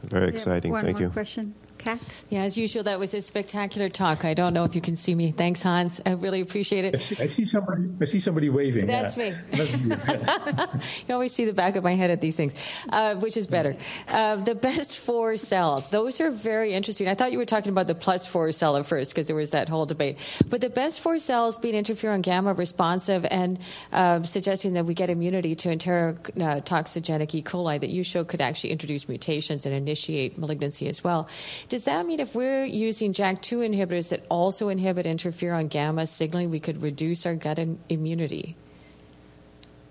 Very 0.02 0.28
exciting. 0.28 0.72
One 0.72 0.84
Thank 0.84 0.98
more 0.98 1.08
you. 1.08 1.10
question. 1.10 1.54
Kat? 1.88 2.00
Yeah, 2.28 2.42
as 2.42 2.58
usual, 2.58 2.82
that 2.82 2.98
was 2.98 3.14
a 3.14 3.22
spectacular 3.22 3.88
talk. 3.88 4.22
I 4.24 4.34
don't 4.34 4.52
know 4.52 4.64
if 4.64 4.74
you 4.74 4.80
can 4.82 4.94
see 4.94 5.14
me. 5.14 5.30
Thanks, 5.30 5.62
Hans. 5.62 6.02
I 6.04 6.12
really 6.12 6.42
appreciate 6.42 6.84
it. 6.84 7.18
I 7.18 7.28
see 7.28 7.46
somebody. 7.46 7.88
I 7.98 8.04
see 8.04 8.20
somebody 8.20 8.50
waving. 8.50 8.86
That's 8.86 9.16
yeah. 9.16 9.30
me. 9.30 9.36
That's 9.52 9.72
you. 9.72 10.98
You 11.08 11.14
always 11.14 11.32
see 11.32 11.46
the 11.46 11.54
back 11.54 11.76
of 11.76 11.84
my 11.84 11.94
head 11.94 12.10
at 12.10 12.20
these 12.20 12.36
things, 12.36 12.54
uh, 12.90 13.14
which 13.14 13.38
is 13.38 13.46
better. 13.46 13.74
Uh, 14.08 14.36
the 14.36 14.54
best 14.54 14.98
four 14.98 15.38
cells, 15.38 15.88
those 15.88 16.20
are 16.20 16.30
very 16.30 16.74
interesting. 16.74 17.08
I 17.08 17.14
thought 17.14 17.32
you 17.32 17.38
were 17.38 17.46
talking 17.46 17.72
about 17.72 17.86
the 17.86 17.94
plus 17.94 18.26
four 18.26 18.52
cell 18.52 18.76
at 18.76 18.84
first 18.84 19.14
because 19.14 19.26
there 19.26 19.36
was 19.36 19.50
that 19.50 19.70
whole 19.70 19.86
debate. 19.86 20.18
But 20.46 20.60
the 20.60 20.70
best 20.70 21.00
four 21.00 21.18
cells 21.18 21.56
being 21.56 21.74
interferon 21.82 22.20
gamma 22.20 22.52
responsive 22.52 23.24
and 23.30 23.58
uh, 23.92 24.22
suggesting 24.24 24.74
that 24.74 24.84
we 24.84 24.92
get 24.92 25.08
immunity 25.08 25.54
to 25.54 25.68
enterotoxigenic 25.70 27.34
E. 27.34 27.42
coli 27.42 27.80
that 27.80 27.90
you 27.90 28.02
show 28.02 28.24
could 28.24 28.42
actually 28.42 28.70
introduce 28.70 29.08
mutations 29.08 29.64
and 29.64 29.74
initiate 29.74 30.36
malignancy 30.36 30.88
as 30.88 31.02
well. 31.02 31.28
Does 31.68 31.77
that 31.84 32.06
mean 32.06 32.20
if 32.20 32.34
we're 32.34 32.64
using 32.64 33.12
JAK2 33.12 33.74
inhibitors 33.74 34.10
that 34.10 34.24
also 34.28 34.68
inhibit 34.68 35.06
interferon 35.06 35.68
gamma 35.68 36.06
signaling, 36.06 36.50
we 36.50 36.60
could 36.60 36.82
reduce 36.82 37.26
our 37.26 37.34
gut 37.34 37.58
in- 37.58 37.78
immunity? 37.88 38.56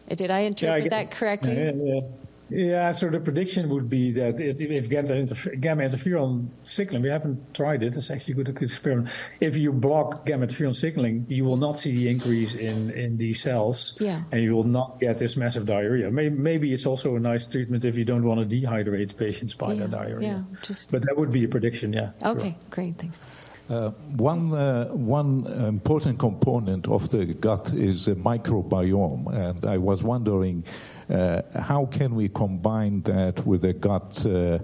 Uh, 0.10 0.16
Did 0.16 0.32
I 0.32 0.40
interpret 0.42 0.84
get- 0.84 0.90
that 0.92 1.12
correctly? 1.12 1.56
Yeah, 1.56 1.72
yeah. 1.74 2.02
Yeah, 2.50 2.92
so 2.94 3.10
the 3.10 3.20
prediction 3.20 3.68
would 3.70 3.90
be 3.90 4.12
that 4.14 4.40
if, 4.40 4.62
if 4.62 4.90
gamma, 4.90 5.10
interfer- 5.10 5.60
gamma 5.60 5.84
interferon 5.84 6.48
signaling, 6.64 7.04
we 7.04 7.10
haven't 7.10 7.54
tried 7.54 7.84
it, 7.84 7.96
it's 7.98 8.10
actually 8.10 8.34
a 8.40 8.44
good 8.44 8.62
experiment. 8.62 9.10
If 9.42 9.58
you 9.58 9.74
block 9.74 10.26
gamma 10.26 10.48
interferon 10.48 10.76
signaling, 10.76 11.26
you 11.28 11.44
will 11.44 11.58
not 11.58 11.78
see 11.78 11.92
the 11.96 12.08
increase 12.10 12.56
in, 12.56 12.92
in 12.92 13.18
these 13.18 13.42
cells, 13.42 13.98
Yeah. 14.00 14.22
and 14.32 14.42
you 14.42 14.56
will 14.56 14.64
not 14.64 15.00
get 15.00 15.18
this 15.18 15.36
massive 15.36 15.66
diarrhea. 15.66 16.10
Maybe, 16.10 16.36
maybe 16.36 16.72
it's 16.72 16.86
also 16.86 17.16
a 17.16 17.20
nice 17.20 17.46
treatment 17.46 17.84
if 17.86 17.98
you 17.98 18.06
don't 18.06 18.24
want 18.24 18.40
to 18.50 18.56
dehydrate 18.56 19.18
patients 19.18 19.54
by 19.54 19.74
Yeah, 19.74 19.80
their 19.80 19.88
diarrhea. 19.90 20.46
yeah, 20.50 20.58
just- 20.62 20.92
But 20.92 21.02
that 21.04 21.18
would 21.18 21.32
be 21.32 21.44
a 21.44 21.48
prediction, 21.50 21.92
yeah. 21.94 22.12
sure. 22.24 22.32
Okay, 22.32 22.56
great, 22.70 22.98
thanks. 22.98 23.26
Uh, 23.70 23.90
one 24.16 24.54
uh, 24.54 24.86
one 24.94 25.46
important 25.68 26.18
component 26.18 26.88
of 26.88 27.10
the 27.10 27.26
gut 27.26 27.74
is 27.74 28.06
the 28.06 28.16
microbiome, 28.16 29.28
and 29.36 29.66
I 29.66 29.78
was 29.78 30.04
wondering 30.04 30.64
how 31.10 31.88
can 31.92 32.16
we 32.16 32.30
combine 32.30 33.02
that 33.02 33.46
with 33.46 33.62
the 33.62 33.74
gut 33.74 34.26
uh, 34.26 34.60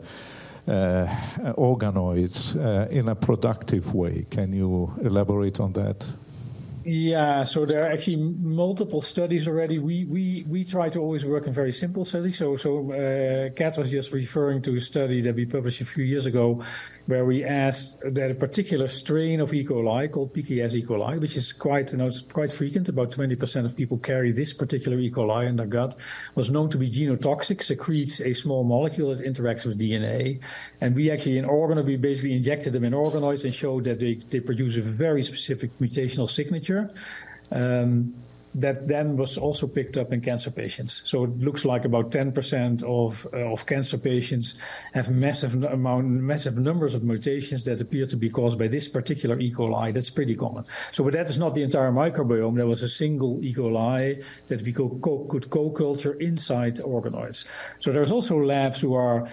uh, 0.68 1.08
organoids 1.58 2.56
uh, 2.56 2.88
in 2.90 3.10
a 3.10 3.16
productive 3.16 3.94
way? 3.94 4.26
Can 4.30 4.54
you 4.54 4.94
elaborate 5.02 5.60
on 5.60 5.74
that? 5.74 6.06
Yeah, 6.86 7.46
so 7.46 7.66
there 7.66 7.86
are 7.86 7.92
actually 7.92 8.18
multiple 8.18 9.02
studies 9.02 9.48
already. 9.48 9.80
We 9.80 10.04
we 10.04 10.44
we 10.50 10.66
try 10.66 10.90
to 10.90 11.00
always 11.00 11.26
work 11.26 11.48
in 11.48 11.54
very 11.54 11.72
simple 11.72 12.04
studies. 12.04 12.38
So 12.38 12.58
so 12.58 12.92
uh, 12.92 13.50
Kat 13.56 13.78
was 13.78 13.90
just 13.90 14.12
referring 14.12 14.62
to 14.64 14.76
a 14.76 14.82
study 14.82 15.22
that 15.22 15.34
we 15.34 15.46
published 15.46 15.80
a 15.80 15.86
few 15.86 16.04
years 16.04 16.26
ago, 16.26 16.62
where 17.08 17.26
we 17.26 17.44
asked 17.44 18.00
that 18.02 18.32
a 18.32 18.34
particular 18.34 18.88
strain 18.88 19.42
of 19.42 19.54
E. 19.54 19.66
coli 19.66 20.10
called 20.10 20.34
PKS 20.34 20.74
E. 20.74 20.84
coli, 20.84 21.20
which 21.20 21.36
is 21.36 21.52
quite 21.52 21.92
you 21.92 21.98
know 21.98 22.10
quite 22.32 22.52
frequent. 22.52 22.88
About 22.90 23.12
twenty 23.12 23.36
percent 23.36 23.66
of 23.66 23.76
people 23.76 23.98
carry 23.98 24.32
this 24.32 24.54
particular 24.54 24.98
E. 25.00 25.12
coli 25.12 25.48
in 25.48 25.56
their 25.58 25.66
gut. 25.66 25.98
Was 26.36 26.50
known 26.50 26.70
to 26.70 26.78
be 26.78 26.90
genotoxic, 26.90 27.62
secretes 27.62 28.22
a 28.22 28.34
small 28.34 28.64
molecule 28.64 29.16
that 29.16 29.26
interacts 29.26 29.66
with 29.66 29.80
DNA, 29.80 30.40
and 30.82 30.96
we 30.96 31.12
actually 31.12 31.38
in 31.38 31.46
organoid 31.46 31.86
we 31.86 31.98
basically 31.98 32.34
injected 32.34 32.74
them 32.74 32.84
in 32.84 32.94
organoids 32.94 33.44
and 33.44 33.54
showed 33.54 33.84
that 33.84 34.00
they 34.00 34.16
they 34.30 34.40
produce 34.40 34.78
a 34.78 34.82
very 34.82 35.24
specific 35.24 35.78
mutational 35.80 36.30
signature. 36.30 36.90
Um, 37.52 38.14
that 38.56 38.88
then 38.88 39.18
was 39.18 39.38
also 39.38 39.68
picked 39.68 39.98
up 39.98 40.14
in 40.14 40.22
cancer 40.22 40.52
patients. 40.52 41.02
So 41.06 41.24
it 41.24 41.38
looks 41.40 41.66
like 41.66 41.86
about 41.86 42.12
10% 42.12 42.84
of 42.84 43.28
uh, 43.34 43.52
of 43.52 43.66
cancer 43.66 43.98
patients 43.98 44.56
have 44.94 45.10
massive 45.10 45.56
amount, 45.64 46.08
massive 46.08 46.58
numbers 46.58 46.94
of 46.94 47.04
mutations 47.04 47.64
that 47.64 47.82
appear 47.82 48.06
to 48.08 48.16
be 48.16 48.30
caused 48.30 48.60
by 48.60 48.68
this 48.68 48.88
particular 48.88 49.40
E. 49.40 49.52
coli. 49.52 49.94
That's 49.94 50.10
pretty 50.10 50.36
common. 50.36 50.66
So, 50.92 51.04
but 51.04 51.14
that 51.14 51.30
is 51.30 51.38
not 51.38 51.56
the 51.56 51.64
entire 51.64 51.92
microbiome. 51.92 52.56
There 52.56 52.68
was 52.68 52.84
a 52.84 52.90
single 52.90 53.44
E. 53.44 53.54
coli 53.54 54.24
that 54.48 54.62
we 54.62 54.72
co- 54.72 55.00
co- 55.02 55.26
could 55.30 55.50
co-culture 55.50 56.14
inside 56.20 56.78
organoids. 56.78 57.46
So 57.80 57.92
there's 57.92 58.12
also 58.12 58.38
labs 58.38 58.82
who 58.82 58.94
are 58.94 59.28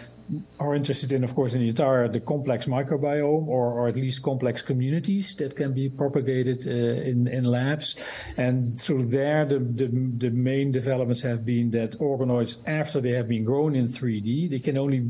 are 0.59 0.75
interested 0.75 1.13
in, 1.13 1.25
of 1.25 1.35
course, 1.35 1.55
in 1.55 1.61
the 1.61 1.69
entire 1.69 2.09
the 2.09 2.21
complex 2.21 2.67
microbiome, 2.67 3.47
or, 3.47 3.73
or 3.73 3.89
at 3.89 3.97
least 3.97 4.23
complex 4.23 4.63
communities 4.63 5.35
that 5.37 5.57
can 5.57 5.73
be 5.73 5.89
propagated 5.89 6.67
uh, 6.67 6.71
in 6.71 7.29
in 7.29 7.45
labs. 7.45 7.97
And 8.37 8.79
so 8.81 8.99
there, 8.99 9.45
the, 9.45 9.59
the 9.59 9.89
the 10.19 10.31
main 10.31 10.73
developments 10.73 11.23
have 11.23 11.45
been 11.45 11.71
that 11.73 11.99
organoids, 11.99 12.57
after 12.67 13.01
they 13.01 13.13
have 13.13 13.29
been 13.29 13.45
grown 13.45 13.75
in 13.75 13.89
3D, 13.89 14.51
they 14.51 14.61
can 14.61 14.77
only 14.77 15.09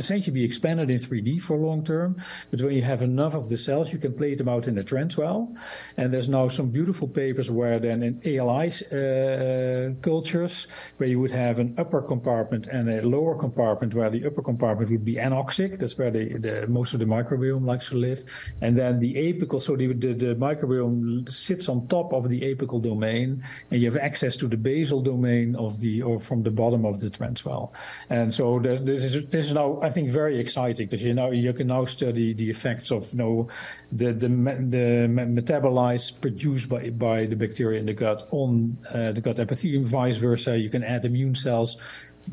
essentially 0.00 0.34
be 0.34 0.44
expanded 0.44 0.90
in 0.90 0.98
3D 0.98 1.40
for 1.40 1.56
long 1.56 1.84
term. 1.84 2.16
But 2.50 2.62
when 2.62 2.74
you 2.74 2.82
have 2.82 3.02
enough 3.02 3.34
of 3.34 3.48
the 3.48 3.58
cells, 3.58 3.92
you 3.92 3.98
can 3.98 4.14
plate 4.14 4.38
them 4.38 4.48
out 4.48 4.66
in 4.66 4.76
a 4.78 4.82
transwell. 4.82 5.54
And 5.96 6.12
there's 6.12 6.28
now 6.28 6.48
some 6.48 6.70
beautiful 6.70 7.06
papers 7.06 7.50
where 7.50 7.78
then 7.78 8.02
in 8.02 8.14
ALI 8.24 8.68
uh, 8.90 9.94
cultures, 10.02 10.66
where 10.96 11.08
you 11.08 11.20
would 11.20 11.30
have 11.30 11.60
an 11.60 11.74
upper 11.78 12.02
compartment 12.02 12.66
and 12.66 12.88
a 12.90 13.02
lower 13.02 13.36
compartment, 13.36 13.94
where 13.94 14.10
the 14.10 14.26
upper 14.26 14.42
compartment 14.42 14.90
would 14.90 15.04
be 15.04 15.16
anoxic. 15.16 15.78
That's 15.78 15.96
where 15.96 16.10
the, 16.10 16.38
the 16.38 16.66
most 16.66 16.94
of 16.94 16.98
the 16.98 17.04
microbiome 17.04 17.66
likes 17.66 17.90
to 17.90 17.96
live. 17.96 18.24
And 18.60 18.76
then 18.76 18.98
the 18.98 19.14
apical, 19.14 19.60
so 19.60 19.76
the, 19.76 19.92
the, 19.92 20.14
the 20.14 20.34
microbiome 20.34 21.28
sits 21.28 21.68
on 21.68 21.86
top 21.88 22.12
of 22.12 22.28
the 22.28 22.40
apical 22.40 22.80
domain, 22.80 23.44
and 23.70 23.80
you 23.80 23.90
have 23.90 24.00
access 24.00 24.34
to 24.36 24.48
the 24.48 24.56
basal 24.56 25.02
domain 25.02 25.54
of 25.56 25.78
the, 25.80 26.02
or 26.02 26.18
from 26.18 26.42
the 26.42 26.50
bottom 26.50 26.86
of 26.86 27.00
the 27.00 27.10
transwell. 27.10 27.72
And 28.08 28.32
so 28.32 28.58
this 28.58 28.80
is 28.80 29.26
this 29.28 29.46
is 29.46 29.52
now, 29.52 29.80
I 29.90 29.92
think, 29.92 30.08
very 30.22 30.38
exciting 30.38 30.86
because 30.86 31.02
you 31.08 31.14
know 31.14 31.30
you 31.32 31.52
can 31.52 31.66
now 31.66 31.84
study 31.86 32.32
the 32.32 32.48
effects 32.48 32.88
of 32.92 33.02
you 33.12 33.18
know 33.18 33.48
the 34.00 34.12
the, 34.22 34.28
the 34.76 34.86
metabolites 35.40 36.06
produced 36.24 36.68
by 36.68 36.90
by 36.90 37.26
the 37.26 37.36
bacteria 37.44 37.80
in 37.80 37.86
the 37.86 37.96
gut 38.04 38.20
on 38.30 38.78
uh, 38.94 39.10
the 39.16 39.20
gut 39.20 39.38
epithelium. 39.38 39.84
Vice 39.84 40.18
versa, 40.18 40.52
you 40.56 40.70
can 40.70 40.84
add 40.84 41.04
immune 41.04 41.34
cells 41.34 41.76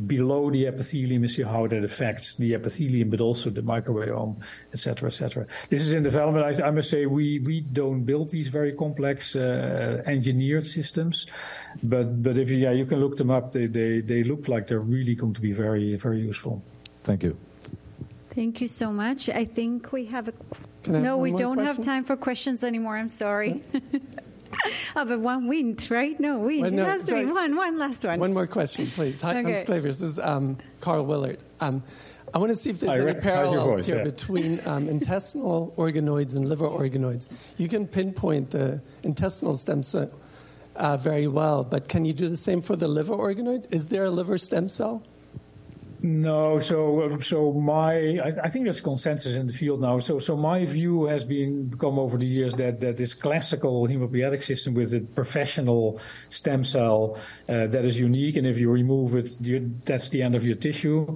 below 0.06 0.52
the 0.52 0.68
epithelium 0.68 1.24
and 1.24 1.32
see 1.32 1.44
how 1.44 1.66
that 1.66 1.84
affects 1.84 2.36
the 2.36 2.54
epithelium, 2.54 3.10
but 3.10 3.22
also 3.22 3.50
the 3.50 3.62
microbiome, 3.62 4.36
et 4.74 4.80
cetera, 4.80 5.08
et 5.08 5.14
cetera. 5.14 5.48
This 5.70 5.82
is 5.82 5.94
in 5.94 6.04
development. 6.04 6.44
I, 6.46 6.68
I 6.68 6.72
must 6.72 6.90
say 6.90 7.06
we, 7.06 7.40
we 7.40 7.62
don't 7.62 8.04
build 8.04 8.30
these 8.30 8.50
very 8.50 8.74
complex 8.74 9.36
uh, 9.36 10.04
engineered 10.06 10.68
systems, 10.68 11.26
but 11.82 12.22
but 12.22 12.38
if 12.38 12.52
you, 12.52 12.58
yeah, 12.58 12.74
you 12.74 12.86
can 12.86 13.00
look 13.00 13.16
them 13.16 13.32
up. 13.32 13.52
They, 13.52 13.68
they 13.68 14.02
they 14.02 14.24
look 14.24 14.48
like 14.48 14.68
they're 14.68 14.88
really 14.98 15.16
going 15.16 15.34
to 15.34 15.42
be 15.42 15.54
very 15.54 15.96
very 15.96 16.20
useful. 16.20 16.62
Thank 17.04 17.24
you. 17.24 17.38
Thank 18.38 18.62
you 18.62 18.68
so 18.68 18.94
much. 18.94 19.30
I 19.30 19.46
think 19.46 19.92
we 19.92 20.06
have 20.06 20.28
a. 20.28 20.34
Can 20.84 20.94
I 20.94 20.98
have 21.00 21.04
no, 21.04 21.18
we 21.18 21.32
don't 21.32 21.58
have 21.58 21.82
time 21.82 22.04
for 22.04 22.16
questions 22.16 22.64
anymore. 22.64 22.96
I'm 22.96 23.10
sorry. 23.10 23.64
oh, 24.96 25.06
but 25.06 25.20
one 25.20 25.48
wind, 25.48 25.90
right? 25.90 26.20
No, 26.20 26.38
wind. 26.38 26.62
Well, 26.62 26.70
no, 26.70 26.84
it 26.84 26.86
has 26.86 27.08
to 27.08 27.16
be 27.16 27.22
sorry. 27.24 27.34
one. 27.34 27.56
One 27.56 27.80
last 27.80 28.04
one. 28.04 28.20
One 28.20 28.36
more 28.36 28.46
question, 28.46 28.92
please. 28.92 29.22
Hi, 29.22 29.40
Okay. 29.40 29.42
Hans 29.42 29.64
Clevers. 29.64 30.02
This 30.02 30.12
is 30.12 30.20
um, 30.20 30.60
Karl 30.82 31.04
Willert. 31.04 31.40
Um, 31.62 31.82
I 32.32 32.38
want 32.38 32.52
to 32.52 32.56
see 32.56 32.70
if 32.70 32.80
there's 32.80 32.92
I 32.92 32.96
any 32.98 33.06
recognize 33.06 33.34
parallels 33.34 33.70
voice, 33.70 33.86
here 33.88 33.98
yeah. 33.98 34.04
between 34.04 34.68
um, 34.68 34.88
intestinal 34.88 35.74
organoids 35.76 36.36
and 36.36 36.48
liver 36.48 36.68
organoids. 36.68 37.30
You 37.58 37.68
can 37.68 37.88
pinpoint 37.88 38.52
the 38.52 38.80
intestinal 39.02 39.58
stem 39.58 39.82
cell 39.82 40.12
uh, 40.76 40.96
very 40.96 41.26
well, 41.26 41.64
but 41.64 41.90
can 41.90 42.06
you 42.06 42.14
do 42.14 42.30
the 42.30 42.38
same 42.38 42.62
for 42.62 42.76
the 42.76 42.88
liver 42.88 43.16
organoid? 43.16 43.66
Is 43.74 43.88
there 43.88 44.04
a 44.04 44.12
liver 44.12 44.38
stem 44.38 44.70
cell? 44.70 45.02
No, 46.10 46.58
so 46.60 47.18
so 47.20 47.52
my 47.52 48.18
I, 48.20 48.32
I 48.46 48.50
think 48.50 48.64
there's 48.64 48.80
consensus 48.80 49.34
in 49.34 49.46
the 49.46 49.52
field 49.52 49.82
now. 49.82 50.00
So 50.00 50.20
so 50.20 50.38
my 50.38 50.64
view 50.64 51.04
has 51.04 51.26
been 51.26 51.66
become 51.66 52.00
over 52.00 52.18
the 52.18 52.26
years 52.26 52.54
that 52.54 52.80
that 52.80 52.96
this 52.96 53.14
classical 53.14 53.86
hematopoietic 53.90 54.42
system 54.42 54.74
with 54.74 54.94
a 54.94 55.02
professional 55.02 56.00
stem 56.30 56.64
cell 56.64 57.18
uh, 57.50 57.68
that 57.68 57.84
is 57.84 58.00
unique, 58.00 58.38
and 58.38 58.48
if 58.48 58.58
you 58.58 58.72
remove 58.72 59.16
it, 59.16 59.36
you, 59.42 59.70
that's 59.84 60.08
the 60.08 60.22
end 60.22 60.34
of 60.34 60.46
your 60.46 60.56
tissue. 60.56 61.14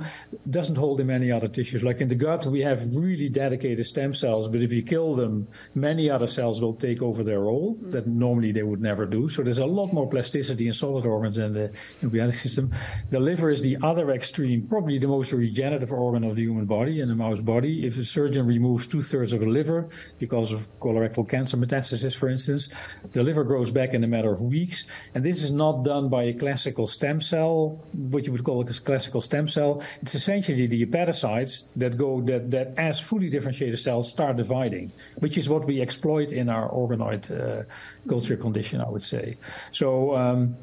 Doesn't 0.50 0.76
hold 0.76 1.00
in 1.00 1.08
many 1.08 1.32
other 1.32 1.48
tissues. 1.48 1.84
Like 1.84 2.02
in 2.02 2.10
the 2.10 2.16
gut, 2.16 2.46
we 2.46 2.60
have 2.60 2.94
really 2.94 3.30
dedicated 3.30 3.86
stem 3.86 4.14
cells, 4.14 4.50
but 4.50 4.62
if 4.62 4.74
you 4.74 4.84
kill 4.84 5.16
them, 5.16 5.48
many 5.74 6.10
other 6.10 6.28
cells 6.28 6.60
will 6.60 6.74
take 6.74 7.02
over 7.02 7.24
their 7.24 7.39
role 7.39 7.78
that 7.84 8.08
normally 8.08 8.52
they 8.52 8.64
would 8.64 8.82
never 8.82 9.06
do. 9.06 9.30
So 9.30 9.42
there's 9.42 9.60
a 9.60 9.66
lot 9.66 9.94
more 9.94 10.10
plasticity 10.10 10.68
in 10.68 10.74
solid 10.74 11.06
organs 11.06 11.38
than 11.38 11.54
the 11.54 11.72
hematopoietic 12.02 12.39
system. 12.39 12.74
The 13.10 13.22
liver 13.22 13.52
is 13.52 13.62
the 13.62 13.78
other 13.82 14.12
extreme 14.12 14.68
probably 14.82 14.97
the 14.97 15.07
most 15.07 15.32
regenerative 15.32 15.91
organ 15.91 16.23
of 16.23 16.36
the 16.36 16.41
human 16.41 16.65
body 16.65 17.01
in 17.01 17.07
the 17.07 17.13
mouse 17.13 17.39
body. 17.39 17.86
If 17.86 17.99
a 17.99 18.03
surgeon 18.03 18.47
removes 18.47 18.88
two 18.88 19.03
thirds 19.03 19.32
of 19.32 19.43
a 19.43 19.45
liver 19.45 19.89
because 20.17 20.51
of 20.51 20.67
colorectal 20.79 21.29
cancer 21.29 21.55
metastasis, 21.55 22.15
for 22.15 22.29
instance, 22.29 22.69
the 23.11 23.21
liver 23.21 23.43
grows 23.43 23.69
back 23.69 23.93
in 23.93 24.03
a 24.03 24.07
matter 24.07 24.34
of 24.34 24.41
weeks. 24.41 24.86
And 25.13 25.23
this 25.23 25.43
is 25.43 25.51
not 25.51 25.84
done 25.84 26.09
by 26.09 26.23
a 26.23 26.34
classical 26.34 26.88
stem 26.88 27.21
cell, 27.21 27.79
what 27.93 28.25
you 28.25 28.32
would 28.32 28.43
call 28.43 28.59
a 28.61 28.65
classical 28.65 29.21
stem 29.21 29.47
cell. 29.47 29.84
It's 30.01 30.15
essentially 30.15 30.65
the 30.65 30.84
hepatocytes 30.84 31.65
that 31.75 31.95
go 31.95 32.21
that 32.21 32.49
that 32.49 32.73
as 32.77 32.99
fully 32.99 33.29
differentiated 33.29 33.79
cells 33.79 34.09
start 34.09 34.36
dividing, 34.38 34.91
which 35.19 35.38
is 35.38 35.47
what 35.47 35.65
we 35.65 35.79
exploit 35.79 36.32
in 36.32 36.49
our 36.49 36.67
organoid 36.71 37.23
uh, 37.29 37.65
culture 38.09 38.36
condition, 38.36 38.82
I 38.82 38.89
would 38.89 39.03
say. 39.03 39.38
So. 39.71 40.15
Um, 40.15 40.55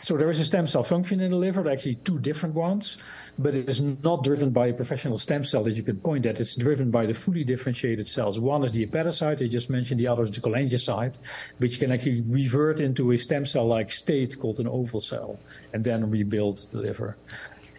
so 0.00 0.16
there 0.16 0.30
is 0.30 0.40
a 0.40 0.44
stem 0.44 0.66
cell 0.66 0.82
function 0.82 1.20
in 1.20 1.30
the 1.30 1.36
liver, 1.36 1.70
actually 1.70 1.96
two 1.96 2.18
different 2.18 2.54
ones, 2.54 2.96
but 3.38 3.54
it 3.54 3.68
is 3.68 3.80
not 3.80 4.24
driven 4.24 4.50
by 4.50 4.68
a 4.68 4.72
professional 4.72 5.18
stem 5.18 5.44
cell 5.44 5.62
that 5.64 5.72
you 5.72 5.82
can 5.82 5.98
point 5.98 6.24
at. 6.24 6.40
It's 6.40 6.56
driven 6.56 6.90
by 6.90 7.04
the 7.04 7.12
fully 7.12 7.44
differentiated 7.44 8.08
cells. 8.08 8.40
One 8.40 8.64
is 8.64 8.72
the 8.72 8.86
hepatocyte, 8.86 9.44
I 9.44 9.48
just 9.48 9.68
mentioned, 9.68 10.00
the 10.00 10.06
other 10.06 10.22
is 10.22 10.30
the 10.30 10.40
cholangiocyte, 10.40 11.20
which 11.58 11.78
can 11.78 11.92
actually 11.92 12.22
revert 12.22 12.80
into 12.80 13.12
a 13.12 13.18
stem 13.18 13.44
cell-like 13.44 13.92
state 13.92 14.38
called 14.40 14.58
an 14.58 14.68
oval 14.68 15.02
cell, 15.02 15.38
and 15.74 15.84
then 15.84 16.10
rebuild 16.10 16.66
the 16.72 16.78
liver. 16.78 17.18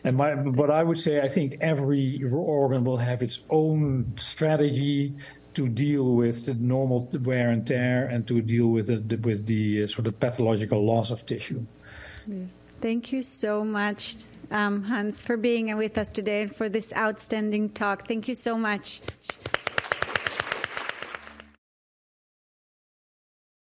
And 0.03 0.17
my, 0.17 0.31
I 0.31 0.83
would 0.83 0.99
say, 0.99 1.21
I 1.21 1.27
think 1.27 1.57
every 1.61 2.21
organ 2.31 2.83
will 2.83 2.97
have 2.97 3.23
its 3.23 3.39
own 3.49 4.13
strategy 4.17 5.13
to 5.53 5.67
deal 5.67 6.15
with 6.15 6.45
the 6.45 6.53
normal 6.53 7.09
wear 7.23 7.49
and 7.49 7.65
tear 7.67 8.05
and 8.07 8.27
to 8.27 8.41
deal 8.41 8.67
with 8.67 8.87
the, 8.87 9.17
with 9.17 9.45
the 9.47 9.83
uh, 9.83 9.87
sort 9.87 10.07
of 10.07 10.19
pathological 10.19 10.83
loss 10.85 11.11
of 11.11 11.25
tissue. 11.25 11.65
Thank 12.81 13.11
you 13.11 13.21
so 13.21 13.63
much, 13.63 14.15
um, 14.49 14.83
Hans, 14.83 15.21
for 15.21 15.37
being 15.37 15.75
with 15.77 15.97
us 15.97 16.11
today 16.11 16.43
and 16.43 16.55
for 16.55 16.67
this 16.67 16.91
outstanding 16.93 17.69
talk. 17.69 18.07
Thank 18.07 18.27
you 18.27 18.35
so 18.35 18.57
much. 18.57 19.01